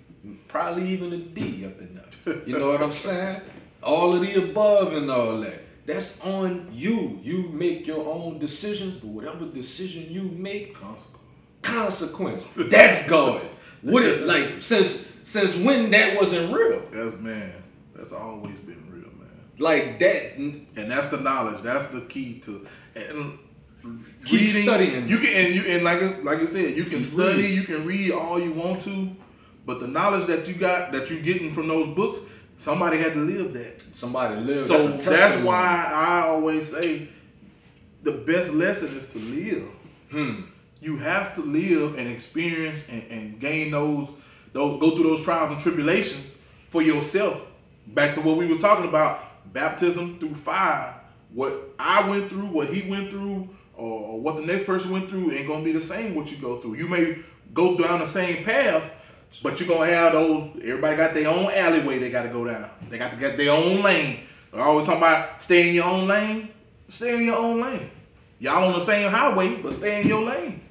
Probably 0.48 0.88
even 0.90 1.12
a 1.14 1.18
D 1.18 1.66
up 1.66 1.80
in 1.80 1.96
there. 1.96 2.42
You 2.46 2.58
know 2.60 2.72
what 2.72 2.82
I'm 2.82 2.92
saying? 2.92 3.42
All 3.82 4.16
of 4.16 4.22
the 4.22 4.36
above 4.50 4.94
and 4.94 5.10
all 5.10 5.40
that. 5.42 5.62
That's 5.90 6.22
on 6.22 6.70
you. 6.72 7.20
You 7.24 7.50
make 7.52 7.88
your 7.88 8.06
own 8.08 8.38
decisions, 8.38 8.96
but 8.96 9.08
whatever 9.08 9.46
decision 9.46 10.06
you 10.08 10.22
make, 10.22 10.78
consequence. 11.64 12.46
That's 12.56 13.08
God. 13.08 13.42
What 13.82 14.04
it 14.04 14.28
like 14.28 14.60
since 14.62 15.04
since 15.24 15.56
when 15.56 15.90
that 15.90 16.16
wasn't 16.16 16.54
real? 16.54 16.84
That's 16.92 17.20
man. 17.20 17.64
That's 17.96 18.14
always 18.14 18.56
been 18.60 18.86
real, 18.88 19.10
man. 19.18 19.30
Like 19.58 19.98
that 19.98 20.38
And 20.38 20.68
that's 20.76 21.08
the 21.08 21.18
knowledge. 21.18 21.64
That's 21.64 21.88
the 21.88 22.02
key 22.02 22.40
to 22.42 22.68
and 22.94 23.40
Keep 24.26 24.52
studying. 24.52 25.10
You 25.10 25.18
can 25.18 25.46
and 25.46 25.56
you 25.56 25.64
and 25.64 25.84
like 25.84 26.24
like 26.24 26.38
I 26.38 26.46
said, 26.46 26.78
you 26.78 26.84
can 26.84 27.02
study, 27.02 27.42
reading. 27.42 27.56
you 27.58 27.64
can 27.64 27.84
read 27.88 28.12
all 28.12 28.40
you 28.40 28.52
want 28.52 28.84
to, 28.84 29.10
but 29.66 29.80
the 29.80 29.88
knowledge 29.88 30.28
that 30.28 30.48
you 30.48 30.54
got 30.54 30.92
that 30.92 31.10
you're 31.10 31.22
getting 31.22 31.52
from 31.52 31.68
those 31.68 31.96
books, 31.96 32.20
somebody 32.60 32.98
had 32.98 33.14
to 33.14 33.20
live 33.20 33.54
that. 33.54 33.84
somebody 33.94 34.36
lived. 34.36 34.68
So 34.68 34.90
that's, 34.90 35.06
that's, 35.06 35.44
why 35.44 35.92
I 35.92 36.28
always 36.28 36.70
say 36.70 37.10
the 38.04 38.12
best 38.12 38.52
lesson 38.52 38.96
is 38.96 39.06
to 39.08 39.18
live. 39.18 39.68
Hmm. 40.12 40.42
You 40.82 40.98
have 40.98 41.34
to 41.36 41.42
live 41.42 41.98
and 41.98 42.08
experience 42.08 42.84
and, 42.88 43.04
and 43.10 43.40
gain 43.40 43.72
those, 43.72 44.10
those, 44.54 44.80
go 44.80 44.96
through 44.96 45.04
those 45.06 45.22
trials 45.22 45.52
and 45.52 45.60
tribulations 45.60 46.32
for 46.70 46.82
yourself. 46.82 47.42
Back 47.88 48.14
to 48.16 48.22
what 48.22 48.38
we 48.38 48.46
were 48.46 48.60
talking 48.60 48.88
about, 48.88 49.52
baptism 49.52 50.20
through 50.20 50.36
fire. 50.36 50.96
What 51.34 51.74
I 51.80 52.08
went 52.08 52.30
through, 52.30 52.48
what 52.48 52.74
he 52.74 52.90
went 52.90 53.10
through, 53.10 53.50
or 53.76 54.20
what 54.20 54.36
the 54.36 54.42
next 54.42 54.66
person 54.66 54.92
went 54.92 55.10
through 55.10 55.32
ain't 55.32 55.48
gonna 55.48 55.64
be 55.64 55.72
the 55.72 55.82
same 55.82 56.14
what 56.14 56.32
you 56.32 56.38
go 56.38 56.60
through. 56.62 56.76
You 56.76 56.88
may 56.88 57.20
go 57.54 57.78
down 57.78 58.00
the 58.00 58.08
same 58.08 58.44
path, 58.44 58.84
but 59.42 59.60
you're 59.60 59.70
gonna 59.70 59.92
have 59.92 60.14
those. 60.14 60.52
Everybody 60.64 60.96
got 60.98 61.14
their 61.14 61.30
own 61.30 61.52
alleyway 61.52 62.00
they 62.00 62.10
got 62.10 62.24
to 62.24 62.30
go 62.30 62.46
down. 62.46 62.70
They 62.90 62.98
got 62.98 63.12
to 63.12 63.18
get 63.18 63.38
their 63.38 63.52
own 63.52 63.82
lane. 63.82 64.22
They're 64.52 64.62
always 64.62 64.86
talking 64.86 65.02
about 65.02 65.42
stay 65.42 65.70
in 65.70 65.76
your 65.76 65.86
own 65.86 66.08
lane. 66.08 66.50
Stay 66.90 67.16
in 67.16 67.26
your 67.26 67.38
own 67.38 67.62
lane. 67.62 67.90
Y'all 68.40 68.64
on 68.64 68.74
the 68.80 68.86
same 68.86 69.10
highway, 69.12 69.56
but 69.56 69.74
stay 69.74 70.02
in 70.02 70.08
your 70.08 70.24
lane. 70.24 70.62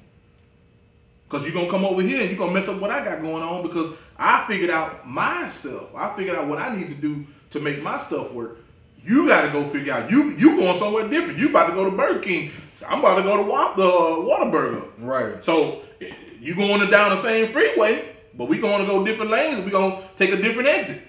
Cause 1.29 1.43
you're 1.43 1.53
gonna 1.53 1.69
come 1.69 1.85
over 1.85 2.01
here 2.01 2.21
and 2.21 2.29
you're 2.29 2.39
gonna 2.39 2.53
mess 2.53 2.67
up 2.67 2.81
what 2.81 2.89
I 2.89 3.05
got 3.05 3.21
going 3.21 3.43
on 3.43 3.61
because 3.61 3.95
I 4.17 4.45
figured 4.47 4.71
out 4.71 5.07
myself. 5.07 5.89
I 5.95 6.15
figured 6.15 6.35
out 6.35 6.47
what 6.47 6.57
I 6.57 6.75
need 6.75 6.87
to 6.87 6.95
do 6.95 7.25
to 7.51 7.59
make 7.59 7.83
my 7.83 7.99
stuff 7.99 8.31
work. 8.31 8.57
You 9.05 9.27
gotta 9.27 9.51
go 9.51 9.69
figure 9.69 9.93
out 9.93 10.09
you 10.09 10.31
you 10.31 10.57
going 10.57 10.77
somewhere 10.79 11.07
different. 11.07 11.37
You 11.37 11.49
about 11.49 11.67
to 11.67 11.73
go 11.73 11.85
to 11.87 11.95
Burger 11.95 12.19
King. 12.19 12.51
I'm 12.85 12.99
about 12.99 13.17
to 13.17 13.23
go 13.23 13.37
to 13.37 13.43
Wa- 13.43 13.75
the 13.75 13.83
Whataburger. 13.83 14.89
Right. 14.97 15.43
So 15.45 15.83
eh, 16.01 16.13
you 16.39 16.55
going 16.55 16.89
down 16.89 17.11
the 17.11 17.21
same 17.21 17.51
freeway, 17.51 18.08
but 18.35 18.47
we 18.47 18.59
going 18.59 18.81
to 18.81 18.87
go 18.87 19.05
different 19.05 19.31
lanes. 19.31 19.63
We 19.65 19.71
gonna 19.71 20.03
take 20.15 20.31
a 20.31 20.41
different 20.41 20.67
exit. 20.69 21.01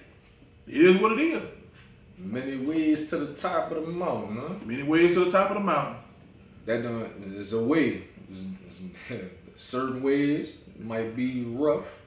It 0.67 0.75
is 0.81 1.01
what 1.01 1.13
it 1.13 1.19
is. 1.21 1.43
Many 2.17 2.57
ways 2.57 3.09
to 3.09 3.17
the 3.17 3.33
top 3.33 3.71
of 3.71 3.85
the 3.85 3.91
mountain, 3.91 4.37
huh? 4.37 4.53
Many 4.65 4.83
ways 4.83 5.13
to 5.15 5.25
the 5.25 5.31
top 5.31 5.49
of 5.49 5.55
the 5.57 5.63
mountain. 5.63 5.95
That 6.65 6.83
don't 6.83 7.33
there's 7.33 7.53
a 7.53 7.61
way. 7.63 8.03
There's- 8.29 8.81
there's- 9.09 9.31
certain 9.55 10.01
ways 10.03 10.53
might 10.79 11.15
be 11.15 11.43
rough. 11.45 11.99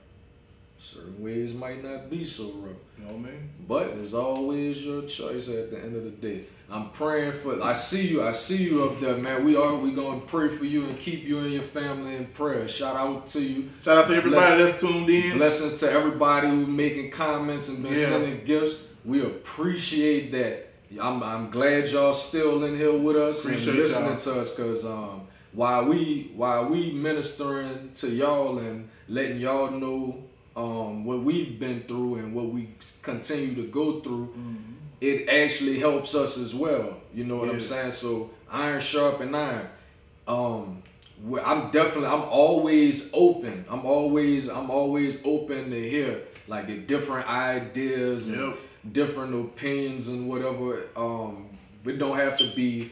Certain 0.79 1.21
ways 1.23 1.53
might 1.53 1.83
not 1.83 2.11
be 2.11 2.25
so 2.25 2.45
rough. 2.57 2.77
You 2.99 3.05
know 3.07 3.13
what 3.13 3.29
I 3.29 3.33
mean? 3.33 3.51
But 3.67 3.87
it's 4.01 4.13
always 4.13 4.85
your 4.85 5.03
choice 5.03 5.49
at 5.49 5.71
the 5.71 5.79
end 5.79 5.97
of 5.97 6.05
the 6.05 6.11
day. 6.11 6.45
I'm 6.71 6.91
praying 6.91 7.41
for 7.43 7.63
I 7.63 7.75
see 7.75 8.07
you, 8.09 8.23
I 8.23 8.33
see 8.33 8.57
you 8.57 8.85
up 8.85 8.99
there, 9.01 9.17
man. 9.17 9.45
We 9.45 9.55
are 9.57 9.75
we 9.77 9.93
gonna 9.93 10.21
pray 10.21 10.49
for 10.49 10.65
you 10.65 10.87
and 10.87 10.99
keep 10.99 11.25
you 11.25 11.39
and 11.41 11.53
your 11.53 11.63
family 11.63 12.17
in 12.17 12.27
prayer. 12.27 12.67
Shout 12.67 12.97
out 12.97 13.27
to 13.29 13.41
you. 13.43 13.69
Shout 13.85 13.99
out 13.99 14.07
to 14.09 14.15
everybody 14.17 14.57
Bless- 14.57 14.71
that's 14.73 14.83
tuned 14.83 15.11
in. 15.11 15.37
Blessings 15.37 15.75
to 15.81 15.91
everybody 15.91 16.49
who 16.49 16.67
making 16.67 17.11
comments 17.11 17.69
and 17.69 17.83
been 17.83 17.93
Yeah. 17.95 18.09
sending 18.09 18.45
gifts. 18.45 18.77
We 19.05 19.23
appreciate 19.23 20.33
that. 20.33 20.71
I'm, 21.01 21.23
I'm 21.23 21.51
glad 21.51 21.89
y'all 21.89 22.15
still 22.15 22.65
in 22.65 22.77
here 22.77 22.97
with 22.97 23.17
us 23.17 23.45
Appreciate 23.45 23.69
and 23.69 23.79
listening 23.79 24.17
to 24.17 24.41
us 24.41 24.51
because 24.51 24.85
um, 24.85 25.23
while 25.53 25.85
we 25.85 26.31
while 26.35 26.67
we 26.67 26.93
ministering 26.93 27.91
to 27.95 28.09
y'all 28.09 28.59
and 28.59 28.89
letting 29.09 29.39
y'all 29.39 29.71
know 29.71 30.25
um, 30.57 31.05
what 31.05 31.21
we've 31.23 31.59
been 31.59 31.83
through 31.83 32.17
and 32.17 32.33
what 32.35 32.47
we 32.51 32.69
continue 33.03 33.55
to 33.57 33.65
go 33.69 34.01
through, 34.01 34.35
it 35.05 35.29
actually 35.29 35.79
helps 35.79 36.15
us 36.15 36.37
as 36.39 36.55
well. 36.55 36.97
You 37.15 37.25
know 37.25 37.37
what 37.37 37.49
I'm 37.51 37.61
saying? 37.61 37.93
So 37.93 38.31
iron 38.51 38.81
sharpen 38.81 39.35
iron. 39.35 39.67
Um, 40.27 40.83
I'm 41.45 41.71
definitely 41.71 42.07
I'm 42.09 42.23
always 42.23 43.11
open. 43.13 43.65
I'm 43.69 43.85
always 43.87 44.49
I'm 44.49 44.71
always 44.71 45.19
open 45.25 45.71
to 45.71 45.89
hear 45.89 46.23
like 46.49 46.67
the 46.67 46.77
different 46.77 47.29
ideas 47.29 48.27
and 48.29 48.55
different 48.93 49.35
opinions 49.35 50.09
and 50.09 50.29
whatever. 50.29 50.85
Um, 50.97 51.49
we 51.85 51.97
don't 51.97 52.17
have 52.17 52.39
to 52.39 52.53
be 52.55 52.91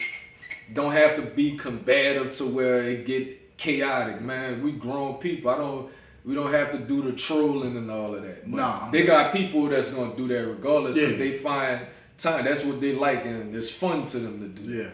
don't 0.73 0.93
have 0.93 1.17
to 1.17 1.23
be 1.23 1.57
combative 1.57 2.33
to 2.33 2.45
where 2.47 2.83
it 2.83 3.07
get 3.07 3.57
chaotic, 3.57 4.21
man. 4.21 4.63
We 4.63 4.73
grown 4.73 5.15
people. 5.15 5.51
I 5.51 5.57
don't 5.59 5.91
we 6.25 6.35
don't 6.37 6.53
have 6.53 6.71
to 6.73 6.79
do 6.79 7.03
the 7.03 7.13
trolling 7.13 7.77
and 7.77 7.91
all 7.91 8.15
of 8.15 8.23
that. 8.23 8.49
But 8.49 8.57
Nah. 8.59 8.91
They 8.91 9.03
got 9.05 9.33
people 9.33 9.67
that's 9.69 9.91
gonna 9.91 10.15
do 10.17 10.29
that 10.29 10.47
regardless 10.47 10.95
because 10.97 11.13
Yeah. 11.13 11.19
they 11.19 11.39
find 11.39 11.81
time. 12.19 12.45
That's 12.45 12.65
what 12.65 12.81
they 12.81 12.95
like 12.95 13.25
and 13.25 13.55
it's 13.55 13.71
fun 13.71 14.07
to 14.07 14.19
them 14.19 14.41
to 14.41 14.49
do. 14.63 14.71
Yeah. 14.73 14.91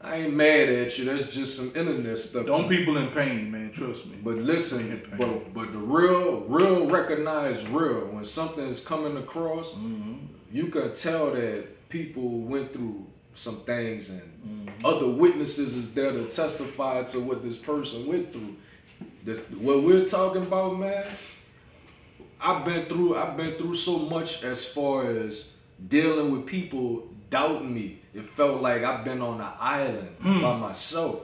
I 0.00 0.16
ain't 0.18 0.34
mad 0.34 0.68
at 0.68 0.96
you. 0.96 1.04
That's 1.06 1.24
just 1.34 1.56
some 1.56 1.72
internet 1.74 2.16
stuff. 2.18 2.46
Don't 2.46 2.68
people 2.68 2.98
in 2.98 3.08
pain, 3.08 3.50
man. 3.50 3.72
Trust 3.72 4.06
me. 4.06 4.16
But 4.22 4.36
listen, 4.36 5.02
but 5.18 5.52
but 5.52 5.72
the 5.72 5.78
real, 5.78 6.42
real 6.42 6.86
recognize 6.86 7.66
real. 7.66 8.06
When 8.06 8.24
something 8.24 8.64
is 8.68 8.78
coming 8.80 9.16
across, 9.16 9.72
Mm-hmm. 9.72 10.26
you 10.52 10.68
can 10.68 10.92
tell 10.94 11.32
that 11.32 11.88
people 11.88 12.28
went 12.28 12.72
through 12.72 13.06
some 13.34 13.56
things, 13.62 14.10
and 14.10 14.22
Mm-hmm. 14.22 14.86
other 14.86 15.08
witnesses 15.10 15.74
is 15.74 15.92
there 15.94 16.12
to 16.12 16.26
testify 16.26 17.02
to 17.02 17.18
what 17.18 17.42
this 17.42 17.58
person 17.58 18.06
went 18.06 18.32
through. 18.32 18.54
This, 19.24 19.38
what 19.58 19.82
we're 19.82 20.06
talking 20.06 20.42
about, 20.42 20.78
man. 20.78 21.06
I've 22.40 22.64
been 22.64 22.86
through. 22.86 23.16
I've 23.16 23.36
been 23.36 23.54
through 23.54 23.74
so 23.74 23.98
much 23.98 24.44
as 24.44 24.64
far 24.64 25.10
as 25.10 25.46
dealing 25.86 26.32
with 26.32 26.46
people 26.46 27.08
doubting 27.30 27.72
me. 27.72 28.00
It 28.14 28.24
felt 28.24 28.60
like 28.62 28.82
I've 28.82 29.04
been 29.04 29.20
on 29.20 29.40
an 29.40 29.52
island 29.60 30.16
hmm. 30.20 30.42
by 30.42 30.56
myself 30.56 31.22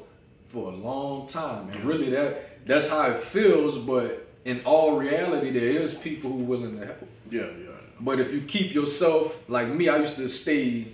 for 0.49 0.73
a 0.73 0.75
long 0.75 1.27
time, 1.27 1.71
and 1.71 1.85
really 1.85 2.11
that 2.11 2.67
that's 2.67 2.89
how 2.89 3.11
it 3.11 3.21
feels. 3.21 3.79
But 3.79 4.29
in 4.45 4.63
all 4.65 4.97
reality, 4.97 5.51
there 5.51 5.83
is 5.83 5.95
people 5.95 6.31
who 6.31 6.39
willing 6.39 6.79
to 6.79 6.87
help. 6.87 7.09
yeah, 7.31 7.43
yeah. 7.43 7.71
But 8.01 8.21
if 8.21 8.33
you 8.33 8.43
keep 8.43 8.75
yourself 8.75 9.37
like 9.49 9.69
me, 9.69 9.89
I 9.89 9.99
used 9.99 10.17
to 10.17 10.29
stay 10.29 10.89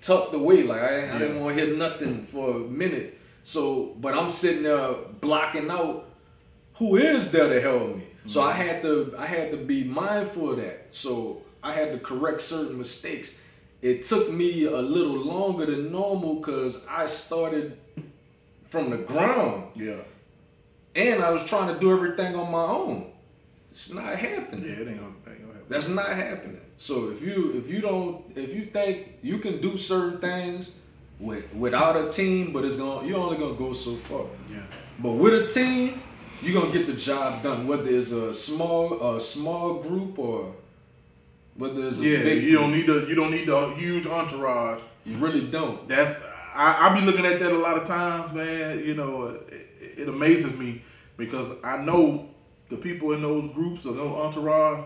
tucked 0.00 0.34
away. 0.34 0.62
Like 0.62 0.82
I, 0.82 1.14
I 1.14 1.18
didn't 1.18 1.40
want 1.40 1.56
to 1.56 1.64
hear 1.64 1.76
nothing 1.76 2.26
for 2.26 2.56
a 2.56 2.58
minute. 2.58 3.18
So, 3.42 3.94
but 4.00 4.14
I'm 4.14 4.30
sitting 4.30 4.64
there 4.64 4.94
blocking 5.20 5.70
out 5.70 6.08
who 6.74 6.96
is 6.96 7.30
there 7.30 7.48
to 7.48 7.60
help 7.60 7.96
me. 7.96 8.06
So 8.26 8.42
hmm. 8.42 8.48
I 8.48 8.52
had 8.52 8.82
to 8.82 9.14
I 9.16 9.26
had 9.26 9.50
to 9.52 9.56
be 9.56 9.84
mindful 9.84 10.52
of 10.52 10.56
that. 10.58 10.88
So 10.90 11.42
I 11.62 11.72
had 11.72 11.92
to 11.92 11.98
correct 11.98 12.40
certain 12.40 12.78
mistakes. 12.78 13.30
It 13.82 14.02
took 14.02 14.30
me 14.32 14.64
a 14.66 14.76
little 14.80 15.16
longer 15.18 15.66
than 15.66 15.90
normal 15.92 16.34
because 16.36 16.78
I 16.88 17.06
started 17.06 17.78
from 18.68 18.90
the 18.90 18.98
ground 18.98 19.64
Yeah. 19.74 19.96
and 20.94 21.22
I 21.22 21.30
was 21.30 21.42
trying 21.44 21.72
to 21.74 21.80
do 21.80 21.90
everything 21.92 22.34
on 22.34 22.50
my 22.50 22.64
own. 22.64 23.10
It's 23.72 23.88
not 23.90 24.16
happening. 24.16 24.64
Yeah, 24.68 24.72
it 24.82 24.88
ain't 24.88 24.98
gonna, 25.00 25.12
ain't 25.28 25.40
gonna 25.40 25.52
happen. 25.54 25.66
That's 25.68 25.88
not 25.88 26.08
happening. 26.10 26.60
So 26.76 27.10
if 27.10 27.22
you 27.22 27.52
if 27.56 27.68
you 27.68 27.80
don't 27.80 28.24
if 28.36 28.50
you 28.54 28.66
think 28.66 29.08
you 29.22 29.38
can 29.38 29.60
do 29.60 29.76
certain 29.76 30.20
things 30.20 30.70
with 31.18 31.44
without 31.54 31.96
a 31.96 32.08
team, 32.10 32.52
but 32.52 32.64
it's 32.64 32.76
going 32.76 33.02
to 33.02 33.06
you're 33.08 33.18
only 33.18 33.36
gonna 33.38 33.54
go 33.54 33.72
so 33.72 33.96
far. 33.96 34.26
yeah. 34.50 34.62
But 34.98 35.12
with 35.12 35.34
a 35.34 35.46
team, 35.46 36.00
you're 36.42 36.60
gonna 36.60 36.72
get 36.72 36.86
the 36.86 36.94
job 36.94 37.42
done. 37.42 37.66
Whether 37.66 37.90
it's 37.90 38.10
a 38.10 38.34
small 38.34 39.16
a 39.16 39.20
small 39.20 39.74
group 39.82 40.18
or 40.18 40.54
it's 41.62 42.00
a 42.00 42.04
Yeah, 42.04 42.22
big 42.22 42.42
you 42.42 42.52
don't 42.52 42.72
need 42.72 42.86
the 42.86 43.06
you 43.06 43.14
don't 43.14 43.30
need 43.30 43.46
the 43.48 43.68
huge 43.74 44.06
entourage. 44.06 44.80
you 45.04 45.16
really 45.18 45.46
don't. 45.46 45.88
That's 45.88 46.16
I, 46.54 46.88
I 46.88 46.94
be 46.98 47.06
looking 47.06 47.26
at 47.26 47.38
that 47.40 47.52
a 47.52 47.58
lot 47.58 47.76
of 47.78 47.86
times, 47.86 48.34
man. 48.34 48.80
You 48.80 48.94
know, 48.94 49.26
it, 49.50 49.68
it 49.98 50.08
amazes 50.08 50.52
me 50.54 50.82
because 51.16 51.52
I 51.62 51.78
know 51.78 52.28
the 52.68 52.76
people 52.76 53.12
in 53.12 53.22
those 53.22 53.46
groups 53.54 53.86
or 53.86 53.92
those 53.94 54.16
entourage, 54.16 54.84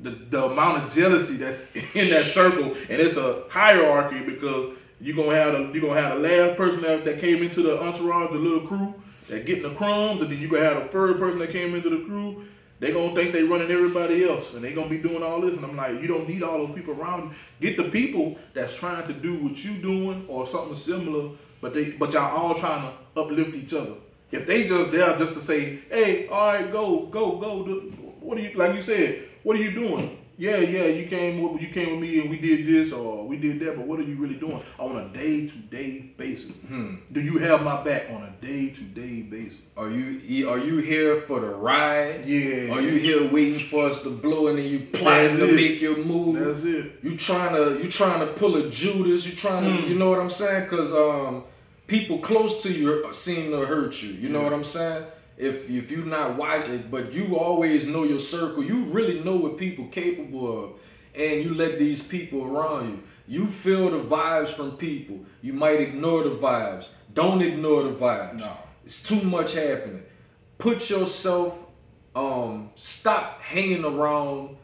the 0.00 0.10
the 0.10 0.44
amount 0.46 0.84
of 0.84 0.94
jealousy 0.94 1.36
that's 1.36 1.58
in 1.94 2.10
that 2.10 2.26
circle, 2.32 2.74
and 2.88 3.00
it's 3.00 3.16
a 3.16 3.44
hierarchy 3.50 4.22
because 4.24 4.76
you 5.00 5.14
gonna 5.14 5.34
have 5.34 5.52
the 5.52 5.72
you 5.74 5.80
gonna 5.80 6.00
have 6.00 6.20
the 6.20 6.28
last 6.28 6.56
person 6.56 6.80
that, 6.82 7.04
that 7.04 7.18
came 7.20 7.42
into 7.42 7.62
the 7.62 7.80
entourage, 7.80 8.32
the 8.32 8.38
little 8.38 8.66
crew 8.66 8.94
that 9.28 9.44
getting 9.44 9.64
the 9.64 9.74
crumbs, 9.74 10.22
and 10.22 10.30
then 10.30 10.40
you 10.40 10.48
gonna 10.48 10.64
have 10.64 10.82
the 10.82 10.88
third 10.88 11.18
person 11.18 11.38
that 11.38 11.50
came 11.50 11.74
into 11.74 11.90
the 11.90 12.04
crew. 12.04 12.44
They 12.78 12.92
gonna 12.92 13.14
think 13.14 13.32
they 13.32 13.42
running 13.42 13.70
everybody 13.70 14.24
else, 14.28 14.52
and 14.52 14.62
they 14.62 14.72
gonna 14.74 14.90
be 14.90 14.98
doing 14.98 15.22
all 15.22 15.40
this. 15.40 15.54
And 15.54 15.64
I'm 15.64 15.76
like, 15.76 16.00
you 16.02 16.06
don't 16.06 16.28
need 16.28 16.42
all 16.42 16.58
those 16.66 16.74
people 16.74 16.94
around 16.94 17.30
you. 17.30 17.36
Get 17.60 17.76
the 17.76 17.90
people 17.90 18.36
that's 18.52 18.74
trying 18.74 19.06
to 19.06 19.14
do 19.14 19.36
what 19.36 19.64
you 19.64 19.78
doing 19.78 20.26
or 20.28 20.46
something 20.46 20.74
similar, 20.76 21.30
but 21.60 21.72
they 21.72 21.92
but 21.92 22.12
y'all 22.12 22.36
all 22.36 22.54
trying 22.54 22.82
to 22.82 23.20
uplift 23.20 23.54
each 23.54 23.72
other. 23.72 23.94
If 24.30 24.46
they 24.46 24.66
just 24.66 24.90
there 24.90 25.16
just 25.16 25.34
to 25.34 25.40
say, 25.40 25.80
hey, 25.88 26.26
all 26.28 26.48
right, 26.48 26.70
go, 26.70 27.06
go, 27.06 27.38
go. 27.38 27.62
What 28.20 28.36
are 28.36 28.40
you 28.42 28.52
like? 28.54 28.74
You 28.74 28.82
said, 28.82 29.28
what 29.42 29.56
are 29.56 29.62
you 29.62 29.70
doing? 29.70 30.18
Yeah, 30.38 30.58
yeah, 30.58 30.84
you 30.84 31.06
came 31.06 31.40
with 31.40 31.62
you 31.62 31.68
came 31.68 31.92
with 31.92 32.00
me 32.00 32.20
and 32.20 32.28
we 32.28 32.38
did 32.38 32.66
this 32.66 32.92
or 32.92 33.26
we 33.26 33.38
did 33.38 33.58
that, 33.60 33.76
but 33.76 33.86
what 33.86 33.98
are 33.98 34.02
you 34.02 34.16
really 34.16 34.34
doing 34.34 34.62
on 34.78 34.96
a 34.98 35.08
day 35.08 35.46
to 35.46 35.54
day 35.56 36.12
basis? 36.18 36.52
Do 37.10 37.20
you 37.22 37.38
have 37.38 37.62
my 37.62 37.82
back 37.82 38.10
on 38.10 38.22
a 38.22 38.30
day 38.44 38.68
to 38.68 38.80
day 38.82 39.22
basis? 39.22 39.56
Are 39.78 39.88
you 39.90 40.46
are 40.50 40.58
you 40.58 40.78
here 40.78 41.22
for 41.22 41.40
the 41.40 41.46
ride? 41.48 42.26
Yeah. 42.28 42.70
Are 42.74 42.82
you 42.82 42.98
here 42.98 43.26
waiting 43.30 43.66
for 43.68 43.86
us 43.88 44.02
to 44.02 44.10
blow 44.10 44.48
and 44.48 44.58
then 44.58 44.66
you 44.66 44.80
plotting 44.92 45.38
That's 45.38 45.40
to 45.40 45.48
it. 45.48 45.56
make 45.56 45.80
your 45.80 46.04
move? 46.04 46.38
That's 46.38 46.64
it. 46.64 46.98
You 47.02 47.16
trying 47.16 47.54
to 47.54 47.82
you 47.82 47.90
trying 47.90 48.20
to 48.20 48.26
pull 48.34 48.56
a 48.56 48.68
Judas? 48.70 49.24
You 49.26 49.32
trying 49.34 49.64
to 49.64 49.70
Mm. 49.84 49.88
you 49.88 49.94
know 49.94 50.10
what 50.10 50.18
I'm 50.20 50.28
saying? 50.30 50.68
Cause 50.68 50.92
um 50.92 51.44
people 51.86 52.18
close 52.18 52.62
to 52.64 52.70
you 52.72 53.08
seem 53.14 53.52
to 53.52 53.64
hurt 53.64 54.02
you. 54.02 54.10
You 54.10 54.28
know 54.28 54.42
what 54.42 54.52
I'm 54.52 54.64
saying? 54.64 55.04
If 55.36 55.68
if 55.68 55.90
you're 55.90 56.04
not 56.04 56.36
wide, 56.36 56.90
but 56.90 57.12
you 57.12 57.36
always 57.36 57.86
know 57.86 58.04
your 58.04 58.20
circle. 58.20 58.64
You 58.64 58.84
really 58.84 59.20
know 59.20 59.36
what 59.36 59.58
people 59.58 59.86
capable 59.88 60.64
of, 60.64 60.70
and 61.14 61.42
you 61.42 61.54
let 61.54 61.78
these 61.78 62.02
people 62.02 62.44
around 62.44 62.88
you. 62.88 63.02
You 63.28 63.46
feel 63.50 63.90
the 63.90 63.98
vibes 63.98 64.54
from 64.54 64.76
people. 64.76 65.24
You 65.42 65.52
might 65.52 65.80
ignore 65.80 66.22
the 66.22 66.30
vibes. 66.30 66.86
Don't 67.12 67.42
ignore 67.42 67.82
the 67.82 67.92
vibes. 67.92 68.38
No. 68.38 68.56
It's 68.84 69.02
too 69.02 69.20
much 69.22 69.54
happening. 69.54 70.02
Put 70.58 70.88
yourself. 70.88 71.58
Um. 72.14 72.70
Stop 72.76 73.42
hanging 73.42 73.84
around 73.84 74.56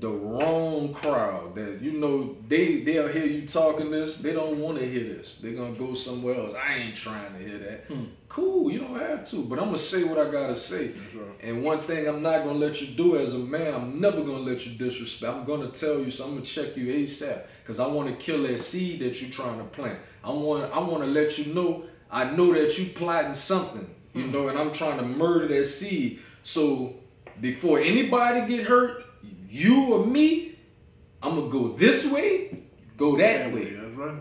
the 0.00 0.08
wrong 0.08 0.94
crowd 0.94 1.56
that 1.56 1.82
you 1.82 1.92
know 1.92 2.36
they 2.46 2.82
they'll 2.82 3.08
hear 3.08 3.26
you 3.26 3.46
talking 3.46 3.90
this 3.90 4.16
they 4.16 4.32
don't 4.32 4.60
want 4.60 4.78
to 4.78 4.88
hear 4.88 5.02
this. 5.16 5.36
They're 5.42 5.54
gonna 5.54 5.74
go 5.74 5.94
somewhere 5.94 6.36
else. 6.36 6.54
I 6.54 6.74
ain't 6.74 6.96
trying 6.96 7.32
to 7.32 7.38
hear 7.38 7.58
that. 7.58 7.84
Hmm. 7.88 8.04
Cool 8.28 8.70
you 8.70 8.80
don't 8.80 8.98
have 8.98 9.24
to 9.30 9.44
but 9.44 9.58
i'm 9.58 9.66
gonna 9.66 9.78
say 9.78 10.04
what 10.04 10.18
i 10.18 10.30
gotta 10.30 10.54
say. 10.54 10.88
Right. 10.88 11.26
and 11.40 11.64
one 11.64 11.80
thing 11.80 12.06
i'm 12.06 12.22
not 12.22 12.44
gonna 12.44 12.58
let 12.58 12.80
you 12.80 12.88
do 12.94 13.16
as 13.16 13.32
a 13.32 13.38
man 13.38 13.74
i'm 13.74 14.00
never 14.00 14.20
gonna 14.20 14.38
let 14.38 14.66
you 14.66 14.76
disrespect. 14.78 15.32
I'm 15.32 15.44
gonna 15.44 15.70
tell 15.70 15.98
you 15.98 16.10
so 16.10 16.24
i'm 16.24 16.34
gonna 16.34 16.44
check 16.44 16.76
you 16.76 16.86
asap 16.86 17.42
because 17.62 17.80
i 17.80 17.86
want 17.86 18.08
to 18.08 18.24
kill 18.24 18.42
that 18.44 18.60
seed 18.60 19.00
that 19.00 19.20
you're 19.20 19.30
trying 19.30 19.58
to 19.58 19.64
plant. 19.64 19.98
I 20.22 20.30
want 20.30 20.72
i 20.72 20.78
want 20.78 21.02
to 21.02 21.08
let 21.08 21.38
you 21.38 21.52
know 21.52 21.84
i 22.10 22.24
know 22.24 22.52
that 22.52 22.78
you 22.78 22.90
plotting 22.90 23.34
something 23.34 23.88
you 24.14 24.24
hmm. 24.24 24.32
know 24.32 24.48
and 24.48 24.58
i'm 24.58 24.72
trying 24.72 24.98
to 24.98 25.04
murder 25.04 25.48
that 25.48 25.64
seed. 25.64 26.20
So 26.44 26.94
before 27.40 27.80
anybody 27.80 28.46
get 28.46 28.66
hurt 28.66 29.04
you 29.48 29.92
or 29.94 30.06
me, 30.06 30.58
I'm 31.22 31.36
gonna 31.36 31.48
go 31.50 31.68
this 31.76 32.06
way, 32.10 32.62
go 32.96 33.16
that 33.16 33.52
way. 33.52 33.74
That's 33.74 33.96
right. 33.96 34.14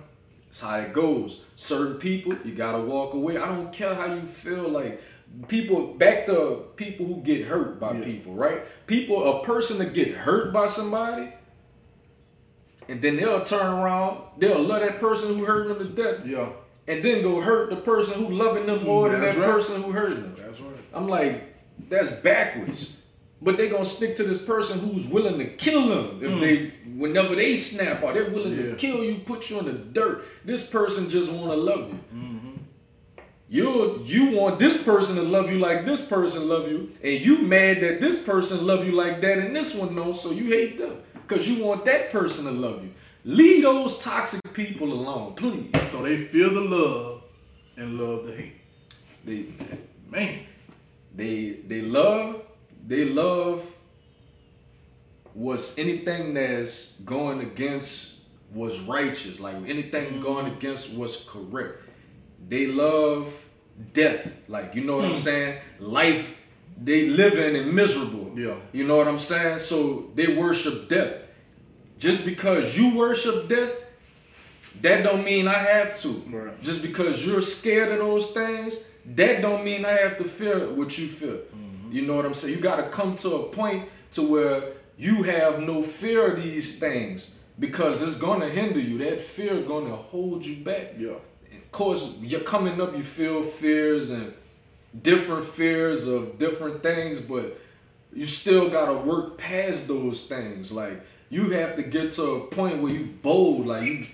That's 0.45 0.59
how 0.61 0.77
it 0.79 0.93
goes. 0.93 1.43
Certain 1.55 1.95
people, 1.97 2.33
you 2.45 2.53
gotta 2.55 2.79
walk 2.81 3.13
away. 3.13 3.37
I 3.37 3.47
don't 3.47 3.71
care 3.71 3.93
how 3.93 4.13
you 4.13 4.21
feel. 4.21 4.69
Like 4.69 5.01
people, 5.47 5.93
back 5.93 6.25
to 6.27 6.63
people 6.75 7.05
who 7.05 7.17
get 7.21 7.45
hurt 7.45 7.79
by 7.79 7.93
Yeah. 7.97 8.03
people, 8.03 8.33
right? 8.33 8.61
People, 8.87 9.39
a 9.39 9.43
person 9.43 9.77
that 9.79 9.93
get 9.93 10.09
hurt 10.11 10.53
by 10.53 10.67
somebody, 10.67 11.33
and 12.87 13.01
then 13.01 13.17
they'll 13.17 13.43
turn 13.43 13.65
around, 13.67 14.19
they'll 14.37 14.61
love 14.63 14.81
that 14.81 14.99
person 14.99 15.37
who 15.37 15.45
hurt 15.45 15.67
them 15.67 15.79
to 15.79 15.85
death, 16.03 16.25
Yeah, 16.25 16.49
and 16.87 17.03
then 17.03 17.21
go 17.21 17.41
hurt 17.41 17.69
the 17.69 17.75
person 17.75 18.13
who 18.25 18.33
loving 18.33 18.65
them 18.65 18.85
more 18.85 19.09
than 19.09 19.19
that 19.21 19.37
right. 19.37 19.45
person 19.45 19.83
who 19.83 19.91
hurt 19.91 20.15
them. 20.15 20.35
that's 20.39 20.59
right. 20.61 20.71
I'm 20.93 21.07
like, 21.07 21.43
that's 21.89 22.09
backwards. 22.09 22.93
But 23.41 23.57
they 23.57 23.69
gonna 23.69 23.85
stick 23.85 24.15
to 24.15 24.23
this 24.23 24.39
person 24.39 24.79
who's 24.79 25.07
willing 25.07 25.37
to 25.37 25.45
kill 25.45 25.89
them 25.89 26.19
if 26.23 26.31
hmm. 26.31 26.39
they, 26.39 26.73
whenever 26.95 27.35
they 27.35 27.55
snap 27.55 28.03
out, 28.03 28.15
they're 28.15 28.31
willing 28.31 28.55
to 28.55 28.75
kill 28.75 29.03
you, 29.03 29.19
put 29.19 29.49
you 29.49 29.59
in 29.59 29.65
the 29.65 29.73
dirt. 29.73 30.25
This 30.43 30.63
person 30.63 31.09
just 31.09 31.31
wanna 31.31 31.55
love 31.55 31.89
you. 31.89 31.99
Mm-hmm. 32.13 32.51
You 33.49 34.01
you 34.03 34.31
want 34.31 34.59
this 34.59 34.81
person 34.81 35.15
to 35.15 35.21
love 35.21 35.49
you 35.49 35.59
like 35.59 35.85
this 35.85 36.01
person 36.01 36.49
love 36.49 36.67
you, 36.67 36.91
and 37.03 37.25
you 37.25 37.37
mad 37.37 37.79
that 37.81 38.01
this 38.01 38.17
person 38.17 38.65
love 38.65 38.85
you 38.85 38.91
like 38.91 39.21
that, 39.21 39.37
and 39.37 39.55
this 39.55 39.73
one 39.73 39.95
don't, 39.95 40.13
so 40.15 40.31
you 40.31 40.45
hate 40.45 40.77
them 40.77 40.97
because 41.25 41.47
you 41.47 41.63
want 41.63 41.85
that 41.85 42.11
person 42.11 42.45
to 42.45 42.51
love 42.51 42.83
you. 42.83 42.93
Leave 43.23 43.63
those 43.63 43.97
toxic 43.99 44.41
people 44.53 44.91
alone, 44.91 45.33
please. 45.35 45.71
So 45.91 46.01
they 46.01 46.25
feel 46.25 46.53
the 46.53 46.61
love 46.61 47.23
and 47.77 47.97
love 47.97 48.25
the 48.25 48.35
hate. 48.35 48.55
They 49.23 49.45
Man, 50.09 50.39
they 51.13 51.59
they 51.67 51.81
love 51.81 52.43
they 52.87 53.05
love 53.05 53.63
what's 55.33 55.77
anything 55.77 56.33
that's 56.33 56.93
going 57.05 57.41
against 57.41 58.13
what's 58.51 58.79
righteous. 58.79 59.39
Like 59.39 59.55
anything 59.67 60.13
mm-hmm. 60.13 60.23
going 60.23 60.47
against 60.47 60.91
what's 60.91 61.17
correct. 61.17 61.83
They 62.47 62.67
love 62.67 63.31
death. 63.93 64.31
Like 64.47 64.73
you 64.73 64.83
know 64.83 64.95
what 64.95 65.05
i'm 65.05 65.11
hmm. 65.11 65.17
saying? 65.17 65.61
Life 65.79 66.25
they 66.81 67.07
living 67.07 67.55
and 67.55 67.73
miserable. 67.73 68.31
Yeah. 68.35 68.55
you 68.71 68.85
know 68.87 68.97
what 68.97 69.07
i'm 69.07 69.19
saying? 69.19 69.59
So 69.59 70.09
they 70.15 70.35
worship 70.35 70.89
death. 70.89 71.13
Just 71.99 72.23
because 72.23 72.77
you 72.77 72.95
worship 72.95 73.49
death 73.49 73.73
that 74.81 75.03
don't 75.03 75.23
mean 75.23 75.47
I 75.47 75.57
have 75.57 75.93
to. 76.01 76.09
Right. 76.29 76.61
Just 76.61 76.81
because 76.81 77.25
you're 77.25 77.41
scared 77.41 77.91
of 77.91 77.99
those 77.99 78.27
things, 78.27 78.75
that 79.05 79.41
don't 79.41 79.63
mean 79.63 79.85
I 79.85 79.93
have 79.93 80.17
to 80.17 80.23
feel 80.23 80.73
what 80.73 80.97
you 80.97 81.07
feel. 81.07 81.39
You 81.91 82.03
know 82.03 82.15
what 82.15 82.25
I'm 82.25 82.33
saying? 82.33 82.53
You 82.55 82.61
got 82.61 82.77
to 82.77 82.89
come 82.89 83.15
to 83.17 83.35
a 83.35 83.43
point 83.49 83.89
to 84.11 84.21
where 84.21 84.73
you 84.97 85.23
have 85.23 85.59
no 85.59 85.83
fear 85.83 86.33
of 86.33 86.41
these 86.41 86.79
things 86.79 87.27
because 87.59 88.01
it's 88.01 88.15
going 88.15 88.41
to 88.41 88.49
hinder 88.49 88.79
you. 88.79 88.97
That 88.99 89.21
fear 89.21 89.55
is 89.55 89.67
going 89.67 89.87
to 89.87 89.95
hold 89.95 90.45
you 90.45 90.63
back 90.63 90.93
yeah. 90.97 91.15
and 91.51 91.71
course, 91.77 92.15
you're 92.21 92.41
coming 92.41 92.81
up, 92.81 92.97
you 92.97 93.03
feel 93.03 93.43
fears 93.43 94.09
and 94.09 94.33
different 94.99 95.45
fears 95.45 96.07
of 96.07 96.39
different 96.39 96.81
things, 96.81 97.19
but 97.19 97.59
you 98.11 98.25
still 98.25 98.67
gotta 98.69 98.93
work 98.93 99.37
past 99.37 99.87
those 99.87 100.21
things. 100.21 100.71
Like 100.71 100.99
you 101.29 101.51
have 101.51 101.75
to 101.75 101.83
get 101.83 102.11
to 102.13 102.23
a 102.23 102.47
point 102.47 102.81
where 102.81 102.91
you 102.91 103.05
bold, 103.21 103.67
like 103.67 103.85
you, 103.85 104.07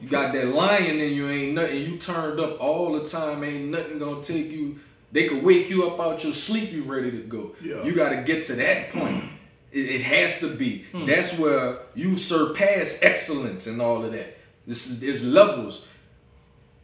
you 0.00 0.08
got 0.08 0.32
that 0.34 0.46
lion 0.46 1.00
in 1.00 1.12
you, 1.12 1.28
ain't 1.28 1.54
nothing. 1.54 1.80
You 1.80 1.98
turned 1.98 2.38
up 2.38 2.60
all 2.60 2.92
the 2.92 3.04
time, 3.04 3.42
ain't 3.42 3.70
nothing 3.70 3.98
gonna 3.98 4.22
take 4.22 4.52
you. 4.52 4.78
They 5.10 5.28
could 5.28 5.42
wake 5.42 5.70
you 5.70 5.88
up 5.88 5.98
out 6.00 6.22
your 6.22 6.32
sleep, 6.32 6.70
you 6.70 6.84
ready 6.84 7.10
to 7.10 7.18
go. 7.18 7.54
Yeah. 7.62 7.82
You 7.82 7.94
gotta 7.94 8.22
get 8.22 8.44
to 8.44 8.56
that 8.56 8.90
point. 8.90 9.24
It, 9.72 9.86
it 9.86 10.00
has 10.02 10.38
to 10.40 10.54
be. 10.54 10.84
That's 11.06 11.38
where 11.38 11.78
you 11.94 12.18
surpass 12.18 12.98
excellence 13.02 13.66
and 13.66 13.80
all 13.80 14.04
of 14.04 14.12
that. 14.12 14.38
This 14.66 14.86
is 14.86 15.00
there's 15.00 15.22
levels. 15.22 15.86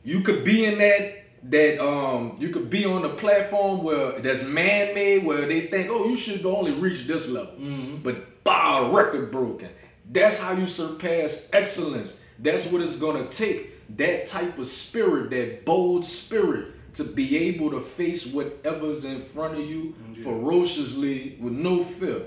You 0.03 0.21
could 0.21 0.45
be 0.45 0.65
in 0.65 0.79
that 0.79 1.25
that 1.51 1.79
um 1.85 2.37
you 2.39 2.49
could 2.49 2.71
be 2.71 2.85
on 2.85 3.05
a 3.05 3.11
platform 3.11 3.83
where 3.83 4.19
that's 4.21 4.43
man-made 4.43 5.25
where 5.25 5.47
they 5.47 5.67
think 5.67 5.89
oh 5.91 6.09
you 6.09 6.17
should 6.17 6.45
only 6.47 6.73
reach 6.73 7.07
this 7.07 7.29
level 7.29 7.55
but 8.03 8.43
bah 8.45 8.91
record 8.91 9.31
broken 9.31 9.69
that's 10.11 10.39
how 10.39 10.53
you 10.53 10.67
surpass 10.67 11.47
excellence 11.53 12.19
that's 12.39 12.67
what 12.67 12.81
it's 12.81 12.97
gonna 12.97 13.27
take 13.29 13.95
that 13.97 14.27
type 14.27 14.59
of 14.59 14.67
spirit 14.67 15.29
that 15.29 15.67
bold 15.67 16.03
spirit 16.03 16.74
to 16.95 17.05
be 17.05 17.37
able 17.37 17.71
to 17.71 17.81
face 17.81 18.27
whatever's 18.27 19.05
in 19.05 19.25
front 19.27 19.55
of 19.55 19.61
you 19.61 19.95
mm-hmm. 20.01 20.23
ferociously 20.23 21.37
with 21.41 21.53
no 21.53 21.85
fear 21.85 22.23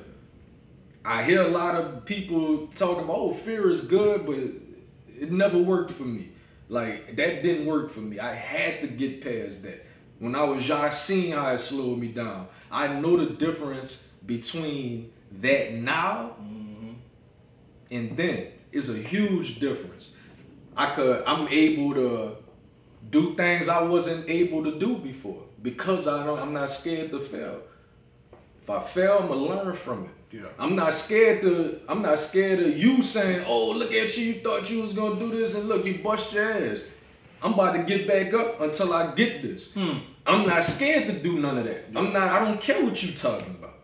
I 1.07 1.23
hear 1.23 1.41
a 1.41 1.47
lot 1.47 1.75
of 1.75 2.03
people 2.03 2.67
talking 2.75 3.05
about, 3.05 3.15
oh, 3.15 3.33
fear 3.33 3.69
is 3.69 3.79
good, 3.79 4.25
but 4.25 4.35
it, 4.35 4.51
it 5.17 5.31
never 5.31 5.57
worked 5.57 5.91
for 5.91 6.03
me. 6.03 6.31
Like, 6.67 7.15
that 7.15 7.41
didn't 7.41 7.65
work 7.65 7.91
for 7.91 8.01
me. 8.01 8.19
I 8.19 8.33
had 8.33 8.81
to 8.81 8.87
get 8.87 9.21
past 9.21 9.63
that. 9.63 9.85
When 10.19 10.35
I 10.35 10.43
was 10.43 10.67
young, 10.67 10.81
I 10.81 10.89
how 10.89 11.53
it 11.53 11.59
slowed 11.59 11.97
me 11.97 12.09
down. 12.09 12.49
I 12.69 12.87
know 12.87 13.15
the 13.15 13.27
difference 13.27 14.05
between 14.25 15.13
that 15.39 15.75
now 15.75 16.35
mm-hmm. 16.41 16.95
and 17.89 18.17
then. 18.17 18.47
It's 18.73 18.89
a 18.89 18.97
huge 18.97 19.61
difference. 19.61 20.11
I 20.75 20.93
could, 20.93 21.23
I'm 21.25 21.47
able 21.47 21.93
to 21.93 22.35
do 23.09 23.35
things 23.35 23.67
I 23.67 23.81
wasn't 23.83 24.27
able 24.29 24.63
to 24.63 24.77
do 24.79 24.97
before 24.97 25.43
because 25.61 26.07
I 26.07 26.25
don't, 26.25 26.39
I'm 26.39 26.53
not 26.53 26.69
scared 26.69 27.11
to 27.11 27.19
fail. 27.19 27.61
If 28.61 28.69
I 28.69 28.79
fail, 28.81 29.19
I'm 29.21 29.27
gonna 29.27 29.41
learn 29.41 29.73
from 29.75 30.05
it. 30.05 30.09
Yeah. 30.39 30.47
I'm 30.59 30.75
not 30.75 30.93
scared 30.93 31.41
to. 31.43 31.79
I'm 31.87 32.01
not 32.01 32.19
scared 32.19 32.59
of 32.59 32.77
you 32.77 33.01
saying, 33.01 33.45
"Oh, 33.47 33.69
look 33.71 33.93
at 33.93 34.17
you! 34.17 34.25
You 34.25 34.41
thought 34.41 34.69
you 34.69 34.81
was 34.81 34.91
gonna 34.91 35.17
do 35.17 35.29
this, 35.31 35.53
and 35.55 35.69
look, 35.69 35.85
you 35.85 35.99
bust 36.03 36.33
your 36.33 36.51
ass." 36.51 36.83
I'm 37.41 37.53
about 37.53 37.73
to 37.73 37.83
get 37.83 38.07
back 38.07 38.33
up 38.33 38.59
until 38.59 38.91
I 38.93 39.13
get 39.15 39.41
this. 39.41 39.67
Hmm. 39.71 39.99
I'm 40.25 40.45
not 40.45 40.63
scared 40.65 41.07
to 41.07 41.13
do 41.13 41.39
none 41.39 41.57
of 41.57 41.63
that. 41.63 41.85
I'm 41.95 42.11
not. 42.11 42.23
I 42.29 42.39
don't 42.43 42.59
care 42.59 42.83
what 42.83 43.01
you 43.01 43.13
talking 43.13 43.55
about. 43.57 43.75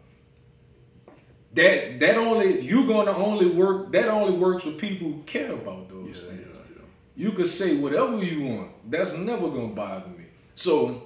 That 1.53 1.99
that 2.01 2.17
only 2.17 2.61
you 2.61 2.87
gonna 2.87 3.15
only 3.15 3.45
work. 3.49 3.91
That 3.93 4.09
only 4.09 4.33
works 4.37 4.65
with 4.65 4.77
people 4.77 5.07
who 5.11 5.23
care 5.23 5.53
about 5.53 5.87
those 5.87 6.19
Yeah, 6.19 6.29
things. 6.29 6.41
yeah, 6.41 6.77
yeah. 6.77 6.85
You 7.15 7.31
could 7.33 7.47
say 7.47 7.75
whatever 7.75 8.17
you 8.23 8.47
want. 8.47 8.91
That's 8.91 9.13
never 9.13 9.49
gonna 9.49 9.67
bother 9.67 10.09
me. 10.09 10.25
So 10.55 11.03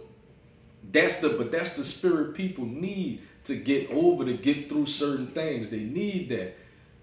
that's 0.92 1.18
the 1.18 1.30
but 1.30 1.52
that's 1.52 1.74
the 1.74 1.84
spirit 1.84 2.34
people 2.34 2.66
need 2.66 3.22
to 3.46 3.56
get 3.56 3.90
over 3.92 4.26
to 4.26 4.34
get 4.34 4.70
through 4.70 4.86
certain 4.86 5.28
things. 5.28 5.70
They 5.70 5.80
need 5.80 6.30
that. 6.30 6.56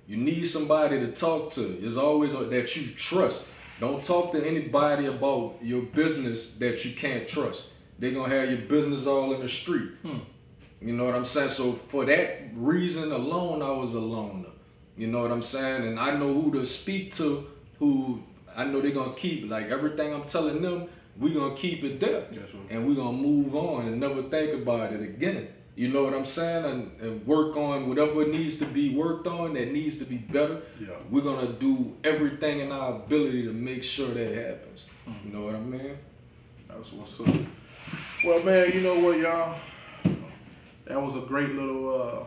You 0.06 0.16
need 0.16 0.44
somebody 0.44 1.00
to 1.00 1.12
talk 1.12 1.50
to. 1.52 1.60
There's 1.60 1.96
always 1.96 2.32
that 2.32 2.76
you 2.76 2.94
trust. 2.94 3.42
Don't 3.80 4.02
talk 4.02 4.32
to 4.32 4.46
anybody 4.46 5.06
about 5.06 5.56
your 5.62 5.82
business 5.82 6.50
that 6.54 6.84
you 6.84 6.94
can't 6.94 7.26
trust. 7.26 7.64
They're 7.98 8.12
gonna 8.12 8.34
have 8.34 8.50
your 8.50 8.62
business 8.62 9.06
all 9.06 9.34
in 9.34 9.40
the 9.40 9.48
street. 9.48 9.90
Hmm. 10.02 10.18
You 10.80 10.92
know 10.92 11.04
what 11.04 11.14
I'm 11.14 11.24
saying? 11.24 11.50
So 11.50 11.72
for 11.88 12.04
that 12.04 12.50
reason 12.54 13.12
alone, 13.12 13.62
I 13.62 13.70
was 13.70 13.94
a 13.94 14.00
loner. 14.00 14.50
You 14.96 15.08
know 15.08 15.22
what 15.22 15.32
I'm 15.32 15.42
saying? 15.42 15.86
And 15.86 15.98
I 15.98 16.16
know 16.16 16.32
who 16.34 16.52
to 16.52 16.66
speak 16.66 17.12
to, 17.14 17.46
who 17.78 18.22
I 18.56 18.64
know 18.64 18.80
they're 18.80 18.90
gonna 18.90 19.14
keep. 19.14 19.50
Like 19.50 19.66
everything 19.66 20.12
I'm 20.14 20.24
telling 20.24 20.62
them, 20.62 20.88
we 21.18 21.34
gonna 21.34 21.54
keep 21.54 21.84
it 21.84 22.00
there. 22.00 22.26
And 22.70 22.86
we 22.86 22.94
gonna 22.94 23.16
move 23.16 23.54
on 23.54 23.86
and 23.86 24.00
never 24.00 24.22
think 24.22 24.54
about 24.62 24.92
it 24.92 25.02
again. 25.02 25.48
You 25.76 25.88
know 25.88 26.04
what 26.04 26.14
I'm 26.14 26.24
saying? 26.24 26.64
And, 26.64 27.00
and 27.00 27.26
work 27.26 27.56
on 27.56 27.88
whatever 27.88 28.24
needs 28.26 28.56
to 28.58 28.64
be 28.64 28.94
worked 28.94 29.26
on 29.26 29.54
that 29.54 29.72
needs 29.72 29.96
to 29.98 30.04
be 30.04 30.18
better. 30.18 30.62
Yeah. 30.78 30.90
We're 31.10 31.22
gonna 31.22 31.52
do 31.52 31.96
everything 32.04 32.60
in 32.60 32.70
our 32.70 32.96
ability 32.96 33.42
to 33.44 33.52
make 33.52 33.82
sure 33.82 34.08
that 34.08 34.34
happens. 34.34 34.84
You 35.24 35.32
know 35.32 35.46
what 35.46 35.56
I 35.56 35.60
mean? 35.60 35.98
That's 36.68 36.92
what's 36.92 37.20
up. 37.20 37.34
Well, 38.24 38.42
man, 38.42 38.72
you 38.72 38.80
know 38.80 38.98
what, 39.00 39.18
y'all? 39.18 39.58
That 40.86 41.00
was 41.00 41.16
a 41.16 41.20
great 41.20 41.50
little, 41.50 42.02
uh, 42.02 42.24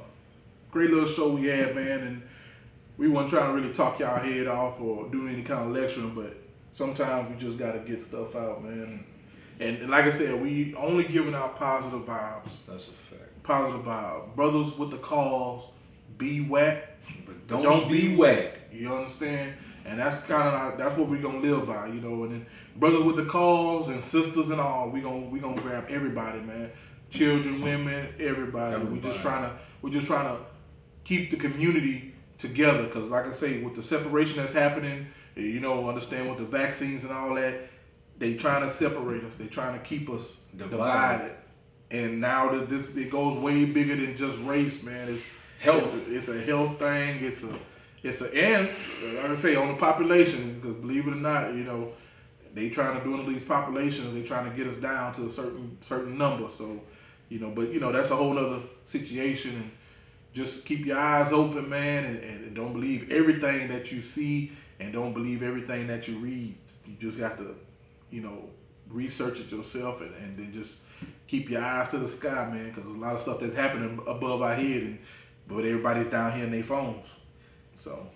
great 0.71 0.89
little 0.89 1.07
show 1.07 1.29
we 1.29 1.47
had, 1.47 1.75
man. 1.75 2.01
And 2.01 2.21
we 2.97 3.07
weren't 3.07 3.29
trying 3.29 3.55
to 3.55 3.61
really 3.61 3.73
talk 3.73 3.99
y'all 3.99 4.19
head 4.19 4.47
off 4.47 4.81
or 4.81 5.07
do 5.09 5.27
any 5.27 5.43
kind 5.43 5.61
of 5.61 5.71
lecturing, 5.71 6.15
but 6.15 6.35
sometimes 6.71 7.29
we 7.29 7.35
just 7.37 7.57
got 7.57 7.73
to 7.73 7.79
get 7.79 8.01
stuff 8.01 8.35
out, 8.35 8.63
man. 8.63 9.03
And, 9.59 9.77
and 9.77 9.89
like 9.89 10.05
I 10.05 10.11
said, 10.11 10.41
we 10.41 10.75
only 10.75 11.03
giving 11.03 11.33
out 11.33 11.55
positive 11.57 12.01
vibes. 12.01 12.49
That's 12.67 12.87
a 12.87 12.91
fact. 12.91 13.43
Positive 13.43 13.81
vibes. 13.81 14.35
Brothers 14.35 14.77
with 14.77 14.91
the 14.91 14.97
cause, 14.97 15.63
be 16.17 16.41
whack. 16.41 16.97
But 17.25 17.47
don't, 17.47 17.89
be 17.89 18.15
whack. 18.15 18.53
You 18.71 18.93
understand? 18.93 19.53
And 19.85 19.99
that's 19.99 20.17
kind 20.25 20.73
of 20.73 20.77
that's 20.77 20.97
what 20.97 21.07
we're 21.07 21.21
gonna 21.21 21.39
live 21.39 21.65
by, 21.65 21.87
you 21.87 22.01
know. 22.01 22.23
And 22.23 22.33
then 22.33 22.45
brothers 22.75 23.03
with 23.03 23.15
the 23.15 23.25
cause 23.25 23.87
and 23.87 24.03
sisters 24.03 24.49
and 24.49 24.59
all, 24.59 24.89
we 24.89 24.99
gonna 24.99 25.27
we 25.27 25.39
gonna 25.39 25.61
grab 25.61 25.85
everybody, 25.89 26.41
man. 26.41 26.69
Children, 27.09 27.61
women, 27.61 28.09
everybody. 28.19 28.83
We 28.83 28.99
just 28.99 29.21
trying 29.21 29.43
to 29.43 29.57
we're 29.81 29.91
just 29.91 30.05
trying 30.05 30.25
to 30.25 30.43
keep 31.05 31.31
the 31.31 31.37
community 31.37 32.13
together. 32.37 32.87
Cause 32.87 33.05
like 33.05 33.25
I 33.27 33.31
say, 33.31 33.61
with 33.61 33.75
the 33.75 33.83
separation 33.83 34.37
that's 34.37 34.53
happening, 34.53 35.07
you 35.35 35.59
know, 35.59 35.87
understand 35.87 36.29
with 36.29 36.39
the 36.39 36.45
vaccines 36.45 37.03
and 37.03 37.11
all 37.11 37.35
that, 37.35 37.69
they 38.17 38.33
trying 38.35 38.63
to 38.63 38.69
separate 38.69 39.23
us. 39.23 39.35
They 39.35 39.47
trying 39.47 39.77
to 39.79 39.85
keep 39.85 40.09
us 40.09 40.35
Divided. 40.55 40.71
divided. 40.71 41.31
And 41.91 42.19
now 42.19 42.49
that 42.51 42.69
this 42.69 42.95
it 42.95 43.09
goes 43.11 43.39
way 43.39 43.65
bigger 43.65 43.95
than 43.95 44.15
just 44.15 44.39
race, 44.39 44.83
man. 44.83 45.07
It's 45.09 45.23
Health. 45.59 45.91
It's 46.07 46.27
a, 46.27 46.35
it's 46.35 46.41
a 46.41 46.45
health 46.45 46.77
thing. 46.77 47.23
It's 47.23 47.41
a 47.43 47.59
it's 48.03 48.21
a 48.21 48.31
and 48.33 48.69
like 49.15 49.25
I 49.31 49.35
say 49.35 49.55
on 49.55 49.69
the 49.69 49.73
population 49.73 50.59
because 50.59 50.75
believe 50.77 51.07
it 51.07 51.13
or 51.13 51.15
not, 51.15 51.53
you 51.55 51.63
know, 51.63 51.93
they 52.53 52.69
trying 52.69 52.97
to 52.97 53.03
dwindle 53.03 53.25
these 53.25 53.43
populations. 53.43 54.13
They 54.13 54.21
trying 54.21 54.49
to 54.49 54.55
get 54.55 54.67
us 54.67 54.75
down 54.79 55.15
to 55.15 55.25
a 55.25 55.29
certain 55.29 55.77
certain 55.81 56.15
number. 56.17 56.49
So, 56.51 56.79
you 57.29 57.39
know, 57.39 57.49
but 57.49 57.73
you 57.73 57.79
know 57.79 57.91
that's 57.91 58.11
a 58.11 58.15
whole 58.15 58.33
nother 58.33 58.61
situation. 58.85 59.55
And 59.55 59.71
just 60.37 60.65
keep 60.65 60.85
your 60.85 60.99
eyes 60.99 61.31
open, 61.33 61.67
man, 61.67 62.05
and, 62.05 62.23
and 62.23 62.55
don't 62.55 62.71
believe 62.71 63.09
everything 63.11 63.67
that 63.69 63.91
you 63.91 64.01
see, 64.01 64.51
and 64.79 64.93
don't 64.93 65.13
believe 65.13 65.41
everything 65.41 65.87
that 65.87 66.07
you 66.07 66.17
read. 66.19 66.55
You 66.85 66.93
just 66.99 67.17
got 67.17 67.37
to, 67.39 67.55
you 68.11 68.21
know, 68.21 68.43
research 68.89 69.39
it 69.39 69.51
yourself, 69.51 69.99
and, 70.01 70.13
and 70.15 70.37
then 70.37 70.53
just 70.53 70.77
keep 71.27 71.49
your 71.49 71.61
eyes 71.63 71.89
to 71.89 71.97
the 71.97 72.07
sky, 72.07 72.49
man, 72.53 72.69
because 72.69 72.83
there's 72.83 72.95
a 72.95 72.99
lot 72.99 73.13
of 73.15 73.19
stuff 73.19 73.39
that's 73.39 73.55
happening 73.55 73.99
above 74.07 74.41
our 74.43 74.55
head, 74.55 74.81
and 74.83 74.99
but 75.47 75.65
everybody's 75.65 76.11
down 76.11 76.33
here 76.33 76.45
in 76.45 76.51
their 76.51 76.63
phones. 76.63 77.05
So, 77.79 78.07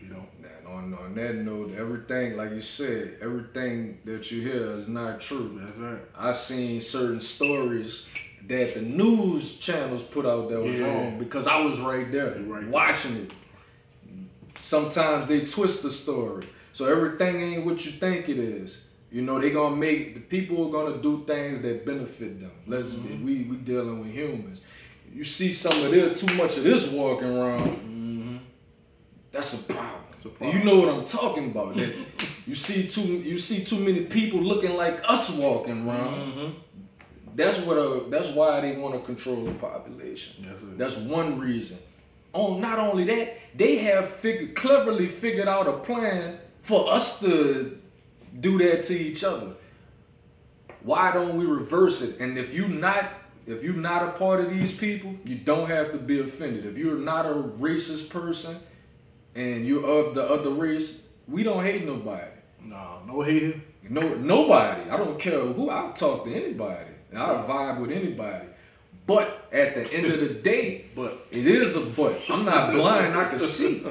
you 0.00 0.08
know, 0.08 0.26
And 0.42 0.66
on, 0.66 0.94
on 0.94 1.14
that 1.14 1.34
note, 1.36 1.74
everything, 1.76 2.36
like 2.36 2.50
you 2.52 2.62
said, 2.62 3.18
everything 3.20 3.98
that 4.06 4.30
you 4.30 4.40
hear 4.42 4.76
is 4.78 4.88
not 4.88 5.20
true. 5.20 5.60
that's 5.60 5.76
right. 5.76 6.00
I 6.16 6.32
seen 6.32 6.80
certain 6.80 7.20
stories 7.20 8.02
that 8.50 8.74
the 8.74 8.82
news 8.82 9.56
channels 9.58 10.02
put 10.02 10.26
out 10.26 10.48
that 10.50 10.60
was 10.60 10.74
Yeah. 10.74 10.86
wrong 10.86 11.18
because 11.18 11.46
I 11.46 11.62
was 11.62 11.78
right 11.78 12.10
there 12.10 12.34
right 12.46 12.66
watching 12.68 13.14
it. 13.16 13.30
Sometimes 14.60 15.26
they 15.28 15.40
twist 15.46 15.82
the 15.82 15.90
story. 15.90 16.46
So 16.72 16.84
everything 16.86 17.40
ain't 17.40 17.64
what 17.66 17.84
you 17.84 17.92
think 17.92 18.28
it 18.28 18.38
is. 18.38 18.78
You 19.10 19.22
know, 19.22 19.40
they 19.40 19.50
gonna 19.50 19.74
make 19.76 20.14
the 20.14 20.20
people 20.20 20.66
are 20.68 20.70
gonna 20.70 21.02
do 21.02 21.24
things 21.26 21.60
that 21.62 21.84
benefit 21.86 22.40
them. 22.40 22.52
Let's 22.66 22.88
Mm-hmm. 22.90 23.24
be 23.24 23.24
we 23.24 23.44
we 23.50 23.56
dealing 23.56 24.00
with 24.00 24.10
humans. 24.12 24.60
You 25.12 25.24
see 25.24 25.50
some 25.52 25.72
of 25.84 25.90
this 25.90 26.20
too 26.20 26.34
much 26.36 26.56
of 26.56 26.62
this 26.64 26.86
walking 26.88 27.28
around, 27.36 28.40
that's 29.32 29.54
a 29.54 29.58
problem. 29.72 30.04
A 30.24 30.28
And 30.28 30.36
problem. 30.36 30.58
you 30.58 30.64
know 30.64 30.76
what 30.80 30.88
I'm 30.94 31.04
talking 31.04 31.46
about. 31.52 31.76
That 31.76 31.94
you 32.46 32.54
see 32.54 32.86
too 32.86 33.02
you 33.02 33.38
see 33.38 33.64
too 33.64 33.78
many 33.80 34.02
people 34.02 34.40
looking 34.40 34.74
like 34.76 35.00
us 35.04 35.30
walking 35.30 35.88
around. 35.88 36.54
That's 37.40 37.58
what 37.58 37.78
uh 37.78 38.00
that's 38.08 38.28
why 38.28 38.60
they 38.60 38.76
want 38.76 38.94
to 38.94 39.00
control 39.00 39.44
the 39.44 39.52
population. 39.52 40.44
Yes. 40.44 40.54
That's 40.76 40.96
one 40.96 41.38
reason. 41.38 41.78
Oh, 42.34 42.58
not 42.58 42.78
only 42.78 43.04
that, 43.04 43.38
they 43.56 43.78
have 43.78 44.10
figured 44.16 44.54
cleverly 44.54 45.08
figured 45.08 45.48
out 45.48 45.66
a 45.66 45.78
plan 45.78 46.38
for 46.60 46.92
us 46.92 47.18
to 47.20 47.78
do 48.40 48.58
that 48.58 48.82
to 48.84 48.94
each 48.94 49.24
other. 49.24 49.54
Why 50.82 51.12
don't 51.12 51.36
we 51.36 51.46
reverse 51.46 52.02
it? 52.02 52.20
And 52.20 52.36
if 52.36 52.52
you 52.52 52.68
not 52.68 53.10
if 53.46 53.62
you're 53.62 53.72
not 53.74 54.02
a 54.02 54.12
part 54.12 54.44
of 54.44 54.50
these 54.50 54.70
people, 54.70 55.14
you 55.24 55.36
don't 55.36 55.68
have 55.68 55.92
to 55.92 55.98
be 55.98 56.20
offended. 56.20 56.66
If 56.66 56.76
you're 56.76 56.98
not 56.98 57.24
a 57.24 57.32
racist 57.34 58.10
person 58.10 58.60
and 59.34 59.66
you're 59.66 59.84
of 59.84 60.14
the 60.14 60.22
other 60.22 60.50
race, 60.50 60.98
we 61.26 61.42
don't 61.42 61.64
hate 61.64 61.86
nobody. 61.86 62.32
No, 62.62 63.00
no 63.06 63.22
hating. 63.22 63.62
No, 63.88 64.14
nobody. 64.14 64.90
I 64.90 64.96
don't 64.98 65.18
care 65.18 65.40
who. 65.40 65.70
I 65.70 65.90
talk 65.92 66.26
to 66.26 66.34
anybody. 66.34 66.89
And 67.10 67.18
I 67.18 67.26
vibe 67.46 67.80
with 67.80 67.90
anybody. 67.90 68.46
But 69.06 69.48
at 69.52 69.74
the 69.74 69.92
end 69.92 70.06
of 70.06 70.20
the 70.20 70.34
day, 70.34 70.86
But 70.94 71.26
it 71.30 71.46
is 71.46 71.76
a 71.76 71.80
but. 71.80 72.20
I'm 72.28 72.44
not 72.44 72.72
blind. 72.72 73.16
I 73.16 73.28
can 73.28 73.38
see. 73.38 73.84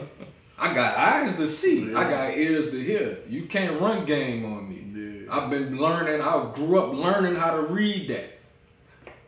I 0.57 0.73
got 0.73 0.97
eyes 0.97 1.35
to 1.35 1.47
see. 1.47 1.93
I 1.93 2.09
got 2.09 2.37
ears 2.37 2.69
to 2.69 2.83
hear. 2.83 3.19
You 3.27 3.45
can't 3.45 3.79
run 3.79 4.05
game 4.05 4.45
on 4.45 4.69
me. 4.69 5.25
Yeah. 5.25 5.33
I've 5.33 5.49
been 5.49 5.77
learning. 5.77 6.21
I 6.21 6.51
grew 6.53 6.79
up 6.79 6.93
learning 6.93 7.35
how 7.35 7.51
to 7.51 7.61
read 7.61 8.09
that. 8.09 8.39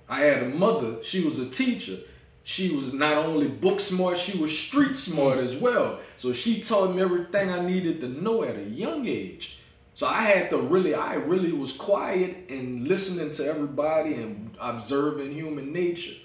I 0.09 0.21
had 0.21 0.43
a 0.43 0.49
mother. 0.49 1.03
She 1.03 1.23
was 1.23 1.39
a 1.39 1.49
teacher. 1.49 1.97
She 2.43 2.75
was 2.75 2.91
not 2.91 3.17
only 3.17 3.47
book 3.47 3.79
smart, 3.79 4.17
she 4.17 4.37
was 4.37 4.57
street 4.57 4.97
smart 4.97 5.37
as 5.37 5.55
well. 5.55 5.99
So 6.17 6.33
she 6.33 6.59
taught 6.59 6.95
me 6.95 7.01
everything 7.01 7.51
I 7.51 7.61
needed 7.61 8.01
to 8.01 8.07
know 8.09 8.43
at 8.43 8.55
a 8.55 8.63
young 8.63 9.05
age. 9.07 9.59
So 10.01 10.07
I 10.07 10.23
had 10.23 10.49
to 10.49 10.57
really, 10.57 10.95
I 10.95 11.13
really 11.13 11.51
was 11.51 11.73
quiet 11.73 12.49
and 12.49 12.87
listening 12.87 13.29
to 13.33 13.45
everybody 13.45 14.15
and 14.15 14.57
observing 14.59 15.31
human 15.31 15.71
nature. 15.71 16.15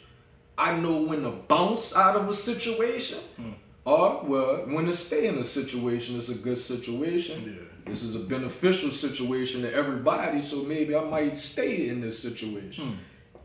I 0.56 0.74
know 0.74 1.02
when 1.02 1.24
to 1.24 1.32
bounce 1.32 1.94
out 1.94 2.16
of 2.16 2.26
a 2.26 2.32
situation, 2.32 3.18
hmm. 3.36 3.50
or 3.84 4.22
well, 4.24 4.64
when 4.64 4.86
to 4.86 4.94
stay 4.94 5.26
in 5.26 5.36
a 5.36 5.44
situation. 5.44 6.16
It's 6.16 6.30
a 6.30 6.34
good 6.34 6.56
situation. 6.56 7.42
Yeah. 7.44 7.90
This 7.90 8.02
is 8.02 8.14
a 8.14 8.18
beneficial 8.18 8.90
situation 8.90 9.60
to 9.60 9.70
everybody, 9.70 10.40
so 10.40 10.62
maybe 10.62 10.96
I 10.96 11.04
might 11.04 11.36
stay 11.36 11.90
in 11.90 12.00
this 12.00 12.18
situation. 12.18 12.92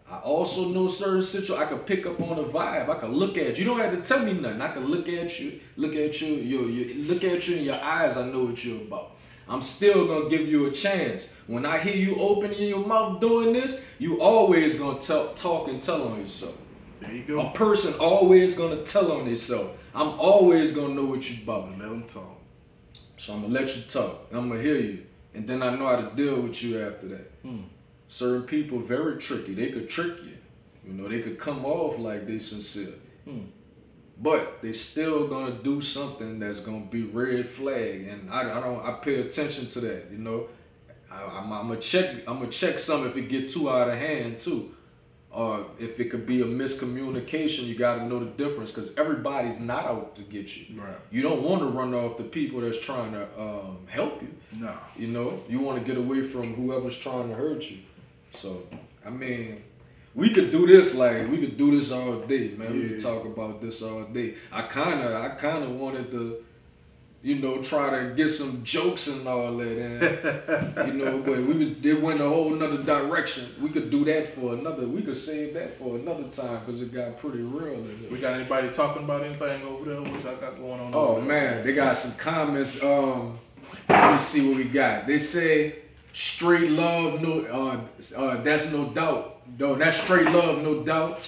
Hmm. 0.08 0.14
I 0.14 0.20
also 0.20 0.70
know 0.70 0.88
certain 0.88 1.24
situations. 1.24 1.60
I 1.60 1.66
can 1.66 1.80
pick 1.80 2.06
up 2.06 2.22
on 2.22 2.40
a 2.40 2.44
vibe. 2.44 2.88
I 2.88 3.00
can 3.02 3.12
look 3.12 3.38
at 3.38 3.58
you. 3.58 3.66
You 3.66 3.70
don't 3.70 3.82
have 3.82 3.92
to 3.92 4.02
tell 4.02 4.24
me 4.24 4.32
nothing. 4.32 4.62
I 4.62 4.72
can 4.72 4.86
look 4.86 5.10
at 5.10 5.42
you, 5.42 5.60
look 5.76 5.94
at 5.94 6.22
you, 6.22 6.36
you, 6.36 6.68
you 6.68 7.04
look 7.04 7.26
at 7.26 7.50
you 7.50 7.58
in 7.58 7.66
your 7.66 7.82
eyes. 7.82 8.16
I 8.16 8.26
know 8.28 8.46
what 8.46 8.64
you're 8.64 8.82
about. 8.84 9.11
I'm 9.48 9.62
still 9.62 10.08
gonna 10.08 10.30
give 10.30 10.48
you 10.48 10.68
a 10.68 10.72
chance. 10.72 11.28
When 11.48 11.66
I 11.66 11.80
hear 11.80 11.96
you 11.96 12.16
opening 12.18 12.62
your 12.70 12.86
mouth 12.86 13.20
doing 13.20 13.54
this, 13.54 13.82
you 14.00 14.22
always 14.22 14.76
gonna 14.76 15.00
tell, 15.00 15.34
talk 15.34 15.68
and 15.68 15.82
tell 15.82 16.08
on 16.08 16.22
yourself. 16.22 16.56
there 17.02 17.12
you 17.12 17.24
go. 17.24 17.42
A 17.42 17.52
person 17.52 17.94
always 17.96 18.54
gonna 18.54 18.84
tell 18.84 19.12
on 19.12 19.26
themselves. 19.26 19.78
I'm 19.94 20.20
always 20.20 20.72
gonna 20.72 20.94
know 20.94 21.06
what 21.06 21.30
you're 21.30 21.44
about. 21.44 21.70
Let 21.72 21.90
them 21.90 22.04
talk. 22.04 22.40
So 23.18 23.34
I'm 23.34 23.42
gonna 23.42 23.54
let 23.54 23.76
you 23.76 23.84
talk. 23.84 24.28
I'm 24.32 24.50
gonna 24.50 24.62
hear 24.62 24.78
you, 24.78 25.06
and 25.34 25.48
then 25.48 25.62
I 25.62 25.76
know 25.76 25.88
how 25.88 25.98
to 25.98 26.16
deal 26.16 26.42
with 26.42 26.64
you 26.64 26.82
after 26.82 27.08
that. 27.10 27.32
Hmm. 27.42 27.64
Certain 28.08 28.44
people 28.44 28.80
very 28.80 29.22
tricky. 29.22 29.54
They 29.54 29.70
could 29.72 29.90
trick 29.90 30.18
you. 30.24 30.38
You 30.86 30.94
know, 30.94 31.08
they 31.08 31.22
could 31.22 31.38
come 31.38 31.66
off 31.66 32.00
like 32.00 32.26
they 32.26 32.40
sincere, 32.40 32.94
hmm. 33.26 33.42
But 34.20 34.62
they 34.62 34.74
still 34.74 35.28
gonna 35.28 35.56
do 35.64 35.82
something 35.82 36.40
that's 36.40 36.60
gonna 36.60 36.86
be 36.86 37.04
red 37.04 37.50
flag, 37.50 38.08
and 38.08 38.30
I, 38.30 38.58
I 38.58 38.62
don't. 38.62 38.86
I 38.86 38.94
pay 38.94 39.22
attention 39.22 39.68
to 39.70 39.82
that. 39.82 40.12
You 40.12 40.18
know, 40.18 40.48
I, 41.12 41.24
I'm, 41.24 41.52
I'm 41.52 41.68
gonna 41.68 41.80
check. 41.80 42.18
I'm 42.28 42.40
gonna 42.40 42.50
check 42.50 42.80
some 42.80 43.08
if 43.08 43.16
it 43.16 43.30
get 43.30 43.50
too 43.50 43.70
out 43.70 43.90
of 43.90 43.98
hand 43.98 44.40
too. 44.40 44.76
Or 45.34 45.66
if 45.80 45.98
it 45.98 46.12
could 46.12 46.26
be 46.26 46.42
a 46.42 46.46
miscommunication, 46.46 47.66
you 47.66 47.76
got 47.76 47.96
to 47.96 48.06
know 48.06 48.20
the 48.20 48.26
difference 48.26 48.70
because 48.70 48.94
everybody's 48.98 49.62
not 49.62 49.86
out 49.86 50.16
to 50.18 50.24
get 50.24 50.58
you. 50.58 50.82
Right. 50.82 50.98
You 51.10 51.22
don't 51.22 51.42
want 51.42 51.62
to 51.62 51.68
run 51.68 51.94
off 51.94 52.18
the 52.18 52.26
people 52.26 52.60
that's 52.60 52.78
trying 52.78 53.14
to 53.14 53.24
um, 53.40 53.88
help 53.88 54.22
you. 54.22 54.36
No. 54.52 54.78
You 54.98 55.08
know, 55.08 55.42
you 55.48 55.60
want 55.60 55.80
to 55.80 55.86
get 55.86 55.98
away 55.98 56.22
from 56.28 56.54
whoever's 56.54 56.98
trying 56.98 57.30
to 57.30 57.36
hurt 57.36 57.70
you. 57.72 57.78
So, 58.34 58.68
I 59.06 59.10
mean, 59.10 59.64
we 60.14 60.30
could 60.30 60.52
do 60.52 60.68
this 60.68 60.94
like 60.94 61.30
we 61.30 61.38
could 61.38 61.58
do 61.58 61.78
this 61.78 61.92
all 61.92 62.20
day, 62.20 62.50
man. 62.50 62.74
We 62.74 62.90
could 62.90 63.00
talk 63.00 63.26
about 63.26 63.62
this 63.62 63.82
all 63.82 64.04
day. 64.04 64.36
I 64.52 64.64
kind 64.64 65.02
of, 65.02 65.14
I 65.14 65.30
kind 65.36 65.64
of 65.64 65.72
wanted 65.72 66.12
to, 66.12 66.44
you 67.22 67.36
know, 67.36 67.62
try 67.62 67.90
to 67.92 68.14
get 68.14 68.30
some 68.30 68.62
jokes 68.64 69.08
and 69.08 69.26
all 69.26 69.56
that, 69.58 69.78
and 69.78 70.88
you 70.88 71.06
know, 71.06 71.20
but 71.20 71.38
we 71.38 71.58
would, 71.58 71.86
it 71.86 72.02
went 72.02 72.20
a 72.20 72.28
whole 72.28 72.50
nother 72.50 72.84
direction. 72.84 73.56
We 73.62 73.70
could 73.70 73.90
do 73.90 74.04
that 74.06 74.36
for 74.36 74.54
another. 74.54 74.86
We 74.86 75.02
could 75.02 75.16
save 75.16 75.54
that 75.54 75.78
for 75.78 75.96
another 75.96 76.28
time 76.28 76.60
because 76.60 76.82
it 76.82 76.94
got 76.94 77.18
pretty 77.20 77.42
real. 77.42 77.76
In 77.76 78.08
We 78.12 78.20
got 78.20 78.34
anybody 78.34 78.70
talking 78.72 79.04
about 79.04 79.24
anything 79.24 79.64
over 79.64 79.86
there? 79.86 80.02
What 80.02 80.24
y'all 80.26 80.36
got 80.36 80.58
going 80.58 80.82
on? 80.82 80.92
Oh 80.94 81.22
man, 81.22 81.66
they 81.66 81.74
got 81.74 81.96
some 81.96 82.14
comments. 82.16 82.82
Um, 82.84 83.40
let 83.88 84.12
me 84.12 84.18
see 84.18 84.46
what 84.46 84.58
we 84.58 84.66
got. 84.66 85.08
They 85.08 85.18
say 85.18 85.76
straight 86.14 86.70
love, 86.70 87.22
no, 87.22 87.46
uh, 87.46 88.18
uh, 88.18 88.42
that's 88.42 88.70
no 88.72 88.90
doubt. 88.90 89.31
No, 89.58 89.76
that's 89.76 89.98
straight 89.98 90.28
love, 90.28 90.62
no 90.62 90.84
doubt. 90.84 91.28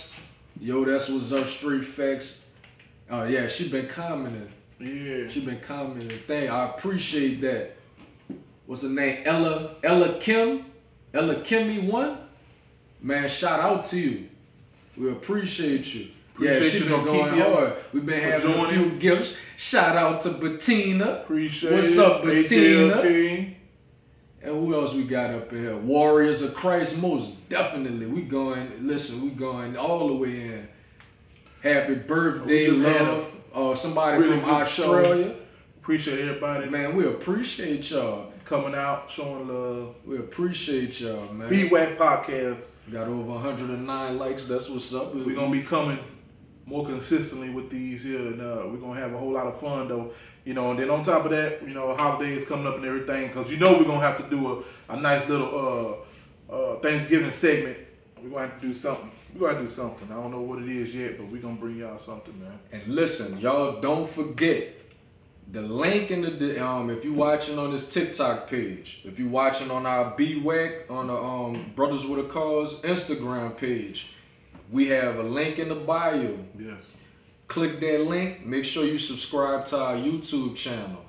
Yo, 0.59 0.85
that's 0.85 1.09
what's 1.09 1.31
up, 1.31 1.45
straight 1.45 1.85
facts. 1.85 2.41
Uh, 3.11 3.23
yeah, 3.23 3.47
she 3.47 3.69
been 3.69 3.87
commenting. 3.87 4.49
Yeah. 4.79 5.27
She 5.29 5.41
been 5.41 5.59
commenting. 5.59 6.09
Thing, 6.19 6.49
I 6.49 6.69
appreciate 6.69 7.41
that. 7.41 7.75
What's 8.65 8.83
her 8.83 8.89
name? 8.89 9.23
Ella 9.25 9.75
Ella 9.83 10.19
Kim, 10.19 10.65
Ella 11.13 11.35
Kimmy 11.35 11.85
one. 11.89 12.17
Man, 13.01 13.27
shout 13.27 13.59
out 13.59 13.83
to 13.85 13.99
you. 13.99 14.29
We 14.95 15.11
appreciate 15.11 15.93
you. 15.93 16.09
yeah, 16.39 16.61
she 16.61 16.79
been 16.79 17.03
going 17.03 17.37
hard. 17.37 17.73
We've 17.91 18.05
been 18.05 18.21
having 18.21 18.53
a 18.53 18.69
few 18.69 18.91
gifts. 18.91 19.35
Shout 19.57 19.97
out 19.97 20.21
to 20.21 20.29
Bettina. 20.31 21.21
Appreciate 21.23 21.73
What's 21.73 21.97
up, 21.97 22.23
Bettina? 22.23 23.53
And 24.43 24.51
who 24.53 24.75
else 24.75 24.93
we 24.93 25.03
got 25.05 25.29
up 25.31 25.53
in 25.53 25.63
here? 25.63 25.77
Warriors 25.77 26.41
of 26.41 26.53
Christ, 26.53 26.97
most 26.97 27.31
definitely. 27.47 28.07
We 28.07 28.23
going, 28.23 28.85
listen, 28.85 29.21
we 29.21 29.29
going 29.29 29.77
all 29.77 30.09
the 30.09 30.15
way 30.15 30.41
in. 30.41 30.67
Happy 31.61 31.95
birthday, 31.95 32.67
love. 32.67 33.31
Uh, 33.53 33.73
somebody 33.73 34.17
really 34.17 34.41
from 34.41 34.49
good 34.49 34.67
show. 34.67 34.97
Australia. 34.97 35.35
Appreciate 35.81 36.19
everybody 36.19 36.69
Man, 36.69 36.95
we 36.95 37.05
appreciate 37.07 37.89
y'all. 37.89 38.31
coming 38.45 38.75
out, 38.75 39.09
showing 39.09 39.47
love. 39.47 39.95
We 40.05 40.17
appreciate 40.17 40.99
y'all, 40.99 41.31
man. 41.31 41.49
BWAC 41.49 41.97
podcast. 41.97 42.61
Got 42.91 43.07
over 43.07 43.21
109 43.31 44.17
likes. 44.17 44.43
That's 44.45 44.69
what's 44.69 44.93
up. 44.93 45.15
We're 45.15 45.35
gonna 45.35 45.51
be 45.51 45.61
coming 45.61 45.99
more 46.65 46.85
consistently 46.85 47.49
with 47.49 47.69
these 47.69 48.03
here, 48.03 48.19
and 48.19 48.41
uh, 48.41 48.63
we're 48.65 48.77
gonna 48.77 48.99
have 48.99 49.13
a 49.13 49.17
whole 49.17 49.31
lot 49.31 49.47
of 49.47 49.59
fun 49.59 49.87
though. 49.87 50.13
You 50.45 50.53
know, 50.53 50.71
and 50.71 50.79
then 50.79 50.89
on 50.89 51.03
top 51.03 51.25
of 51.25 51.31
that, 51.31 51.61
you 51.61 51.73
know, 51.73 51.95
holidays 51.95 52.43
coming 52.43 52.67
up 52.67 52.75
and 52.75 52.85
everything, 52.85 53.27
because 53.27 53.49
you 53.49 53.57
know 53.57 53.77
we're 53.77 53.85
gonna 53.85 54.01
have 54.01 54.17
to 54.17 54.29
do 54.29 54.63
a, 54.89 54.93
a 54.93 54.99
nice 54.99 55.27
little 55.29 56.05
uh, 56.49 56.53
uh, 56.53 56.79
Thanksgiving 56.79 57.31
segment. 57.31 57.77
We're 58.21 58.29
gonna 58.29 58.47
have 58.47 58.61
to 58.61 58.67
do 58.67 58.73
something. 58.73 59.11
We're 59.35 59.51
gonna 59.51 59.65
do 59.65 59.69
something. 59.69 60.11
I 60.11 60.15
don't 60.15 60.31
know 60.31 60.41
what 60.41 60.61
it 60.61 60.69
is 60.69 60.93
yet, 60.93 61.17
but 61.17 61.27
we're 61.27 61.41
gonna 61.41 61.55
bring 61.55 61.77
y'all 61.77 61.99
something, 61.99 62.39
man. 62.39 62.59
And 62.71 62.87
listen, 62.87 63.39
y'all 63.39 63.81
don't 63.81 64.09
forget 64.09 64.75
the 65.51 65.61
link 65.61 66.09
in 66.09 66.21
the 66.21 66.65
um 66.65 66.89
if 66.89 67.03
you're 67.03 67.13
watching 67.13 67.59
on 67.59 67.71
this 67.71 67.87
TikTok 67.87 68.49
page, 68.49 69.01
if 69.03 69.19
you're 69.19 69.29
watching 69.29 69.71
on 69.71 69.85
our 69.85 70.15
BWAC 70.15 70.89
on 70.89 71.07
the 71.07 71.15
um 71.15 71.71
Brothers 71.75 72.05
with 72.05 72.25
a 72.25 72.29
Cause 72.29 72.79
Instagram 72.81 73.57
page, 73.57 74.12
we 74.73 74.87
have 74.87 75.17
a 75.17 75.23
link 75.23 75.59
in 75.59 75.69
the 75.69 75.75
bio. 75.75 76.35
Yes. 76.57 76.77
Click 77.47 77.79
that 77.79 78.01
link. 78.01 78.43
Make 78.43 78.65
sure 78.65 78.83
you 78.83 78.97
subscribe 78.97 79.65
to 79.65 79.79
our 79.79 79.95
YouTube 79.95 80.55
channel, 80.55 81.05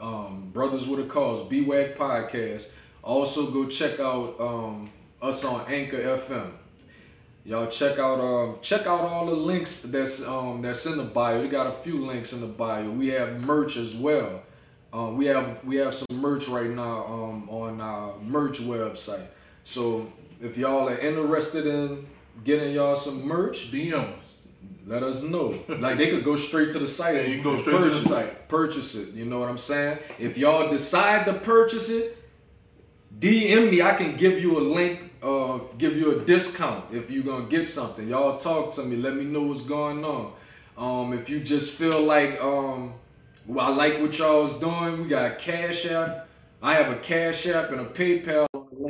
um, 0.00 0.50
Brothers 0.52 0.86
with 0.86 1.00
a 1.00 1.08
Cause 1.08 1.40
BWAC 1.50 1.96
Podcast. 1.96 2.68
Also, 3.02 3.50
go 3.50 3.66
check 3.66 3.98
out 3.98 4.40
um, 4.40 4.90
us 5.20 5.44
on 5.44 5.66
Anchor 5.66 5.98
FM. 5.98 6.52
Y'all 7.44 7.66
check 7.66 7.98
out 7.98 8.20
um 8.20 8.58
check 8.60 8.82
out 8.82 9.00
all 9.00 9.24
the 9.24 9.32
links 9.32 9.80
that's 9.80 10.22
um 10.22 10.60
that's 10.60 10.84
in 10.86 10.98
the 10.98 11.02
bio. 11.02 11.40
We 11.40 11.48
got 11.48 11.66
a 11.66 11.72
few 11.72 12.04
links 12.04 12.32
in 12.32 12.42
the 12.42 12.46
bio. 12.46 12.90
We 12.90 13.08
have 13.08 13.44
merch 13.44 13.76
as 13.76 13.96
well. 13.96 14.42
Um, 14.92 15.16
we 15.16 15.24
have 15.26 15.64
we 15.64 15.76
have 15.76 15.94
some 15.94 16.20
merch 16.20 16.48
right 16.48 16.70
now 16.70 17.06
um 17.06 17.48
on 17.48 17.80
our 17.80 18.18
merch 18.20 18.60
website. 18.60 19.26
So 19.64 20.12
if 20.40 20.58
y'all 20.58 20.90
are 20.90 20.98
interested 20.98 21.66
in 21.66 22.06
getting 22.44 22.74
y'all 22.74 22.96
some 22.96 23.26
merch, 23.26 23.70
DM 23.70 23.94
us. 23.94 24.08
let 24.86 25.02
us 25.02 25.22
know. 25.22 25.58
Like 25.68 25.98
they 25.98 26.10
could 26.10 26.24
go 26.24 26.36
straight 26.36 26.72
to 26.72 26.78
the 26.78 26.88
site. 26.88 27.14
Yeah, 27.16 27.22
you 27.22 27.34
can 27.36 27.44
go 27.44 27.56
straight 27.56 27.78
to 27.78 27.84
the 27.84 27.90
purchase 27.90 28.06
it. 28.06 28.08
site. 28.08 28.48
Purchase 28.48 28.94
it. 28.94 29.08
You 29.14 29.24
know 29.24 29.38
what 29.38 29.48
I'm 29.48 29.58
saying? 29.58 29.98
If 30.18 30.36
y'all 30.38 30.70
decide 30.70 31.26
to 31.26 31.34
purchase 31.34 31.88
it, 31.88 32.16
DM 33.18 33.70
me. 33.70 33.82
I 33.82 33.94
can 33.94 34.16
give 34.16 34.40
you 34.40 34.58
a 34.58 34.62
link. 34.62 35.00
Uh, 35.22 35.58
give 35.76 35.96
you 35.96 36.18
a 36.18 36.24
discount 36.24 36.94
if 36.94 37.10
you're 37.10 37.22
gonna 37.22 37.44
get 37.44 37.66
something. 37.66 38.08
Y'all 38.08 38.38
talk 38.38 38.70
to 38.72 38.82
me. 38.82 38.96
Let 38.96 39.14
me 39.16 39.24
know 39.24 39.42
what's 39.42 39.60
going 39.60 40.02
on. 40.02 40.32
Um, 40.78 41.12
if 41.12 41.28
you 41.28 41.40
just 41.40 41.72
feel 41.72 42.00
like 42.00 42.40
um, 42.42 42.94
well, 43.46 43.66
I 43.66 43.68
like 43.68 44.00
what 44.00 44.16
y'all's 44.16 44.52
doing. 44.54 45.02
We 45.02 45.08
got 45.08 45.32
a 45.32 45.34
Cash 45.34 45.84
App. 45.84 46.26
I 46.62 46.74
have 46.74 46.90
a 46.90 46.96
Cash 46.96 47.46
App 47.46 47.70
and 47.70 47.80
a 47.80 47.84
PayPal 47.84 48.46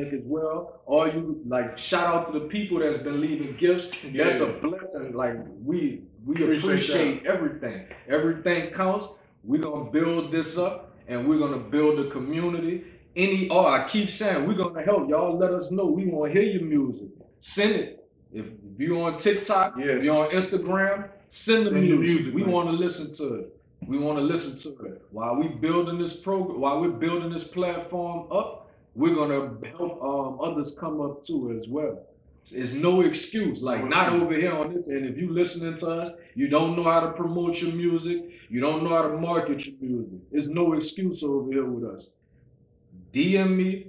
as 0.09 0.21
well. 0.25 0.81
All 0.87 1.07
you 1.07 1.41
like, 1.47 1.79
shout 1.79 2.07
out 2.15 2.27
to 2.33 2.39
the 2.39 2.47
people 2.47 2.79
that's 2.81 2.99
been 2.99 3.21
leaving 3.21 3.57
gifts. 3.57 3.89
That's 4.15 4.41
a 4.41 4.47
blessing. 4.53 5.13
Like 5.15 5.37
we 5.65 6.03
we 6.27 6.35
Appreciate 6.35 6.65
appreciate 6.65 7.27
everything. 7.27 7.87
Everything 8.09 8.73
counts. 8.73 9.07
We're 9.45 9.63
gonna 9.63 9.91
build 9.91 10.33
this 10.33 10.59
up 10.59 10.95
and 11.09 11.27
we're 11.29 11.39
gonna 11.39 11.59
build 11.59 11.99
a 12.01 12.11
community. 12.11 12.85
Any 13.17 13.49
oh 13.51 13.67
I 13.67 13.87
keep 13.89 14.11
saying 14.11 14.47
we're 14.47 14.55
gonna 14.55 14.83
help. 14.83 15.09
Y'all 15.09 15.37
let 15.39 15.53
us 15.53 15.71
know. 15.71 15.87
We 15.87 16.07
wanna 16.07 16.33
hear 16.33 16.43
your 16.43 16.63
music. 16.63 17.09
Send 17.41 17.73
it. 17.73 18.09
If 18.33 18.47
you're 18.79 19.03
on 19.03 19.17
TikTok, 19.19 19.77
Yeah. 19.79 19.87
if 19.97 20.05
you're 20.05 20.17
on 20.27 20.31
Instagram, 20.31 21.09
send 21.29 21.67
the 21.67 21.71
Send 21.71 21.77
the 21.77 21.81
music. 21.81 21.99
music, 22.01 22.35
we 22.35 22.43
wanna 22.45 22.73
listen 22.73 23.11
to 23.13 23.35
it. 23.37 23.57
We 23.87 23.99
wanna 23.99 24.21
listen 24.21 24.57
to 24.75 24.85
it. 24.85 25.03
While 25.11 25.37
we 25.37 25.49
building 25.49 25.99
this 25.99 26.13
program 26.13 26.61
while 26.61 26.81
we're 26.81 26.91
building 26.91 27.31
this 27.33 27.45
platform 27.45 28.31
up, 28.31 28.60
we're 29.01 29.15
gonna 29.15 29.51
help 29.77 30.03
um, 30.03 30.39
others 30.43 30.75
come 30.79 31.01
up 31.01 31.25
too 31.25 31.59
as 31.59 31.69
well. 31.69 32.03
It's 32.53 32.73
no 32.73 33.01
excuse. 33.03 33.63
Like 33.63 33.85
not 33.85 34.13
over 34.13 34.35
here 34.35 34.53
on 34.53 34.75
this. 34.75 34.89
And 34.89 35.07
if 35.07 35.17
you 35.17 35.33
listening 35.33 35.79
to 35.79 35.87
us, 35.89 36.13
you 36.35 36.49
don't 36.49 36.77
know 36.77 36.85
how 36.85 37.01
to 37.01 37.13
promote 37.13 37.57
your 37.63 37.73
music, 37.73 38.19
you 38.49 38.61
don't 38.61 38.83
know 38.85 38.91
how 38.91 39.03
to 39.03 39.17
market 39.17 39.65
your 39.67 39.77
music. 39.81 40.19
There's 40.33 40.49
no 40.49 40.73
excuse 40.75 41.23
over 41.23 41.51
here 41.51 41.65
with 41.65 41.85
us. 41.95 42.09
DM 43.15 43.57
me. 43.57 43.87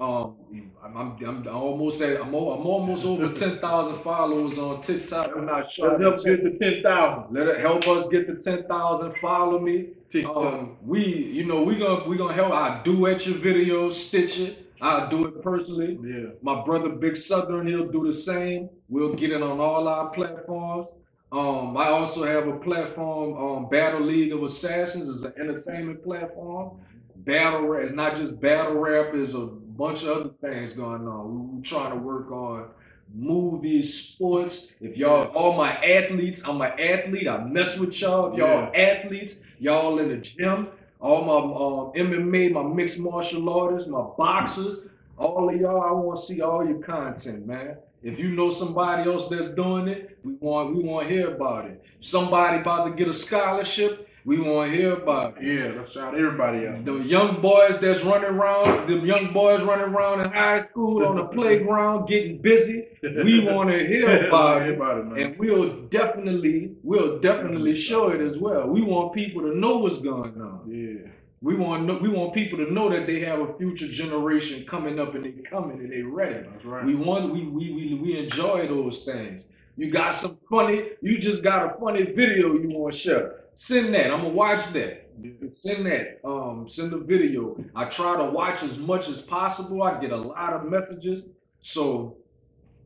Um, 0.00 0.36
I'm, 0.82 0.96
I'm, 0.96 1.16
I'm 1.22 1.48
almost 1.48 2.00
at 2.00 2.20
I'm, 2.20 2.34
al- 2.34 2.52
I'm 2.52 2.66
almost 2.66 3.04
over 3.04 3.32
ten 3.42 3.58
thousand 3.58 4.02
followers 4.02 4.58
on 4.58 4.82
TikTok. 4.82 5.32
I'm 5.36 5.46
not 5.46 5.70
sure. 5.72 5.90
Let's 5.98 6.02
help 6.02 6.24
get 6.24 6.42
to 6.44 6.58
ten 6.58 6.82
thousand. 6.82 7.36
Let 7.36 7.48
it 7.48 7.60
help 7.60 7.86
us 7.86 8.06
get 8.10 8.26
to 8.28 8.36
ten 8.36 8.66
thousand. 8.66 9.14
Follow 9.20 9.58
me. 9.58 9.88
Um, 10.24 10.76
we, 10.82 11.04
you 11.04 11.44
know, 11.44 11.62
we 11.62 11.76
gonna 11.76 12.08
we 12.08 12.16
gonna 12.16 12.34
help. 12.34 12.52
I 12.52 12.82
do 12.84 13.06
at 13.06 13.26
your 13.26 13.38
videos, 13.38 13.92
stitch 13.92 14.38
it. 14.40 14.66
I 14.80 15.08
do 15.10 15.26
it 15.26 15.42
personally. 15.42 15.98
Yeah. 16.02 16.30
My 16.42 16.64
brother 16.64 16.88
Big 16.88 17.16
Southern, 17.16 17.66
he'll 17.66 17.86
do 17.90 18.06
the 18.06 18.14
same. 18.14 18.70
We'll 18.88 19.14
get 19.14 19.30
it 19.30 19.42
on 19.42 19.60
all 19.60 19.86
our 19.86 20.10
platforms. 20.10 20.88
Um, 21.32 21.76
I 21.76 21.88
also 21.88 22.24
have 22.24 22.48
a 22.48 22.58
platform, 22.58 23.36
um, 23.36 23.68
Battle 23.68 24.00
League 24.00 24.32
of 24.32 24.42
Assassins, 24.42 25.08
is 25.08 25.22
an 25.22 25.32
entertainment 25.38 26.02
platform. 26.02 26.80
Battle 27.16 27.68
rap, 27.68 27.84
it's 27.84 27.94
not 27.94 28.16
just 28.16 28.40
battle 28.40 28.74
rap, 28.74 29.12
there's 29.12 29.34
a 29.34 29.46
bunch 29.46 30.02
of 30.02 30.08
other 30.08 30.30
things 30.40 30.72
going 30.72 31.06
on. 31.06 31.56
We're 31.56 31.62
trying 31.62 31.92
to 31.92 31.98
work 31.98 32.32
on 32.32 32.70
movies, 33.14 33.94
sports. 33.94 34.68
If 34.80 34.96
y'all, 34.96 35.24
all 35.28 35.56
my 35.56 35.72
athletes, 35.84 36.42
I'm 36.44 36.60
an 36.60 36.72
athlete. 36.78 37.28
I 37.28 37.44
mess 37.44 37.78
with 37.78 38.00
y'all. 38.00 38.32
If 38.32 38.38
y'all 38.38 38.70
athletes, 38.74 39.36
y'all 39.58 39.98
in 39.98 40.08
the 40.08 40.16
gym. 40.16 40.68
All 41.00 41.24
my 41.24 42.02
um, 42.02 42.08
MMA, 42.08 42.52
my 42.52 42.62
mixed 42.62 42.98
martial 42.98 43.48
artists, 43.48 43.88
my 43.88 44.02
boxers, 44.18 44.80
all 45.16 45.48
of 45.48 45.58
y'all, 45.58 45.80
I 45.80 45.92
want 45.92 46.20
to 46.20 46.26
see 46.26 46.42
all 46.42 46.66
your 46.66 46.78
content, 46.78 47.46
man. 47.46 47.76
If 48.02 48.18
you 48.18 48.30
know 48.30 48.50
somebody 48.50 49.10
else 49.10 49.28
that's 49.28 49.48
doing 49.48 49.88
it, 49.88 50.18
we 50.24 50.34
want 50.34 50.74
we 50.74 50.82
want 50.82 51.08
to 51.08 51.14
hear 51.14 51.34
about 51.34 51.66
it. 51.66 51.82
Somebody 52.00 52.60
about 52.60 52.84
to 52.84 52.92
get 52.92 53.08
a 53.08 53.14
scholarship, 53.14 54.08
we 54.30 54.38
want 54.38 54.70
to 54.70 54.76
hear 54.78 54.92
about 54.92 55.36
it. 55.38 55.42
Yeah, 55.42 55.80
let's 55.80 55.92
shout 55.92 56.14
everybody 56.14 56.64
out. 56.68 56.84
The 56.84 56.98
young 56.98 57.42
boys 57.42 57.80
that's 57.80 58.02
running 58.04 58.30
around, 58.30 58.88
the 58.88 58.98
young 59.04 59.32
boys 59.32 59.60
running 59.62 59.92
around 59.92 60.20
in 60.20 60.30
high 60.30 60.68
school 60.70 61.04
on 61.04 61.16
the 61.16 61.24
playground 61.38 62.06
getting 62.08 62.40
busy, 62.40 62.86
we 63.02 63.40
want 63.52 63.70
to 63.70 63.78
hear 63.78 64.28
about 64.28 64.62
it. 64.62 64.78
And 65.20 65.36
we'll 65.36 65.82
definitely, 65.88 66.76
we'll 66.84 67.18
definitely 67.18 67.74
show 67.74 68.10
it 68.10 68.20
as 68.20 68.38
well. 68.38 68.68
We 68.68 68.82
want 68.82 69.14
people 69.14 69.42
to 69.42 69.52
know 69.58 69.78
what's 69.78 69.98
going 69.98 70.40
on. 70.40 70.60
yeah. 70.68 71.10
We 71.42 71.56
want 71.56 72.02
we 72.02 72.10
want 72.10 72.34
people 72.34 72.58
to 72.58 72.70
know 72.70 72.90
that 72.90 73.06
they 73.06 73.20
have 73.20 73.40
a 73.40 73.54
future 73.56 73.88
generation 73.88 74.66
coming 74.70 75.00
up 75.00 75.14
and 75.14 75.24
they 75.24 75.32
coming 75.50 75.78
and 75.80 75.90
they 75.90 76.02
ready. 76.02 76.46
That's 76.46 76.66
right. 76.66 76.84
We 76.84 76.94
want 76.94 77.32
we 77.32 77.46
we 77.46 77.72
we, 77.72 77.94
we 77.94 78.18
enjoy 78.18 78.68
those 78.68 78.98
things. 78.98 79.42
You 79.80 79.90
got 79.90 80.14
some 80.14 80.36
funny, 80.50 80.90
you 81.00 81.18
just 81.18 81.42
got 81.42 81.64
a 81.64 81.80
funny 81.80 82.02
video 82.02 82.52
you 82.52 82.68
want 82.68 82.92
to 82.92 83.00
share. 83.00 83.36
Send 83.54 83.94
that. 83.94 84.10
I'm 84.10 84.20
gonna 84.20 84.28
watch 84.28 84.70
that. 84.74 85.08
Send 85.54 85.86
that. 85.86 86.20
Um, 86.22 86.66
send 86.68 86.92
the 86.92 86.98
video. 86.98 87.56
I 87.74 87.86
try 87.86 88.14
to 88.18 88.24
watch 88.30 88.62
as 88.62 88.76
much 88.76 89.08
as 89.08 89.22
possible. 89.22 89.82
I 89.82 89.98
get 89.98 90.12
a 90.12 90.16
lot 90.18 90.52
of 90.52 90.66
messages, 90.66 91.24
so 91.62 92.18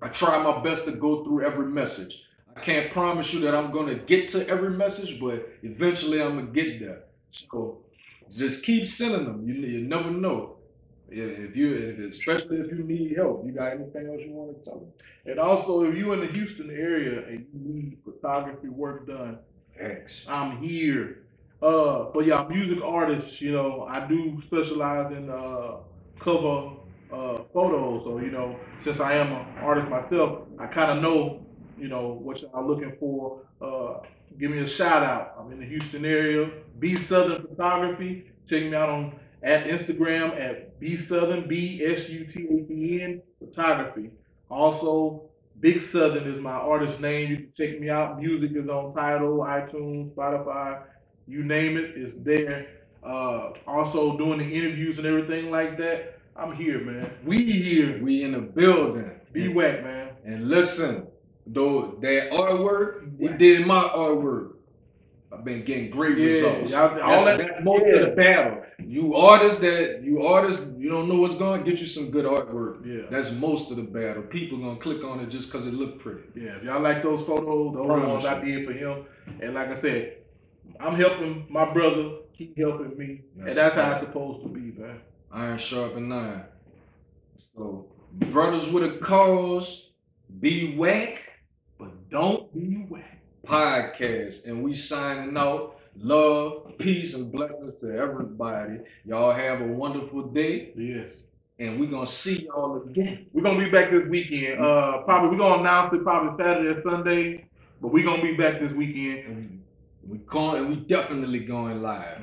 I 0.03 0.07
try 0.07 0.40
my 0.40 0.62
best 0.62 0.84
to 0.84 0.92
go 0.92 1.24
through 1.24 1.45
every 1.45 1.66
message. 1.66 2.16
I 2.57 2.61
can't 2.61 2.92
promise 2.92 3.32
you 3.32 3.40
that 3.40 3.57
I'm 3.57 3.72
gonna 3.72 3.97
get 3.97 4.28
to 4.28 4.49
every 4.49 4.70
message, 4.70 5.18
but 5.20 5.49
eventually 5.64 6.22
I'm 6.22 6.36
gonna 6.36 6.53
get 6.53 6.78
there. 6.78 7.01
So 7.32 7.80
just 8.30 8.62
keep 8.62 8.86
sending 8.86 9.24
them. 9.24 9.49
You, 9.49 9.55
you 9.55 9.80
never 9.80 10.12
know. 10.12 10.54
Yeah, 11.11 11.25
If 11.25 11.55
you, 11.57 11.75
if, 11.75 12.13
especially 12.13 12.59
if 12.59 12.71
you 12.73 12.83
need 12.83 13.17
help, 13.17 13.45
you 13.45 13.53
got 13.53 13.73
anything 13.73 14.07
else 14.07 14.21
you 14.25 14.33
want 14.33 14.57
to 14.57 14.71
tell 14.71 14.79
them? 14.81 14.89
And 15.27 15.39
also, 15.39 15.85
if 15.85 15.95
you're 15.95 16.15
in 16.15 16.21
the 16.21 16.33
Houston 16.33 16.71
area 16.71 17.27
and 17.27 17.47
you 17.53 17.73
need 17.73 17.99
photography 18.05 18.69
work 18.69 19.07
done, 19.07 19.39
Thanks. 19.79 20.25
I'm 20.29 20.63
here. 20.63 21.25
Uh, 21.63 22.07
but 22.15 22.27
yeah, 22.27 22.47
music 22.49 22.83
artists, 22.85 23.41
you 23.41 23.53
know, 23.53 23.89
I 23.91 24.07
do 24.07 24.41
specialize 24.47 25.13
in 25.13 25.31
uh, 25.31 25.77
cover 26.21 26.73
uh, 27.13 27.39
photos. 27.53 28.05
So, 28.05 28.19
you 28.19 28.31
know, 28.31 28.57
since 28.83 29.01
I 29.01 29.15
am 29.15 29.33
an 29.33 29.47
artist 29.59 29.89
myself, 29.89 30.43
I 30.59 30.67
kind 30.67 30.93
of 30.93 31.03
know, 31.03 31.45
you 31.79 31.89
know, 31.89 32.19
what 32.23 32.43
y'all 32.43 32.67
looking 32.67 32.93
for. 33.01 33.41
Uh, 33.61 34.07
give 34.39 34.51
me 34.51 34.61
a 34.61 34.69
shout 34.69 35.03
out. 35.03 35.35
I'm 35.41 35.51
in 35.53 35.59
the 35.59 35.67
Houston 35.67 36.05
area. 36.05 36.51
B 36.79 36.97
Southern 36.97 37.43
Photography. 37.47 38.31
Check 38.49 38.65
me 38.65 38.75
out 38.75 38.91
on 38.91 39.19
at 39.45 39.66
Instagram 39.66 40.40
at 40.40 40.80
B 40.80 40.97
Southern 40.97 41.47
B 41.47 41.84
S 41.84 42.09
U 42.09 42.24
T 42.24 42.49
H 42.51 42.70
E 42.70 43.03
N 43.03 43.22
Photography. 43.38 44.11
Also, 44.51 45.22
Big 45.61 45.80
Southern 45.80 46.26
is 46.26 46.40
my 46.40 46.51
artist 46.51 46.99
name. 47.01 47.30
You 47.30 47.36
can 47.36 47.53
check 47.57 47.80
me 47.80 47.90
out. 47.90 48.18
Music 48.18 48.51
is 48.57 48.68
on 48.68 48.95
Tidal, 48.95 49.38
iTunes, 49.38 50.12
Spotify, 50.14 50.82
you 51.26 51.45
name 51.45 51.76
it, 51.76 51.92
it's 51.97 52.14
there. 52.18 52.66
Uh, 53.03 53.53
also 53.66 54.16
doing 54.16 54.38
the 54.38 54.45
interviews 54.45 54.99
and 54.99 55.07
everything 55.07 55.51
like 55.51 55.78
that. 55.78 56.18
I'm 56.36 56.55
here, 56.55 56.80
man. 56.80 57.11
We 57.24 57.45
here. 57.45 58.03
We 58.03 58.24
in 58.24 58.32
the 58.32 58.40
building. 58.40 59.11
Be 59.32 59.49
whack, 59.49 59.84
man. 59.84 60.11
And 60.24 60.49
listen, 60.49 61.07
though 61.47 61.99
that 62.01 62.30
artwork, 62.30 63.18
he 63.20 63.28
did 63.28 63.66
my 63.66 63.84
artwork. 63.84 64.54
I've 65.35 65.45
been 65.45 65.64
getting 65.64 65.91
great 65.91 66.16
Yeah, 66.18 66.26
results. 66.26 66.70
y'all- 66.70 67.01
all 67.01 67.11
That's, 67.11 67.24
that- 67.24 67.39
that's 67.39 67.64
most 67.64 67.85
yeah. 67.87 67.95
of 67.97 68.11
the 68.11 68.16
battle. 68.16 68.62
You 68.87 69.14
artists 69.14 69.61
that 69.61 70.03
you 70.03 70.22
artists, 70.26 70.66
you 70.76 70.89
don't 70.91 71.09
know 71.09 71.16
what's 71.16 71.35
going. 71.35 71.64
Get 71.64 71.78
you 71.78 71.87
some 71.87 72.11
good 72.11 72.24
artwork. 72.24 72.85
Yeah. 72.87 73.07
That's 73.11 73.30
most 73.32 73.70
of 73.70 73.76
the 73.76 73.82
battle. 73.82 74.22
People 74.22 74.59
gonna 74.59 74.78
click 74.78 75.03
on 75.05 75.20
it 75.20 75.28
just 75.30 75.51
because 75.51 75.66
it 75.66 75.74
look 75.74 75.99
pretty. 76.01 76.22
Yeah, 76.35 76.57
if 76.57 76.62
y'all 76.64 76.80
like 76.82 77.03
those 77.03 77.24
photos, 77.26 77.74
those 77.74 77.87
the 77.87 78.09
ones 78.09 78.24
I 78.24 78.45
did 78.45 78.66
for 78.66 78.72
him. 78.72 79.05
And 79.41 79.55
like 79.55 79.68
I 79.68 79.74
said, 79.74 80.18
I'm 80.80 80.95
helping 80.95 81.47
my 81.49 81.72
brother. 81.72 82.11
Keep 82.37 82.59
helping 82.59 82.97
me. 82.99 83.22
That's 83.37 83.49
and 83.51 83.57
that's 83.57 83.74
how 83.76 83.93
it's 83.93 84.01
supposed 84.01 84.43
to 84.43 84.49
be, 84.49 84.72
man. 84.80 85.01
Iron 85.32 85.59
sharpen 85.59 86.11
iron. 86.12 86.43
So 87.57 87.87
brothers 88.12 88.68
with 88.68 88.85
a 88.85 88.99
cause, 88.99 89.91
be 90.41 90.76
whack. 90.76 91.22
But 91.78 92.11
don't 92.11 92.53
be 92.53 92.87
whack. 92.89 93.20
Podcast 93.45 94.47
and 94.47 94.62
we 94.62 94.74
signing 94.74 95.36
out. 95.36 95.76
Love, 95.97 96.76
peace, 96.78 97.14
and 97.14 97.30
blessings 97.30 97.80
to 97.80 97.97
everybody. 97.97 98.78
Y'all 99.05 99.32
have 99.32 99.61
a 99.61 99.66
wonderful 99.66 100.22
day, 100.22 100.72
Yes. 100.76 101.12
and 101.61 101.78
we're 101.78 101.88
gonna 101.90 102.05
see 102.07 102.47
y'all 102.47 102.82
again. 102.82 103.26
We're 103.32 103.42
gonna 103.45 103.64
be 103.64 103.70
back 103.70 103.92
this 103.92 104.09
weekend. 104.09 104.61
Uh 104.61 105.03
probably 105.03 105.30
we're 105.30 105.38
gonna 105.38 105.61
announce 105.61 105.92
it 105.92 106.03
probably 106.03 106.36
Saturday 106.36 106.68
or 106.68 106.82
Sunday. 106.82 107.45
But 107.80 107.92
we're 107.92 108.05
gonna 108.05 108.22
be 108.22 108.34
back 108.34 108.61
this 108.61 108.72
weekend. 108.72 109.62
We 110.09 110.18
going, 110.18 110.59
and 110.64 110.68
we 110.70 110.76
definitely 110.76 111.40
going 111.40 111.80
live. 111.80 112.22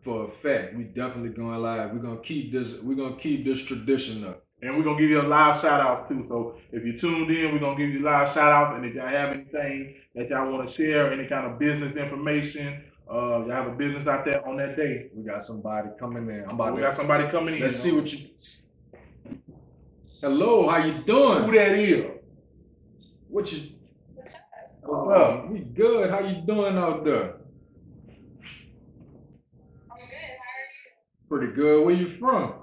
For 0.00 0.24
a 0.24 0.30
fact, 0.30 0.74
we 0.74 0.84
definitely 0.84 1.28
going 1.30 1.60
live. 1.62 1.92
We're 1.92 1.98
gonna 2.02 2.20
keep 2.22 2.50
this. 2.50 2.80
We're 2.82 2.96
gonna 2.96 3.16
keep 3.16 3.44
this 3.44 3.60
tradition 3.60 4.24
up. 4.24 4.42
And 4.62 4.76
we're 4.76 4.82
gonna 4.84 5.00
give 5.00 5.08
you 5.08 5.20
a 5.22 5.26
live 5.26 5.60
shout 5.62 5.80
out 5.80 6.08
too. 6.08 6.24
So 6.28 6.56
if 6.70 6.84
you 6.84 6.98
tuned 6.98 7.30
in, 7.30 7.52
we're 7.52 7.60
gonna 7.60 7.78
give 7.78 7.88
you 7.90 8.00
live 8.00 8.28
shout 8.32 8.52
outs. 8.52 8.76
And 8.76 8.84
if 8.84 8.94
y'all 8.94 9.08
have 9.08 9.30
anything 9.32 9.94
that 10.14 10.28
y'all 10.28 10.52
want 10.52 10.68
to 10.68 10.74
share, 10.74 11.12
any 11.12 11.26
kind 11.26 11.50
of 11.50 11.58
business 11.58 11.96
information, 11.96 12.84
uh, 13.10 13.40
y'all 13.40 13.50
have 13.50 13.66
a 13.68 13.70
business 13.72 14.06
out 14.06 14.24
there 14.26 14.46
on 14.46 14.56
that 14.58 14.76
day. 14.76 15.08
We 15.14 15.24
got 15.24 15.44
somebody 15.44 15.88
coming 15.98 16.28
in. 16.28 16.44
I'm 16.44 16.50
about 16.56 16.74
We 16.74 16.80
to. 16.80 16.86
got 16.88 16.96
somebody 16.96 17.30
coming 17.30 17.54
in. 17.56 17.60
Let's 17.62 17.76
see 17.80 17.92
what 17.92 18.12
you. 18.12 18.28
Hello, 20.20 20.68
how 20.68 20.84
you 20.84 21.02
doing? 21.04 21.44
who 21.44 21.52
that 21.54 21.72
is. 21.72 22.04
What 23.28 23.50
you? 23.52 23.70
What's 24.14 24.34
Oh, 24.86 25.10
up? 25.10 25.48
we 25.50 25.60
good. 25.60 26.10
How 26.10 26.20
you 26.20 26.42
doing 26.46 26.76
out 26.76 27.04
there? 27.04 27.22
I'm 29.90 29.96
good. 29.96 30.30
How 30.36 30.50
are 30.50 30.66
you? 30.68 31.38
Pretty 31.38 31.52
good. 31.54 31.84
Where 31.86 31.94
you 31.94 32.10
from 32.18 32.54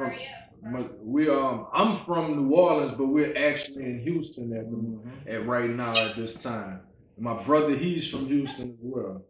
Where 0.00 0.08
are 0.10 0.80
you? 0.82 0.88
We 1.02 1.28
um, 1.28 1.66
I'm 1.74 2.04
from 2.06 2.36
New 2.36 2.54
Orleans, 2.54 2.90
but 2.90 3.06
we're 3.06 3.36
actually 3.36 3.84
in 3.84 4.00
Houston 4.00 4.52
at 4.56 4.70
the, 4.70 5.32
at 5.32 5.46
right 5.46 5.68
now 5.70 5.96
at 5.96 6.16
this 6.16 6.34
time. 6.34 6.80
My 7.18 7.42
brother, 7.42 7.76
he's 7.76 8.06
from 8.06 8.26
Houston 8.26 8.70
as 8.70 8.76
well. 8.80 9.22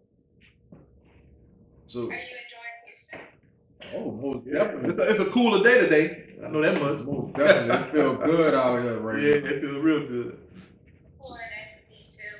So, 1.88 2.00
Are 2.00 2.02
you 2.02 2.08
enjoying 2.10 2.78
Houston? 2.86 3.96
oh, 3.96 4.12
most 4.12 4.46
Yeah, 4.46 4.64
definitely, 4.64 4.90
it's 4.90 4.98
a, 5.00 5.02
it's 5.10 5.20
a 5.20 5.32
cooler 5.32 5.62
day 5.64 5.80
today. 5.80 6.34
I 6.44 6.48
know 6.50 6.62
that 6.62 6.80
much. 6.80 7.04
most 7.04 7.34
definitely, 7.34 7.88
it 7.88 7.92
feels 7.92 8.18
good 8.24 8.54
out 8.54 8.82
here 8.82 8.98
right 9.00 9.22
Yeah, 9.22 9.30
now. 9.40 9.46
Yeah, 9.48 9.54
it 9.56 9.60
feels 9.60 9.82
real 9.84 10.00
good. 10.06 10.38
Cooler 11.20 11.38
day 11.50 11.66
for 11.74 11.90
me 11.90 12.06
too. 12.14 12.36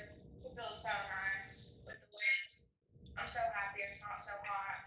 It 0.46 0.52
feels 0.54 0.78
so 0.82 0.88
nice 0.88 1.66
with 1.84 1.98
the 1.98 2.08
wind. 2.14 2.42
I'm 3.18 3.26
so 3.26 3.40
happy 3.58 3.82
it's 3.90 3.98
not 4.00 4.22
so 4.22 4.34
hot. 4.46 4.86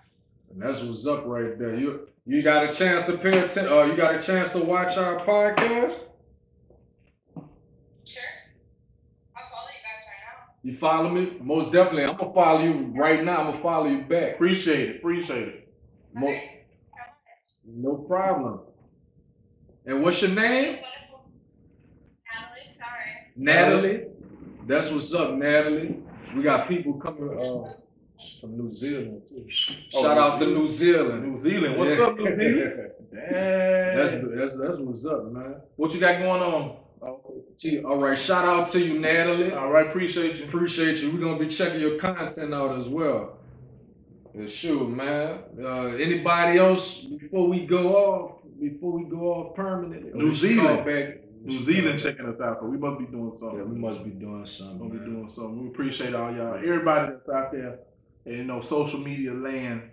And 0.54 0.62
that's 0.62 0.82
what's 0.82 1.06
up 1.08 1.24
right 1.26 1.58
there. 1.58 1.76
You 1.76 2.08
you 2.26 2.41
got 2.41 2.70
a 2.70 2.74
chance 2.74 3.04
to 3.04 3.18
pay 3.18 3.38
attention. 3.39 3.68
Uh, 3.72 3.84
you 3.84 3.95
got 3.97 4.16
a 4.16 4.22
chance 4.22 4.49
to 4.49 4.60
watch 4.60 4.95
our 4.97 5.20
podcast. 5.26 5.97
Sure. 8.06 8.22
I'll 9.36 9.49
follow 9.49 9.70
you 9.70 9.82
guys 9.82 10.04
right 10.08 10.22
now. 10.24 10.54
You 10.64 10.78
follow 10.78 11.10
me? 11.10 11.38
Most 11.41 11.72
definitely. 11.72 12.06
I'm 12.06 12.16
gonna 12.18 12.34
follow 12.34 12.62
you 12.64 12.91
right 12.95 13.24
now. 13.24 13.39
I'm 13.41 13.51
gonna 13.51 13.64
follow 13.64 13.88
you 13.88 14.01
back. 14.04 14.36
Appreciate 14.36 14.89
it. 14.89 14.95
Appreciate 14.97 15.47
it. 15.47 15.68
Mo- 16.14 16.28
Okay. 16.28 16.66
I 16.93 16.99
want 16.99 17.10
it. 17.66 17.74
no 17.84 17.95
problem. 17.95 18.60
And 19.86 20.01
what's 20.04 20.22
your 20.22 20.32
name? 20.32 20.78
Natalie, 20.78 20.84
sorry. 22.78 23.12
Natalie. 23.36 24.04
That's 24.68 24.91
what's 24.91 25.14
up, 25.14 25.34
Natalie. 25.34 25.97
We 26.36 26.41
got 26.43 26.68
people 26.70 26.93
coming 26.93 27.30
uh, 27.38 27.74
from 28.40 28.58
New 28.58 28.72
Zealand 28.74 29.22
too. 29.28 29.46
Oh, 29.94 30.02
Shout 30.04 30.18
out 30.18 30.40
to 30.40 30.46
New 30.48 30.68
Zealand. 30.68 31.24
New 31.24 31.44
Zealand. 31.44 31.78
What's 31.78 31.92
Yeah. 31.98 32.06
up, 32.06 32.18
New 32.18 32.26
Zealand? 32.36 32.90
That's 33.14 34.14
that's 34.14 34.56
that's 34.58 34.80
what's 34.80 35.06
up, 35.06 35.32
man. 35.32 35.56
what 35.76 35.94
you 35.94 36.00
got 36.00 36.18
going 36.20 36.42
on? 36.42 36.78
Gee, 37.60 37.84
All 37.84 37.98
right, 37.98 38.18
shout 38.18 38.46
out 38.46 38.68
to 38.70 38.80
you, 38.84 38.98
Natalie. 39.00 39.52
All 39.54 39.70
right, 39.70 39.86
appreciate 39.88 40.38
you. 40.38 40.46
Appreciate 40.46 40.98
you. 41.00 41.12
We're 41.12 41.20
gonna 41.20 41.38
be 41.38 41.48
checking 41.50 41.80
your 41.80 42.00
content 42.00 42.54
out 42.54 42.78
as 42.80 42.88
well. 42.88 43.38
Yeah, 44.34 44.48
sure, 44.48 44.88
man. 44.88 45.40
Uh, 45.62 45.88
anybody 46.08 46.58
else 46.58 47.02
before 47.02 47.48
we 47.48 47.66
go 47.68 47.96
off? 47.96 48.32
Before 48.60 48.92
we 48.94 49.04
go 49.04 49.32
off 49.34 49.56
permanently? 49.56 50.12
New 50.14 50.34
Zealand. 50.34 50.78
call 50.78 50.86
Back. 50.86 51.20
New 51.44 51.62
Zealand 51.62 52.00
checking 52.00 52.26
us 52.26 52.40
out, 52.42 52.60
so 52.62 52.66
we 52.68 52.78
must 52.78 52.98
be 53.00 53.06
doing 53.06 53.34
something. 53.38 53.60
Yeah, 53.60 53.66
we 53.66 53.78
must 53.78 54.04
be 54.04 54.12
doing 54.12 54.46
something. 54.46 54.80
We'll 54.80 54.98
be 54.98 55.06
doing 55.06 55.30
something. 55.36 55.62
We 55.64 55.68
appreciate 55.68 56.16
all 56.16 56.34
y'all. 56.34 56.56
Everybody 56.56 57.12
that's 57.14 57.30
out 57.30 57.52
there 57.52 57.80
in 58.26 58.34
you 58.34 58.44
know 58.44 58.62
social 58.62 59.00
media 59.00 59.34
land. 59.34 59.84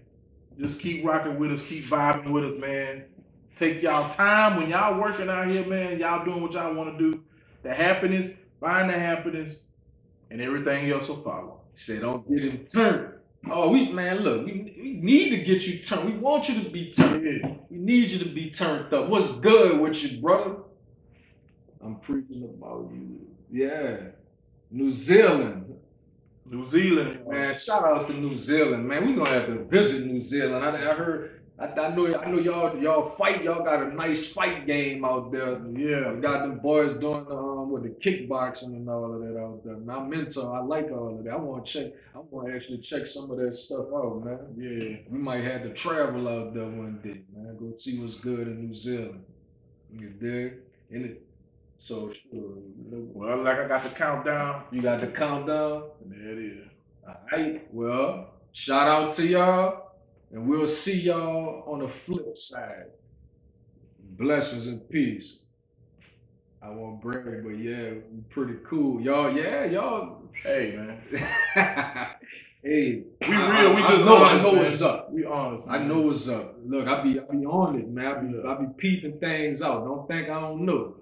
Just 0.59 0.81
keep 0.81 1.05
rocking 1.05 1.39
with 1.39 1.53
us, 1.53 1.63
keep 1.63 1.85
vibing 1.85 2.31
with 2.33 2.45
us, 2.45 2.61
man. 2.61 3.05
Take 3.59 3.83
y'all 3.83 4.11
time 4.11 4.57
when 4.57 4.71
y'all 4.71 5.01
working 5.01 5.29
out 5.29 5.51
here, 5.51 5.65
man. 5.67 5.99
Y'all 5.99 6.25
doing 6.25 6.43
what 6.43 6.53
y'all 6.53 6.75
want 6.75 6.97
to 6.97 7.13
do. 7.13 7.23
The 7.63 7.75
happiness, 7.75 8.33
find 8.61 8.89
the 8.89 8.99
happiness, 8.99 9.57
and 10.31 10.41
everything 10.41 10.91
else 10.91 11.09
will 11.09 11.23
follow. 11.23 11.61
Say 11.75 11.99
don't 11.99 12.29
get 12.29 12.45
him 12.45 12.67
turned. 12.67 13.15
Oh, 13.51 13.71
we 13.71 13.91
man, 13.91 14.19
look, 14.19 14.45
we, 14.45 14.75
we 14.79 14.93
need 15.03 15.31
to 15.31 15.39
get 15.39 15.67
you 15.67 15.79
turned. 15.79 16.07
We 16.13 16.19
want 16.19 16.49
you 16.49 16.63
to 16.63 16.71
be 16.71 16.91
turned. 16.91 17.25
Yeah. 17.25 17.55
We 17.71 17.79
need 17.79 18.11
you 18.11 18.19
to 18.19 18.29
be 18.29 18.51
turned 18.51 18.93
up. 18.93 19.09
What's 19.09 19.29
good 19.29 19.81
with 19.81 20.03
you, 20.03 20.21
brother? 20.21 20.57
I'm 21.83 21.97
preaching 21.97 22.45
about 22.45 22.91
you. 22.93 23.21
Yeah. 23.51 23.97
New 24.71 24.91
Zealand. 24.91 25.70
New 26.51 26.69
Zealand, 26.69 27.21
Man, 27.29 27.57
shout 27.61 27.85
out 27.85 28.09
to 28.09 28.15
New 28.15 28.37
Zealand, 28.37 28.87
man. 28.87 29.07
we 29.07 29.15
gonna 29.15 29.31
have 29.31 29.47
to 29.47 29.65
visit 29.65 30.05
New 30.05 30.21
Zealand. 30.21 30.65
I, 30.65 30.91
I 30.91 30.95
heard 30.95 31.41
I, 31.61 31.67
I 31.67 31.95
know 31.95 32.07
I 32.13 32.29
know 32.29 32.39
y'all 32.39 32.77
y'all 32.83 33.11
fight, 33.11 33.45
y'all 33.45 33.63
got 33.63 33.83
a 33.83 33.95
nice 33.95 34.27
fight 34.27 34.67
game 34.67 35.05
out 35.05 35.31
there. 35.31 35.61
Yeah. 35.69 36.13
You 36.13 36.19
got 36.21 36.41
them 36.41 36.59
boys 36.59 36.95
doing 36.95 37.27
um 37.31 37.71
with 37.71 37.85
the 37.85 37.91
kickboxing 37.91 38.75
and 38.75 38.89
all 38.89 39.15
of 39.15 39.21
that 39.21 39.39
out 39.39 39.63
there. 39.65 39.77
Man, 39.77 39.97
I'm 39.97 40.13
into 40.13 40.41
I 40.41 40.61
like 40.61 40.91
all 40.91 41.19
of 41.19 41.25
that. 41.25 41.33
I 41.33 41.37
wanna 41.37 41.65
check 41.65 41.93
I 42.17 42.19
wanna 42.31 42.57
actually 42.57 42.79
check 42.79 43.07
some 43.07 43.31
of 43.31 43.39
that 43.39 43.55
stuff 43.57 43.87
out, 43.95 44.25
man. 44.25 44.39
Yeah. 44.57 44.97
We 45.09 45.19
might 45.19 45.45
have 45.45 45.63
to 45.63 45.75
travel 45.75 46.27
out 46.27 46.53
there 46.53 46.65
one 46.65 46.99
day, 47.05 47.21
man. 47.37 47.57
Go 47.59 47.77
see 47.77 48.01
what's 48.01 48.15
good 48.15 48.49
in 48.49 48.67
New 48.67 48.75
Zealand. 48.75 49.23
You 49.93 50.09
dig? 50.09 50.55
And 50.91 51.05
it, 51.05 51.23
so 51.83 52.13
sure, 52.13 52.57
Well, 52.91 53.43
like 53.43 53.59
I 53.59 53.67
got 53.69 53.83
the 53.85 53.91
countdown. 53.91 54.65
you 54.71 54.83
got 54.83 55.01
the 55.01 55.07
countdown. 55.09 55.85
There 56.07 56.33
it 56.33 56.39
is. 56.39 56.69
All 57.09 57.15
right. 57.33 57.67
Well, 57.73 58.35
shout 58.53 58.87
out 58.87 59.15
to 59.15 59.27
y'all, 59.27 59.93
and 60.31 60.47
we'll 60.47 60.67
see 60.67 61.01
y'all 61.01 61.65
on 61.67 61.79
the 61.81 61.89
flip 61.89 62.37
side. 62.37 62.85
Blessings 64.19 64.67
and 64.67 64.87
peace. 64.91 65.39
I 66.63 66.69
won't 66.69 67.01
brag, 67.01 67.43
but 67.43 67.59
yeah, 67.59 67.93
pretty 68.29 68.57
cool. 68.69 69.01
Y'all, 69.01 69.33
yeah, 69.35 69.65
y'all. 69.65 70.21
Hey, 70.45 70.75
man. 70.77 71.01
hey, 72.63 73.05
We 73.23 73.27
real. 73.27 73.75
We 73.75 73.83
I- 73.83 73.91
just 73.93 74.05
know, 74.05 74.17
I 74.25 74.37
know 74.43 74.53
man. 74.53 74.59
what's 74.59 74.83
up. 74.83 75.11
We 75.11 75.25
honest. 75.25 75.67
I 75.67 75.79
know 75.79 76.03
what's 76.03 76.29
up. 76.29 76.57
Look, 76.67 76.87
I 76.87 77.03
be 77.03 77.19
I 77.19 77.23
be 77.35 77.47
on 77.47 77.79
it, 77.79 77.89
man. 77.89 78.07
I 78.07 78.21
be. 78.21 78.43
I 78.47 78.55
be 78.61 78.67
peeping 78.77 79.19
things 79.21 79.63
out. 79.63 79.85
Don't 79.87 80.07
think 80.07 80.29
I 80.29 80.39
don't 80.39 80.67
know. 80.67 80.97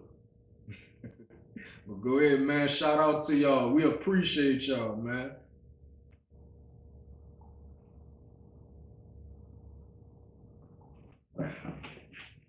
But 1.89 2.03
go 2.03 2.18
ahead, 2.18 2.43
man. 2.43 2.68
Shout 2.68 2.99
out 2.99 3.24
to 3.28 3.34
y'all. 3.34 3.70
We 3.70 3.84
appreciate 3.84 4.61
y'all, 4.62 4.95
man. 4.97 5.30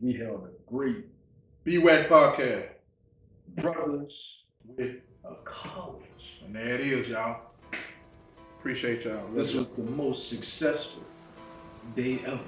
We 0.02 0.14
held 0.14 0.44
a 0.44 0.70
great 0.70 1.06
BWAC 1.66 2.10
Podcast. 2.10 2.68
brothers 3.62 4.14
With, 4.66 4.98
a 5.24 5.36
cause. 5.46 6.02
and 6.46 6.54
there 6.54 6.76
it 6.76 6.82
is, 6.82 7.08
y'all. 7.08 7.42
Appreciate 8.60 9.06
y'all. 9.06 9.26
This 9.34 9.54
was 9.54 9.68
the 9.78 9.84
most 9.84 10.28
successful 10.28 11.04
day 11.96 12.22
ever. 12.26 12.40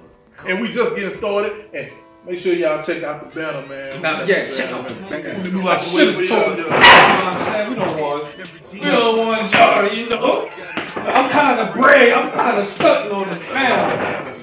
And 0.45 0.59
we 0.59 0.71
just 0.73 0.93
getting 0.95 1.17
started. 1.17 1.69
And 1.73 1.89
make 2.25 2.39
sure 2.39 2.53
y'all 2.53 2.83
check 2.83 3.03
out 3.03 3.29
the 3.31 3.39
banner, 3.39 3.65
man. 3.67 4.01
Now, 4.01 4.23
yes, 4.23 4.55
check 4.57 4.71
out 4.71 4.87
the 4.87 4.93
banner. 5.05 5.37
We 5.43 5.51
do 5.51 5.61
I 5.61 5.63
like 5.75 5.83
should've 5.83 6.15
to 6.17 6.27
told 6.27 6.57
you. 6.57 6.63
you. 6.63 6.69
Man, 6.69 7.69
we 7.69 7.75
don't 7.75 7.99
want, 8.01 8.37
we 8.71 8.79
don't 8.79 9.17
want 9.17 9.53
y'all, 9.53 9.93
you 9.93 10.09
know. 10.09 10.49
I'm 10.95 11.29
kind 11.29 11.59
of 11.59 11.73
brave. 11.73 12.13
I'm 12.13 12.31
kind 12.31 12.59
of 12.59 12.67
stuck 12.67 13.11
on 13.13 13.29
the 13.29 13.39
man. 13.53 14.37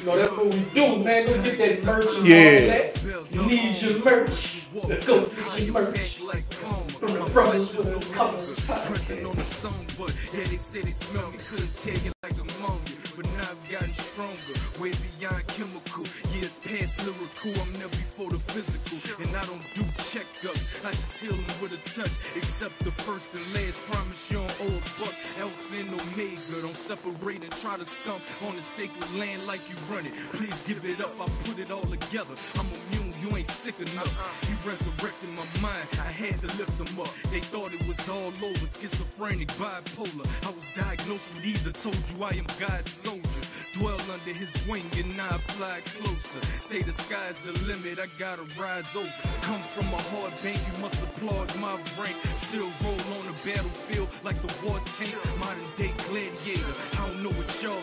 You 0.00 0.06
know, 0.06 0.18
that's 0.18 0.32
what 0.32 0.52
we 0.54 0.60
do, 0.74 1.02
man. 1.02 1.26
Go 1.26 1.42
get 1.42 1.58
that 1.58 1.84
merch 1.84 2.04
and 2.18 2.26
Yeah. 2.26 2.36
all 2.44 3.14
that. 3.14 3.34
You 3.34 3.42
need 3.46 3.80
your 3.82 4.04
merch. 4.04 4.58
Let's 4.74 5.06
go 5.06 5.24
get 5.24 5.60
your 5.62 5.72
merch. 5.72 6.18
From 6.18 7.12
the 7.12 7.30
brothers 7.32 7.74
with 7.76 7.88
a 7.88 8.14
couple 8.14 8.36
of 8.36 8.84
Pressing 8.86 9.26
on 9.26 9.36
the 9.36 9.44
song, 9.44 9.86
but 9.98 10.14
yeah, 10.32 10.44
they 10.44 10.56
say 10.56 10.80
they 10.82 10.92
smell 10.92 11.30
me, 11.30 11.36
couldn't 11.38 11.76
tell 11.82 11.94
you 12.04 12.12
like 12.22 12.32
ammonia. 12.32 12.80
But 13.16 13.26
now 13.26 13.50
I've 13.50 13.70
gotten 13.70 13.92
stronger, 13.94 14.80
way 14.80 14.92
beyond 15.18 15.46
chemical. 15.48 15.93
Past 16.64 17.04
lyrical, 17.04 17.52
I'm 17.60 17.72
never 17.76 17.92
before 17.92 18.30
the 18.30 18.38
physical. 18.38 18.96
And 19.20 19.36
I 19.36 19.44
don't 19.44 19.60
do 19.76 19.84
checkups, 20.00 20.80
I 20.80 20.92
just 20.96 21.20
heal 21.20 21.36
them 21.36 21.44
with 21.60 21.76
a 21.76 21.80
touch. 21.84 22.10
Except 22.34 22.72
the 22.80 22.90
first 23.04 23.34
and 23.36 23.44
last, 23.52 23.76
promise 23.92 24.30
you 24.30 24.38
don't 24.38 24.56
owe 24.64 24.72
a 24.72 24.82
buck. 24.96 25.12
Alpha 25.44 25.76
and 25.76 25.92
Omega, 25.92 26.64
don't 26.64 26.74
separate 26.74 27.44
and 27.44 27.52
try 27.60 27.76
to 27.76 27.84
stump 27.84 28.24
on 28.48 28.56
the 28.56 28.62
sacred 28.62 29.04
land 29.20 29.46
like 29.46 29.60
you 29.68 29.76
run 29.92 30.06
it. 30.06 30.16
Please 30.32 30.56
give 30.64 30.80
it 30.88 31.04
up, 31.04 31.12
I 31.20 31.28
put 31.44 31.58
it 31.60 31.70
all 31.70 31.84
together. 31.84 32.32
I'm 32.56 32.66
immune, 32.88 33.12
you 33.20 33.36
ain't 33.36 33.46
sick 33.46 33.76
enough. 33.76 34.08
Uh-huh. 34.08 34.48
He 34.48 34.56
resurrected 34.64 35.36
my 35.36 35.44
mind, 35.60 35.84
I 36.00 36.08
had 36.16 36.40
to 36.40 36.48
lift 36.56 36.72
them 36.80 36.96
up. 36.96 37.12
They 37.28 37.44
thought 37.44 37.76
it 37.76 37.84
was 37.86 38.00
all 38.08 38.32
over, 38.40 38.64
schizophrenic, 38.64 39.52
bipolar. 39.60 40.24
I 40.48 40.50
was 40.56 40.64
diagnosed 40.72 41.28
with 41.36 41.44
either, 41.44 41.76
told 41.76 42.00
you 42.08 42.24
I 42.24 42.40
am 42.40 42.48
God's 42.56 42.88
soldier. 42.90 43.44
Dwell 43.74 43.98
under 44.12 44.32
his 44.38 44.54
wing 44.68 44.84
and 44.96 45.20
I 45.20 45.36
fly 45.36 45.80
closer. 45.84 46.40
Say 46.60 46.82
the 46.82 46.92
sky's 46.92 47.40
the 47.40 47.50
limit, 47.66 47.98
I 47.98 48.06
gotta 48.20 48.42
rise 48.56 48.94
over. 48.94 49.10
Come 49.42 49.60
from 49.74 49.86
a 49.86 50.00
hard 50.14 50.32
bank, 50.44 50.60
you 50.62 50.80
must 50.80 51.02
applaud 51.02 51.50
my 51.58 51.74
rank. 51.98 52.14
Still 52.34 52.70
roll 52.84 53.02
on 53.18 53.26
the 53.26 53.34
battlefield 53.42 54.08
like 54.22 54.40
the 54.42 54.52
war 54.64 54.78
tank, 54.84 55.18
modern 55.40 55.66
day 55.76 55.92
gladiator. 56.06 56.74
I 56.94 57.10
don't 57.10 57.22
know 57.24 57.34
what 57.34 57.50
y'all 57.62 57.82